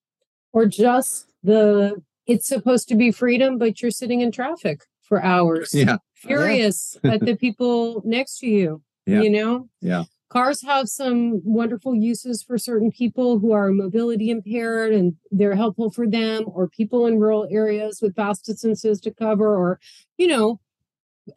Or 0.52 0.66
just 0.66 1.26
the 1.42 2.02
it's 2.26 2.46
supposed 2.46 2.88
to 2.88 2.96
be 2.96 3.12
freedom, 3.12 3.58
but 3.58 3.80
you're 3.80 3.90
sitting 3.90 4.20
in 4.20 4.32
traffic 4.32 4.84
for 5.02 5.22
hours. 5.22 5.74
Yeah, 5.74 5.98
Furious 6.14 6.96
at 7.04 7.20
the 7.20 7.36
people 7.36 8.02
next 8.04 8.38
to 8.40 8.46
you. 8.46 8.82
Yeah. 9.08 9.20
You 9.22 9.30
know? 9.30 9.68
Yeah. 9.80 10.02
Cars 10.28 10.62
have 10.62 10.88
some 10.88 11.40
wonderful 11.44 11.94
uses 11.94 12.42
for 12.42 12.58
certain 12.58 12.90
people 12.90 13.38
who 13.38 13.52
are 13.52 13.70
mobility 13.70 14.28
impaired 14.30 14.92
and 14.92 15.14
they're 15.30 15.54
helpful 15.54 15.88
for 15.90 16.06
them, 16.06 16.44
or 16.48 16.68
people 16.68 17.06
in 17.06 17.18
rural 17.20 17.46
areas 17.48 18.00
with 18.02 18.16
vast 18.16 18.44
distances 18.44 19.00
to 19.00 19.14
cover, 19.14 19.54
or, 19.56 19.78
you 20.18 20.26
know, 20.26 20.58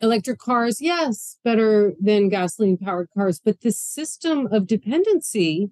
electric 0.02 0.40
cars, 0.40 0.82
yes, 0.82 1.38
better 1.44 1.94
than 2.02 2.30
gasoline 2.30 2.78
powered 2.78 3.10
cars. 3.16 3.40
But 3.44 3.62
the 3.62 3.72
system 3.72 4.48
of 4.52 4.68
dependency 4.68 5.72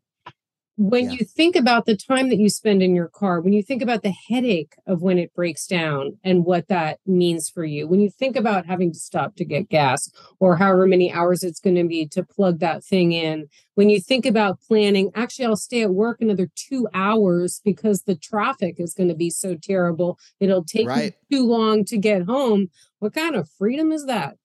when 0.77 1.05
Yeah. 1.05 1.13
you 1.19 1.25
think 1.25 1.55
about 1.55 1.85
the 1.87 1.97
time 1.97 2.29
that 2.29 2.37
you 2.37 2.49
spend 2.49 2.83
in 2.83 2.93
your 2.95 3.07
car, 3.07 3.41
when 3.41 3.51
you 3.51 3.63
think 3.63 3.81
about 3.81 4.03
the 4.03 4.13
headache 4.29 4.75
of 4.85 5.01
when 5.01 5.17
it 5.17 5.33
breaks 5.33 5.65
down 5.65 6.17
and 6.23 6.45
what 6.45 6.67
that 6.67 6.99
means 7.05 7.49
for 7.49 7.65
you, 7.65 7.87
when 7.87 7.99
you 7.99 8.11
think 8.11 8.35
about 8.35 8.67
having 8.67 8.91
to 8.93 8.99
stop 8.99 9.35
to 9.37 9.45
get 9.45 9.69
gas 9.69 10.09
or 10.39 10.57
however 10.57 10.85
many 10.85 11.11
hours 11.11 11.43
it's 11.43 11.59
going 11.59 11.75
to 11.75 11.83
be 11.83 12.05
to 12.07 12.23
plug 12.23 12.59
that 12.59 12.83
thing 12.83 13.11
in, 13.11 13.47
when 13.73 13.89
you 13.89 13.99
think 13.99 14.25
about 14.25 14.61
planning, 14.61 15.09
actually, 15.15 15.45
I'll 15.45 15.55
stay 15.55 15.81
at 15.81 15.93
work 15.93 16.21
another 16.21 16.49
two 16.55 16.87
hours 16.93 17.59
because 17.65 18.03
the 18.03 18.15
traffic 18.15 18.75
is 18.79 18.93
going 18.93 19.09
to 19.09 19.15
be 19.15 19.29
so 19.31 19.55
terrible. 19.55 20.19
It'll 20.39 20.63
take 20.63 20.85
Right. 20.87 21.13
me 21.31 21.37
too 21.37 21.45
long 21.45 21.85
to 21.85 21.97
get 21.97 22.23
home. 22.23 22.69
What 22.99 23.13
kind 23.13 23.35
of 23.35 23.49
freedom 23.49 23.91
is 23.91 24.05
that? 24.05 24.37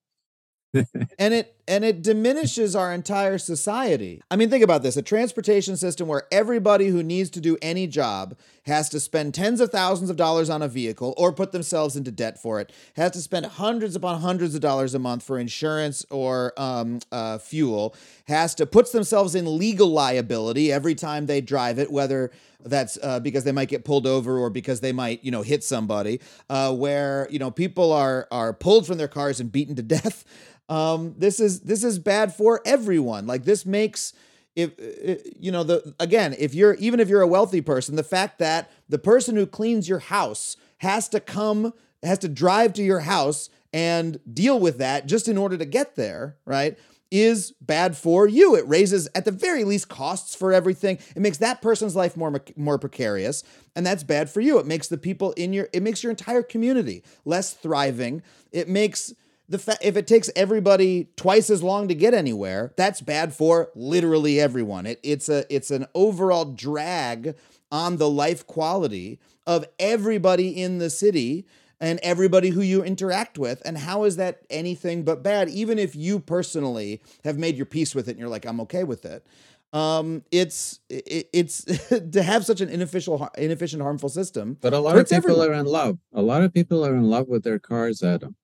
And 1.19 1.33
it 1.33 1.55
and 1.67 1.85
it 1.85 2.01
diminishes 2.01 2.75
our 2.75 2.93
entire 2.93 3.37
society. 3.37 4.21
I 4.31 4.35
mean, 4.35 4.49
think 4.49 4.63
about 4.63 4.83
this: 4.83 4.97
a 4.97 5.01
transportation 5.01 5.77
system 5.77 6.07
where 6.07 6.23
everybody 6.31 6.87
who 6.87 7.03
needs 7.03 7.29
to 7.31 7.41
do 7.41 7.57
any 7.61 7.87
job 7.87 8.35
has 8.65 8.89
to 8.89 8.99
spend 8.99 9.33
tens 9.33 9.59
of 9.59 9.69
thousands 9.69 10.09
of 10.09 10.15
dollars 10.15 10.49
on 10.49 10.61
a 10.61 10.67
vehicle 10.67 11.13
or 11.17 11.31
put 11.33 11.51
themselves 11.51 11.95
into 11.95 12.11
debt 12.11 12.41
for 12.41 12.59
it, 12.59 12.71
has 12.95 13.11
to 13.11 13.21
spend 13.21 13.45
hundreds 13.45 13.95
upon 13.95 14.21
hundreds 14.21 14.55
of 14.55 14.61
dollars 14.61 14.93
a 14.93 14.99
month 14.99 15.23
for 15.23 15.37
insurance 15.37 16.05
or 16.09 16.53
um, 16.57 16.99
uh, 17.11 17.37
fuel, 17.37 17.95
has 18.27 18.55
to 18.55 18.65
puts 18.65 18.91
themselves 18.91 19.35
in 19.35 19.57
legal 19.57 19.89
liability 19.89 20.71
every 20.71 20.95
time 20.95 21.25
they 21.25 21.41
drive 21.41 21.77
it, 21.77 21.91
whether 21.91 22.31
that's 22.65 22.97
uh, 23.03 23.19
because 23.19 23.43
they 23.43 23.51
might 23.51 23.67
get 23.67 23.83
pulled 23.83 24.07
over 24.07 24.37
or 24.37 24.49
because 24.49 24.79
they 24.79 24.93
might 24.93 25.23
you 25.23 25.31
know 25.31 25.41
hit 25.41 25.63
somebody 25.63 26.19
uh, 26.49 26.73
where 26.73 27.27
you 27.29 27.39
know 27.39 27.51
people 27.51 27.91
are 27.91 28.27
are 28.31 28.53
pulled 28.53 28.87
from 28.87 28.97
their 28.97 29.07
cars 29.07 29.39
and 29.39 29.51
beaten 29.51 29.75
to 29.75 29.83
death. 29.83 30.23
Um, 30.69 31.15
this 31.17 31.39
is 31.39 31.61
this 31.61 31.83
is 31.83 31.99
bad 31.99 32.33
for 32.33 32.61
everyone. 32.65 33.27
Like 33.27 33.43
this 33.43 33.65
makes 33.65 34.13
if 34.55 34.71
uh, 34.79 35.21
you 35.39 35.51
know 35.51 35.63
the 35.63 35.95
again 35.99 36.35
if 36.37 36.53
you're 36.53 36.75
even 36.75 36.99
if 36.99 37.09
you're 37.09 37.21
a 37.21 37.27
wealthy 37.27 37.61
person 37.61 37.95
the 37.95 38.03
fact 38.03 38.39
that 38.39 38.71
the 38.89 38.99
person 38.99 39.35
who 39.35 39.45
cleans 39.45 39.89
your 39.89 39.99
house 39.99 40.57
has 40.77 41.07
to 41.09 41.19
come 41.19 41.73
has 42.03 42.19
to 42.19 42.27
drive 42.27 42.73
to 42.73 42.83
your 42.83 43.01
house 43.01 43.49
and 43.71 44.19
deal 44.31 44.59
with 44.59 44.77
that 44.77 45.07
just 45.07 45.27
in 45.27 45.37
order 45.37 45.57
to 45.57 45.65
get 45.65 45.95
there 45.95 46.37
right 46.45 46.77
is 47.13 47.53
bad 47.61 47.95
for 47.95 48.27
you. 48.27 48.55
It 48.55 48.67
raises, 48.67 49.07
at 49.13 49.23
the 49.23 49.29
very 49.29 49.63
least, 49.63 49.87
costs 49.87 50.33
for 50.33 50.51
everything. 50.51 50.97
It 51.15 51.21
makes 51.21 51.37
that 51.37 51.61
person's 51.61 51.95
life 51.95 52.17
more 52.17 52.41
more 52.55 52.79
precarious, 52.79 53.43
and 53.75 53.85
that's 53.85 54.03
bad 54.03 54.31
for 54.31 54.41
you. 54.41 54.57
It 54.57 54.65
makes 54.65 54.87
the 54.87 54.97
people 54.97 55.31
in 55.33 55.53
your 55.53 55.69
it 55.73 55.83
makes 55.83 56.01
your 56.01 56.09
entire 56.09 56.41
community 56.41 57.03
less 57.23 57.53
thriving. 57.53 58.23
It 58.51 58.67
makes 58.67 59.13
the 59.49 59.59
fa- 59.59 59.77
if 59.81 59.97
it 59.97 60.07
takes 60.07 60.29
everybody 60.35 61.09
twice 61.15 61.49
as 61.49 61.61
long 61.61 61.87
to 61.87 61.95
get 61.95 62.13
anywhere, 62.13 62.73
that's 62.77 63.01
bad 63.01 63.33
for 63.33 63.69
literally 63.75 64.39
everyone. 64.39 64.85
It, 64.85 64.99
it's 65.03 65.29
a 65.29 65.45
it's 65.53 65.71
an 65.71 65.87
overall 65.93 66.45
drag 66.45 67.35
on 67.71 67.97
the 67.97 68.09
life 68.09 68.45
quality 68.47 69.19
of 69.45 69.65
everybody 69.79 70.49
in 70.49 70.77
the 70.77 70.89
city 70.89 71.45
and 71.79 71.99
everybody 72.01 72.49
who 72.49 72.61
you 72.61 72.81
interact 72.83 73.37
with. 73.37 73.61
And 73.65 73.77
how 73.77 74.05
is 74.05 74.15
that 74.15 74.43
anything 74.49 75.03
but 75.03 75.21
bad? 75.21 75.49
Even 75.49 75.77
if 75.77 75.95
you 75.95 76.19
personally 76.19 77.01
have 77.25 77.37
made 77.37 77.57
your 77.57 77.65
peace 77.65 77.93
with 77.93 78.07
it 78.07 78.11
and 78.11 78.19
you're 78.19 78.29
like, 78.29 78.45
I'm 78.45 78.61
okay 78.61 78.85
with 78.85 79.03
it. 79.05 79.25
Um, 79.73 80.23
it's 80.31 80.79
it, 80.89 81.29
it's 81.33 81.63
to 82.11 82.23
have 82.23 82.45
such 82.45 82.61
an 82.61 82.69
inefficient, 82.69 83.21
inefficient, 83.37 83.81
harmful 83.81 84.07
system. 84.07 84.57
But 84.61 84.73
a 84.73 84.79
lot 84.79 84.97
of 84.97 85.09
people 85.09 85.31
everyone. 85.31 85.49
are 85.49 85.53
in 85.59 85.65
love. 85.65 85.97
A 86.13 86.21
lot 86.21 86.43
of 86.43 86.53
people 86.53 86.85
are 86.85 86.95
in 86.95 87.09
love 87.09 87.27
with 87.27 87.43
their 87.43 87.59
cars, 87.59 88.03
Adam. 88.03 88.35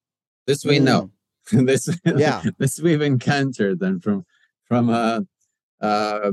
This 0.50 0.66
we 0.66 0.80
know. 0.80 1.12
this 1.52 1.88
Mm. 1.88 2.20
Yeah. 2.20 2.41
this 2.58 2.80
we've 2.80 3.04
encountered 3.04 3.82
and 3.82 4.02
from 4.02 4.26
from 4.66 4.89
uh 4.89 5.22
uh 5.80 6.32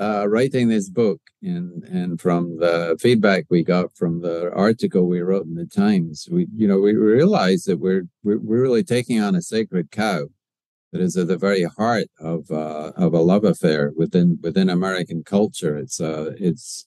uh 0.00 0.28
writing 0.28 0.68
this 0.68 0.90
book 0.90 1.20
and 1.42 1.84
and 1.84 2.20
from 2.20 2.58
the 2.58 2.96
feedback 3.00 3.44
we 3.50 3.62
got 3.62 3.96
from 3.96 4.20
the 4.20 4.52
article 4.52 5.06
we 5.06 5.20
wrote 5.20 5.46
in 5.46 5.54
the 5.54 5.66
times 5.66 6.28
we 6.30 6.48
you 6.56 6.66
know 6.66 6.80
we 6.80 6.94
realized 6.94 7.68
that 7.68 7.78
we're 7.78 8.04
we're, 8.24 8.38
we're 8.38 8.62
really 8.62 8.82
taking 8.82 9.20
on 9.20 9.36
a 9.36 9.42
sacred 9.42 9.92
cow 9.92 10.26
that 10.92 11.00
is 11.00 11.16
at 11.16 11.28
the 11.28 11.38
very 11.38 11.62
heart 11.62 12.08
of 12.18 12.50
uh 12.50 12.90
of 12.96 13.14
a 13.14 13.20
love 13.20 13.44
affair 13.44 13.92
within 13.96 14.38
within 14.42 14.68
american 14.70 15.22
culture 15.22 15.76
it's 15.76 16.00
uh 16.00 16.32
it's 16.36 16.84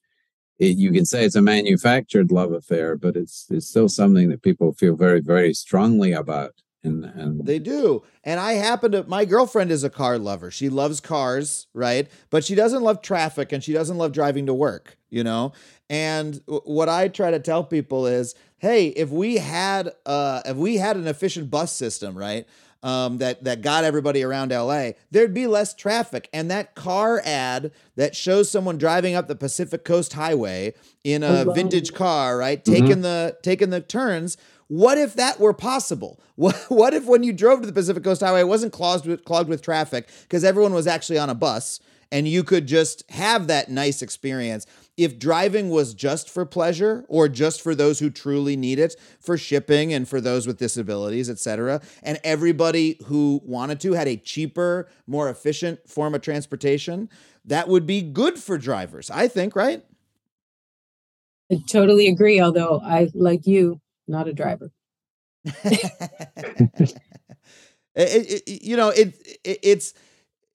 it, 0.58 0.78
you 0.78 0.92
can 0.92 1.06
say 1.06 1.26
it's 1.26 1.36
a 1.36 1.42
manufactured 1.42 2.32
love 2.32 2.52
affair 2.52 2.98
but 2.98 3.16
it's 3.16 3.48
it's 3.50 3.68
still 3.68 3.90
something 3.90 4.30
that 4.30 4.44
people 4.44 4.74
feel 4.74 4.96
very 4.96 5.22
very 5.22 5.54
strongly 5.54 6.12
about 6.12 6.54
and 6.86 7.06
and 7.06 7.46
They 7.46 7.60
do. 7.60 8.04
And 8.24 8.40
I 8.40 8.54
happen 8.54 8.92
to, 8.94 9.04
my 9.04 9.26
girlfriend 9.26 9.72
is 9.72 9.84
a 9.84 9.90
car 9.90 10.18
lover. 10.18 10.50
She 10.52 10.70
loves 10.70 11.00
cars, 11.00 11.68
right? 11.74 12.08
But 12.30 12.44
she 12.44 12.56
doesn't 12.56 12.84
love 12.84 13.02
traffic 13.02 13.52
and 13.52 13.64
she 13.64 13.74
doesn't 13.74 13.98
love 13.98 14.12
driving 14.12 14.46
to 14.48 14.54
work, 14.54 14.98
you 15.10 15.24
know? 15.24 15.54
And 15.90 16.44
w- 16.46 16.62
what 16.66 16.90
I 16.90 17.08
try 17.08 17.32
to 17.32 17.40
tell 17.40 17.64
people 17.64 18.08
is, 18.08 18.36
hey, 18.58 18.88
if 18.88 19.10
we 19.10 19.38
had, 19.38 19.92
uh, 20.06 20.42
if 20.46 20.58
we 20.58 20.78
had 20.78 20.98
an 20.98 21.08
efficient 21.08 21.52
bus 21.52 21.72
system, 21.72 22.18
right? 22.18 22.48
Um, 22.84 23.18
that 23.18 23.44
that 23.46 23.64
got 23.64 23.84
everybody 23.84 24.22
around 24.22 24.52
LA, 24.52 24.92
there'd 25.10 25.34
be 25.34 25.48
less 25.48 25.74
traffic. 25.74 26.30
And 26.32 26.52
that 26.52 26.76
car 26.76 27.20
ad 27.26 27.72
that 27.96 28.16
shows 28.16 28.52
someone 28.52 28.78
driving 28.78 29.16
up 29.16 29.28
the 29.28 29.36
Pacific 29.36 29.84
Coast 29.84 30.14
Highway 30.14 30.76
in 31.04 31.24
a 31.24 31.46
vintage 31.56 31.96
car, 31.96 32.38
right, 32.38 32.64
taking 32.64 33.02
the 33.02 33.38
taking 33.42 33.72
the 33.72 33.82
turns, 33.82 34.38
what 34.68 34.98
if 34.98 35.16
that 35.16 35.40
were 35.40 35.54
possible? 35.54 36.20
What, 36.36 36.66
what 36.68 36.94
if 36.94 37.06
when 37.06 37.24
you 37.24 37.32
drove 37.32 37.62
to 37.62 37.66
the 37.66 37.72
Pacific 37.72 38.04
Coast 38.04 38.20
Highway, 38.20 38.42
it 38.42 38.50
wasn't 38.50 38.74
clogged 38.74 39.06
with, 39.06 39.24
clogged 39.24 39.48
with 39.48 39.62
traffic 39.62 40.10
because 40.24 40.44
everyone 40.44 40.74
was 40.74 40.86
actually 40.86 41.18
on 41.18 41.30
a 41.30 41.34
bus 41.34 41.80
and 42.12 42.28
you 42.28 42.44
could 42.44 42.68
just 42.68 43.10
have 43.12 43.48
that 43.48 43.70
nice 43.70 44.02
experience? 44.02 44.66
If 44.98 45.20
driving 45.20 45.70
was 45.70 45.94
just 45.94 46.30
for 46.30 46.46
pleasure 46.46 47.06
or 47.08 47.28
just 47.28 47.62
for 47.62 47.76
those 47.76 48.00
who 48.00 48.10
truly 48.10 48.56
need 48.56 48.80
it, 48.80 48.96
for 49.20 49.38
shipping 49.38 49.94
and 49.94 50.08
for 50.08 50.22
those 50.22 50.48
with 50.48 50.58
disabilities, 50.58 51.30
et 51.30 51.40
cetera, 51.40 51.82
and 52.04 52.20
everybody 52.24 52.98
who 53.06 53.42
wanted 53.44 53.80
to 53.82 53.94
had 53.94 54.08
a 54.08 54.18
cheaper, 54.18 54.88
more 55.08 55.30
efficient 55.30 55.90
form 55.90 56.16
of 56.16 56.22
transportation, 56.22 57.10
that 57.44 57.68
would 57.68 57.86
be 57.86 58.02
good 58.02 58.40
for 58.40 58.58
drivers, 58.58 59.10
I 59.10 59.28
think, 59.28 59.56
right? 59.56 59.84
I 61.52 61.62
totally 61.68 62.08
agree. 62.08 62.42
Although 62.42 62.82
I, 62.84 63.10
like 63.14 63.46
you, 63.46 63.80
not 64.08 64.28
a 64.28 64.34
driver. 64.34 64.72
It- 67.98 68.44
it- 68.48 68.62
you 68.64 68.76
know, 68.76 68.90
it, 68.90 69.16
it 69.46 69.60
it's 69.64 69.94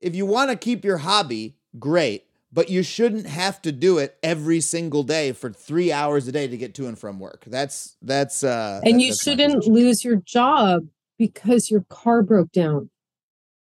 if 0.02 0.14
you 0.14 0.26
want 0.26 0.50
to 0.50 0.56
keep 0.56 0.84
your 0.84 0.98
hobby, 0.98 1.56
great, 1.78 2.24
but 2.52 2.68
you 2.68 2.82
shouldn't 2.82 3.26
have 3.26 3.62
to 3.62 3.72
do 3.72 3.96
it 3.96 4.18
every 4.22 4.60
single 4.60 5.02
day 5.02 5.32
for 5.32 5.50
three 5.50 5.90
hours 5.90 6.28
a 6.28 6.32
day 6.32 6.46
to 6.48 6.56
get 6.58 6.74
to 6.74 6.86
and 6.86 6.98
from 6.98 7.18
work. 7.18 7.44
That's 7.46 7.96
that's 8.02 8.44
uh, 8.44 8.80
and 8.84 8.96
that- 8.96 9.02
you 9.02 9.14
shouldn't 9.14 9.66
lose 9.66 10.04
your 10.04 10.16
job 10.16 10.86
because 11.18 11.70
your 11.70 11.84
car 11.88 12.22
broke 12.22 12.52
down. 12.52 12.90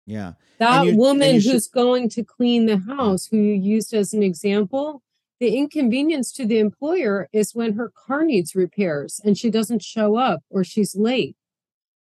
Yeah, 0.07 0.35
That 0.59 0.85
you- 0.85 0.97
woman 0.97 1.37
you 1.37 1.41
should- 1.41 1.53
who's 1.53 1.69
going 1.69 2.11
to 2.11 2.23
clean 2.23 2.67
the 2.67 2.77
house, 2.77 3.25
who 3.29 3.39
you 3.39 3.55
used 3.55 3.95
as 3.95 4.13
an 4.13 4.23
example, 4.23 5.03
the 5.41 5.57
inconvenience 5.57 6.33
to 6.33 6.47
the 6.47 6.59
employer 6.59 7.29
is 7.33 7.55
when 7.55 7.75
her 7.75 7.91
car 8.07 8.25
needs 8.25 8.55
repairs 8.55 9.21
and 9.25 9.37
she 9.37 9.51
doesn't 9.51 9.83
show 9.83 10.17
up 10.17 10.43
or 10.49 10.65
she's 10.65 10.95
late. 10.97 11.37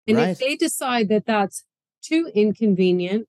And 0.07 0.17
Right. 0.17 0.29
if 0.29 0.39
they 0.39 0.55
decide 0.55 1.09
that 1.09 1.25
that's 1.25 1.65
too 2.01 2.31
inconvenient, 2.33 3.27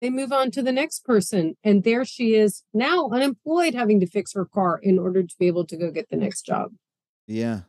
they 0.00 0.10
move 0.10 0.32
on 0.32 0.50
to 0.50 0.62
the 0.62 0.72
next 0.72 1.04
person. 1.04 1.56
And 1.64 1.84
there 1.84 2.04
she 2.04 2.34
is 2.34 2.62
now 2.74 3.08
unemployed, 3.10 3.74
having 3.74 4.00
to 4.00 4.06
fix 4.06 4.34
her 4.34 4.44
car 4.44 4.78
in 4.82 4.98
order 4.98 5.22
to 5.22 5.34
be 5.38 5.46
able 5.46 5.64
to 5.66 5.76
go 5.76 5.90
get 5.90 6.08
the 6.10 6.16
next 6.16 6.42
job. 6.44 6.72
yeah, 7.26 7.60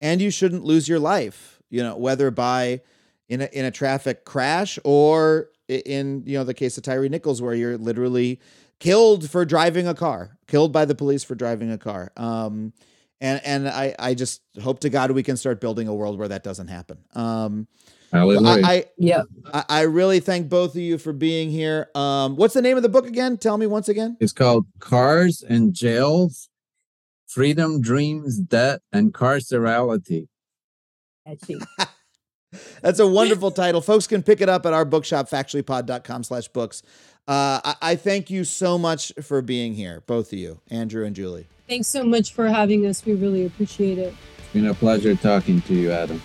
and 0.00 0.20
you 0.20 0.30
shouldn't 0.30 0.64
lose 0.64 0.88
your 0.88 0.98
life. 0.98 1.62
You 1.70 1.82
know, 1.82 1.96
whether 1.96 2.30
by 2.32 2.80
in 3.28 3.40
a 3.42 3.46
in 3.52 3.64
a 3.64 3.70
traffic 3.70 4.24
crash 4.24 4.78
or 4.84 5.50
in 5.68 6.22
you 6.26 6.38
know 6.38 6.44
the 6.44 6.54
case 6.54 6.76
of 6.76 6.82
Tyre 6.82 7.08
Nichols, 7.08 7.40
where 7.40 7.54
you're 7.54 7.78
literally 7.78 8.40
killed 8.80 9.30
for 9.30 9.44
driving 9.44 9.86
a 9.86 9.94
car, 9.94 10.38
killed 10.46 10.72
by 10.72 10.84
the 10.84 10.94
police 10.94 11.24
for 11.24 11.34
driving 11.34 11.70
a 11.70 11.78
car. 11.78 12.12
Um, 12.16 12.72
and 13.20 13.40
and 13.44 13.68
I 13.68 13.94
I 13.98 14.14
just 14.14 14.42
hope 14.62 14.80
to 14.80 14.90
God 14.90 15.10
we 15.10 15.22
can 15.22 15.36
start 15.36 15.60
building 15.60 15.88
a 15.88 15.94
world 15.94 16.18
where 16.18 16.28
that 16.28 16.44
doesn't 16.44 16.68
happen. 16.68 16.98
Um, 17.14 17.66
Hallelujah. 18.12 18.64
I, 18.64 18.84
Yeah. 18.98 19.22
I 19.52 19.64
I 19.68 19.80
really 19.82 20.20
thank 20.20 20.48
both 20.48 20.74
of 20.74 20.80
you 20.80 20.98
for 20.98 21.12
being 21.12 21.50
here. 21.50 21.88
Um, 21.94 22.36
what's 22.36 22.54
the 22.54 22.62
name 22.62 22.76
of 22.76 22.82
the 22.82 22.88
book 22.88 23.06
again? 23.06 23.36
Tell 23.36 23.58
me 23.58 23.66
once 23.66 23.88
again. 23.88 24.16
It's 24.20 24.32
called 24.32 24.66
Cars 24.78 25.42
and 25.42 25.74
Jails, 25.74 26.48
Freedom, 27.26 27.80
Dreams, 27.80 28.38
Debt, 28.38 28.80
and 28.92 29.12
Carcerality. 29.12 30.28
Catchy. 31.26 31.58
That's 32.80 33.00
a 33.00 33.06
wonderful 33.06 33.50
title. 33.50 33.80
Folks 33.80 34.06
can 34.06 34.22
pick 34.22 34.40
it 34.40 34.48
up 34.48 34.64
at 34.66 34.72
our 34.72 34.84
bookshop, 34.84 35.28
factuallypod.com 35.28 36.22
slash 36.24 36.48
books. 36.48 36.82
Uh, 37.28 37.60
I, 37.64 37.74
I 37.82 37.96
thank 37.96 38.30
you 38.30 38.44
so 38.44 38.78
much 38.78 39.12
for 39.22 39.42
being 39.42 39.74
here, 39.74 40.02
both 40.06 40.32
of 40.32 40.38
you, 40.38 40.60
Andrew 40.70 41.04
and 41.04 41.16
Julie. 41.16 41.46
Thanks 41.68 41.88
so 41.88 42.04
much 42.04 42.32
for 42.32 42.48
having 42.48 42.86
us. 42.86 43.04
We 43.04 43.14
really 43.14 43.44
appreciate 43.44 43.98
it. 43.98 44.14
It's 44.38 44.52
been 44.52 44.66
a 44.66 44.74
pleasure 44.74 45.16
talking 45.16 45.60
to 45.62 45.74
you, 45.74 45.90
Adam. 45.90 46.22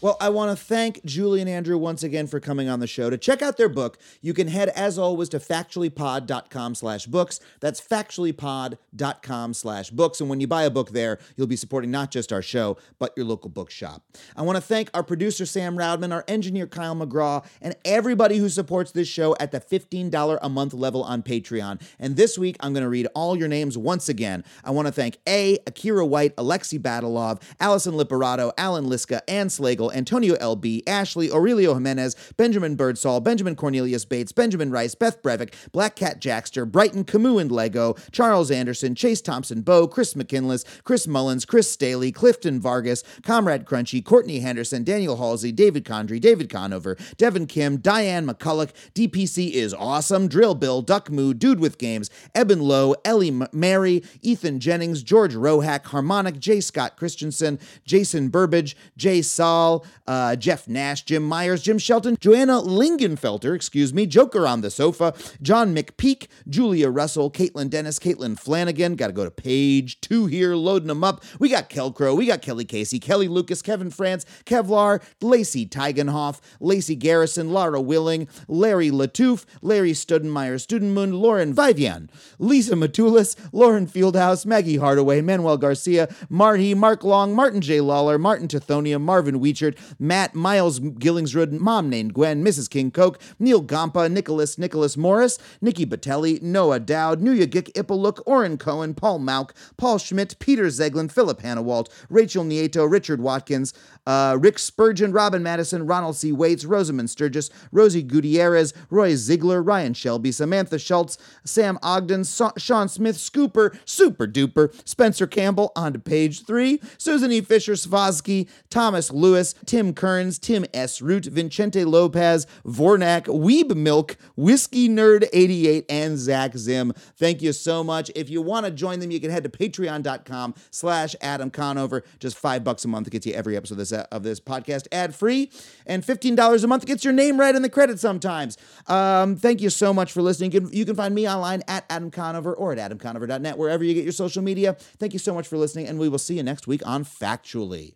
Well, 0.00 0.16
I 0.20 0.28
want 0.28 0.56
to 0.56 0.64
thank 0.64 1.04
Julie 1.04 1.40
and 1.40 1.50
Andrew 1.50 1.76
once 1.76 2.04
again 2.04 2.28
for 2.28 2.38
coming 2.38 2.68
on 2.68 2.78
the 2.78 2.86
show. 2.86 3.10
To 3.10 3.18
check 3.18 3.42
out 3.42 3.56
their 3.56 3.68
book, 3.68 3.98
you 4.22 4.32
can 4.32 4.46
head, 4.46 4.68
as 4.68 4.96
always, 4.96 5.28
to 5.30 5.40
factuallypod.com 5.40 6.76
slash 6.76 7.06
books. 7.06 7.40
That's 7.58 7.80
factuallypod.com 7.80 9.54
slash 9.54 9.90
books. 9.90 10.20
And 10.20 10.30
when 10.30 10.38
you 10.38 10.46
buy 10.46 10.62
a 10.62 10.70
book 10.70 10.90
there, 10.90 11.18
you'll 11.34 11.48
be 11.48 11.56
supporting 11.56 11.90
not 11.90 12.12
just 12.12 12.32
our 12.32 12.42
show, 12.42 12.76
but 13.00 13.12
your 13.16 13.26
local 13.26 13.50
bookshop. 13.50 14.04
I 14.36 14.42
want 14.42 14.54
to 14.54 14.62
thank 14.62 14.88
our 14.94 15.02
producer, 15.02 15.44
Sam 15.44 15.76
Roudman, 15.76 16.12
our 16.12 16.24
engineer, 16.28 16.68
Kyle 16.68 16.94
McGraw, 16.94 17.44
and 17.60 17.74
everybody 17.84 18.38
who 18.38 18.48
supports 18.48 18.92
this 18.92 19.08
show 19.08 19.34
at 19.40 19.50
the 19.50 19.60
$15 19.60 20.38
a 20.40 20.48
month 20.48 20.74
level 20.74 21.02
on 21.02 21.24
Patreon. 21.24 21.82
And 21.98 22.14
this 22.14 22.38
week, 22.38 22.56
I'm 22.60 22.72
going 22.72 22.84
to 22.84 22.88
read 22.88 23.08
all 23.16 23.36
your 23.36 23.48
names 23.48 23.76
once 23.76 24.08
again. 24.08 24.44
I 24.62 24.70
want 24.70 24.86
to 24.86 24.92
thank 24.92 25.18
A, 25.28 25.58
Akira 25.66 26.06
White, 26.06 26.36
Alexi 26.36 26.78
Batalov, 26.78 27.42
Allison 27.58 27.94
Liperato, 27.94 28.52
Alan 28.56 28.84
Liska, 28.84 29.22
Ann 29.26 29.48
Slagle, 29.48 29.87
Antonio 29.92 30.34
LB, 30.36 30.82
Ashley, 30.86 31.30
Aurelio 31.30 31.74
Jimenez, 31.74 32.16
Benjamin 32.36 32.76
Birdsall, 32.76 33.20
Benjamin 33.20 33.54
Cornelius 33.56 34.04
Bates, 34.04 34.32
Benjamin 34.32 34.70
Rice, 34.70 34.94
Beth 34.94 35.22
Brevik, 35.22 35.54
Black 35.72 35.96
Cat 35.96 36.20
Jackster, 36.20 36.70
Brighton 36.70 37.04
Camus 37.04 37.40
and 37.40 37.52
Lego, 37.52 37.94
Charles 38.12 38.50
Anderson, 38.50 38.94
Chase 38.94 39.20
Thompson 39.20 39.62
Bow, 39.62 39.86
Chris 39.86 40.16
McKinless, 40.16 40.64
Chris 40.84 41.06
Mullins, 41.06 41.44
Chris 41.44 41.70
Staley, 41.70 42.10
Clifton 42.12 42.60
Vargas, 42.60 43.04
Comrade 43.22 43.64
Crunchy, 43.64 44.04
Courtney 44.04 44.40
Henderson, 44.40 44.84
Daniel 44.84 45.16
Halsey, 45.16 45.52
David 45.52 45.84
Condry, 45.84 46.20
David 46.20 46.48
Conover, 46.48 46.96
Devin 47.16 47.46
Kim, 47.46 47.76
Diane 47.78 48.26
McCulloch, 48.26 48.70
DPC 48.94 49.50
is 49.50 49.74
awesome, 49.74 50.28
Drill 50.28 50.54
Bill, 50.54 50.82
Duck 50.82 51.10
Moo, 51.10 51.34
Dude 51.34 51.60
with 51.60 51.78
Games, 51.78 52.10
Eben 52.34 52.60
Lowe, 52.60 52.94
Ellie 53.04 53.28
M- 53.28 53.48
Mary, 53.52 54.02
Ethan 54.22 54.60
Jennings, 54.60 55.02
George 55.02 55.34
Rohack, 55.34 55.86
Harmonic, 55.86 56.38
J. 56.38 56.60
Scott 56.60 56.96
Christensen, 56.96 57.58
Jason 57.84 58.28
Burbage, 58.28 58.76
Jay 58.96 59.22
Saul, 59.22 59.77
uh, 60.06 60.36
Jeff 60.36 60.68
Nash, 60.68 61.02
Jim 61.04 61.22
Myers, 61.22 61.62
Jim 61.62 61.78
Shelton, 61.78 62.16
Joanna 62.20 62.60
Lingenfelter, 62.60 63.54
excuse 63.54 63.92
me, 63.94 64.06
Joker 64.06 64.46
on 64.46 64.60
the 64.60 64.70
sofa, 64.70 65.14
John 65.42 65.74
McPeak, 65.74 66.28
Julia 66.48 66.88
Russell, 66.88 67.30
Caitlin 67.30 67.70
Dennis, 67.70 67.98
Caitlin 67.98 68.38
Flanagan. 68.38 68.96
Got 68.96 69.08
to 69.08 69.12
go 69.12 69.24
to 69.24 69.30
page 69.30 70.00
two 70.00 70.26
here, 70.26 70.54
loading 70.54 70.88
them 70.88 71.04
up. 71.04 71.22
We 71.38 71.48
got 71.48 71.68
Kel 71.68 71.92
Crow, 71.92 72.14
we 72.14 72.26
got 72.26 72.42
Kelly 72.42 72.64
Casey, 72.64 72.98
Kelly 72.98 73.28
Lucas, 73.28 73.62
Kevin 73.62 73.90
France, 73.90 74.24
Kevlar, 74.44 75.02
Lacey 75.20 75.66
Tigenhoff, 75.66 76.40
Lacey 76.60 76.96
Garrison, 76.96 77.52
Lara 77.52 77.80
Willing, 77.80 78.28
Larry 78.46 78.90
Latouf, 78.90 79.44
Larry 79.62 79.92
Studenmeyer, 79.92 80.56
Studenmund, 80.56 81.18
Lauren 81.18 81.52
Vivian, 81.52 82.10
Lisa 82.38 82.74
Matulis, 82.74 83.36
Lauren 83.52 83.86
Fieldhouse, 83.86 84.46
Maggie 84.46 84.76
Hardaway, 84.76 85.20
Manuel 85.20 85.56
Garcia, 85.56 86.08
Marty, 86.28 86.74
Mark 86.74 87.04
Long, 87.04 87.34
Martin 87.34 87.60
J. 87.60 87.80
Lawler, 87.80 88.18
Martin 88.18 88.48
Tithonia, 88.48 89.00
Marvin 89.00 89.40
Weechert, 89.68 89.78
Matt, 89.98 90.34
Miles 90.34 90.80
Gillingsrud, 90.80 91.52
Mom 91.52 91.88
named 91.88 92.14
Gwen, 92.14 92.44
Mrs. 92.44 92.68
King 92.68 92.90
Coke, 92.90 93.20
Neil 93.38 93.62
Gampa, 93.62 94.10
Nicholas, 94.10 94.58
Nicholas 94.58 94.96
Morris, 94.96 95.38
Nikki 95.60 95.86
Batelli, 95.86 96.40
Noah 96.42 96.80
Dowd, 96.80 97.20
Nuya 97.20 97.46
Gik 97.46 97.72
Ippaluk, 97.74 98.20
Oren 98.26 98.58
Cohen, 98.58 98.94
Paul 98.94 99.20
Mauk, 99.20 99.52
Paul 99.76 99.98
Schmidt, 99.98 100.38
Peter 100.38 100.64
Zeglin, 100.64 101.10
Philip 101.10 101.40
Hannawalt, 101.40 101.88
Rachel 102.08 102.44
Nieto, 102.44 102.90
Richard 102.90 103.20
Watkins, 103.20 103.74
uh, 104.08 104.38
Rick 104.40 104.58
Spurgeon, 104.58 105.12
Robin 105.12 105.42
Madison, 105.42 105.86
Ronald 105.86 106.16
C. 106.16 106.32
Waits, 106.32 106.64
Rosamund 106.64 107.10
Sturgis, 107.10 107.50
Rosie 107.70 108.02
Gutierrez, 108.02 108.72
Roy 108.88 109.14
Ziegler, 109.14 109.62
Ryan 109.62 109.92
Shelby, 109.92 110.32
Samantha 110.32 110.78
Schultz, 110.78 111.18
Sam 111.44 111.78
Ogden, 111.82 112.24
Sa- 112.24 112.52
Sean 112.56 112.88
Smith, 112.88 113.16
Scooper, 113.16 113.78
Super 113.84 114.26
Duper, 114.26 114.72
Spencer 114.88 115.26
Campbell, 115.26 115.72
on 115.76 115.92
to 115.92 115.98
page 115.98 116.46
three, 116.46 116.80
Susan 116.96 117.30
E. 117.30 117.42
Fisher, 117.42 117.74
Svosky, 117.74 118.48
Thomas 118.70 119.12
Lewis, 119.12 119.54
Tim 119.66 119.92
Kearns, 119.92 120.38
Tim 120.38 120.64
S. 120.72 121.02
Root, 121.02 121.26
Vincente 121.26 121.84
Lopez, 121.84 122.46
Vornak, 122.66 123.24
Weeb 123.26 123.76
Milk, 123.76 124.16
Whiskey 124.36 124.88
Nerd 124.88 125.28
88, 125.34 125.84
and 125.90 126.16
Zach 126.16 126.56
Zim. 126.56 126.94
Thank 127.18 127.42
you 127.42 127.52
so 127.52 127.84
much. 127.84 128.10
If 128.16 128.30
you 128.30 128.40
want 128.40 128.64
to 128.64 128.72
join 128.72 129.00
them, 129.00 129.10
you 129.10 129.20
can 129.20 129.30
head 129.30 129.44
to 129.44 129.50
patreon.com 129.50 130.54
slash 130.70 131.14
Adam 131.20 131.50
Conover. 131.50 132.04
Just 132.18 132.38
five 132.38 132.64
bucks 132.64 132.86
a 132.86 132.88
month 132.88 133.10
gets 133.10 133.26
you 133.26 133.34
every 133.34 133.54
episode 133.54 133.74
of 133.74 133.88
this, 133.88 133.97
of 134.10 134.22
this 134.22 134.40
podcast 134.40 134.86
ad 134.92 135.14
free, 135.14 135.50
and 135.86 136.02
$15 136.02 136.64
a 136.64 136.66
month 136.66 136.86
gets 136.86 137.04
your 137.04 137.12
name 137.12 137.38
right 137.38 137.54
in 137.54 137.62
the 137.62 137.70
credits 137.70 138.00
sometimes. 138.00 138.56
Um, 138.86 139.36
thank 139.36 139.60
you 139.60 139.70
so 139.70 139.92
much 139.92 140.12
for 140.12 140.22
listening. 140.22 140.52
You 140.52 140.60
can, 140.60 140.72
you 140.72 140.84
can 140.84 140.96
find 140.96 141.14
me 141.14 141.28
online 141.28 141.62
at 141.68 141.84
Adam 141.90 142.10
Conover 142.10 142.54
or 142.54 142.72
at 142.72 142.78
adamconover.net, 142.78 143.58
wherever 143.58 143.84
you 143.84 143.94
get 143.94 144.04
your 144.04 144.12
social 144.12 144.42
media. 144.42 144.74
Thank 144.98 145.12
you 145.12 145.18
so 145.18 145.34
much 145.34 145.48
for 145.48 145.56
listening, 145.56 145.86
and 145.86 145.98
we 145.98 146.08
will 146.08 146.18
see 146.18 146.36
you 146.36 146.42
next 146.42 146.66
week 146.66 146.82
on 146.86 147.04
Factually. 147.04 147.94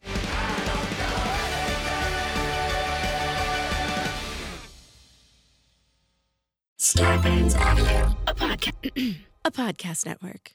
Audio, 6.94 8.16
a 8.26 8.34
podcast, 8.34 9.16
a 9.44 9.50
podcast 9.50 10.04
network. 10.04 10.52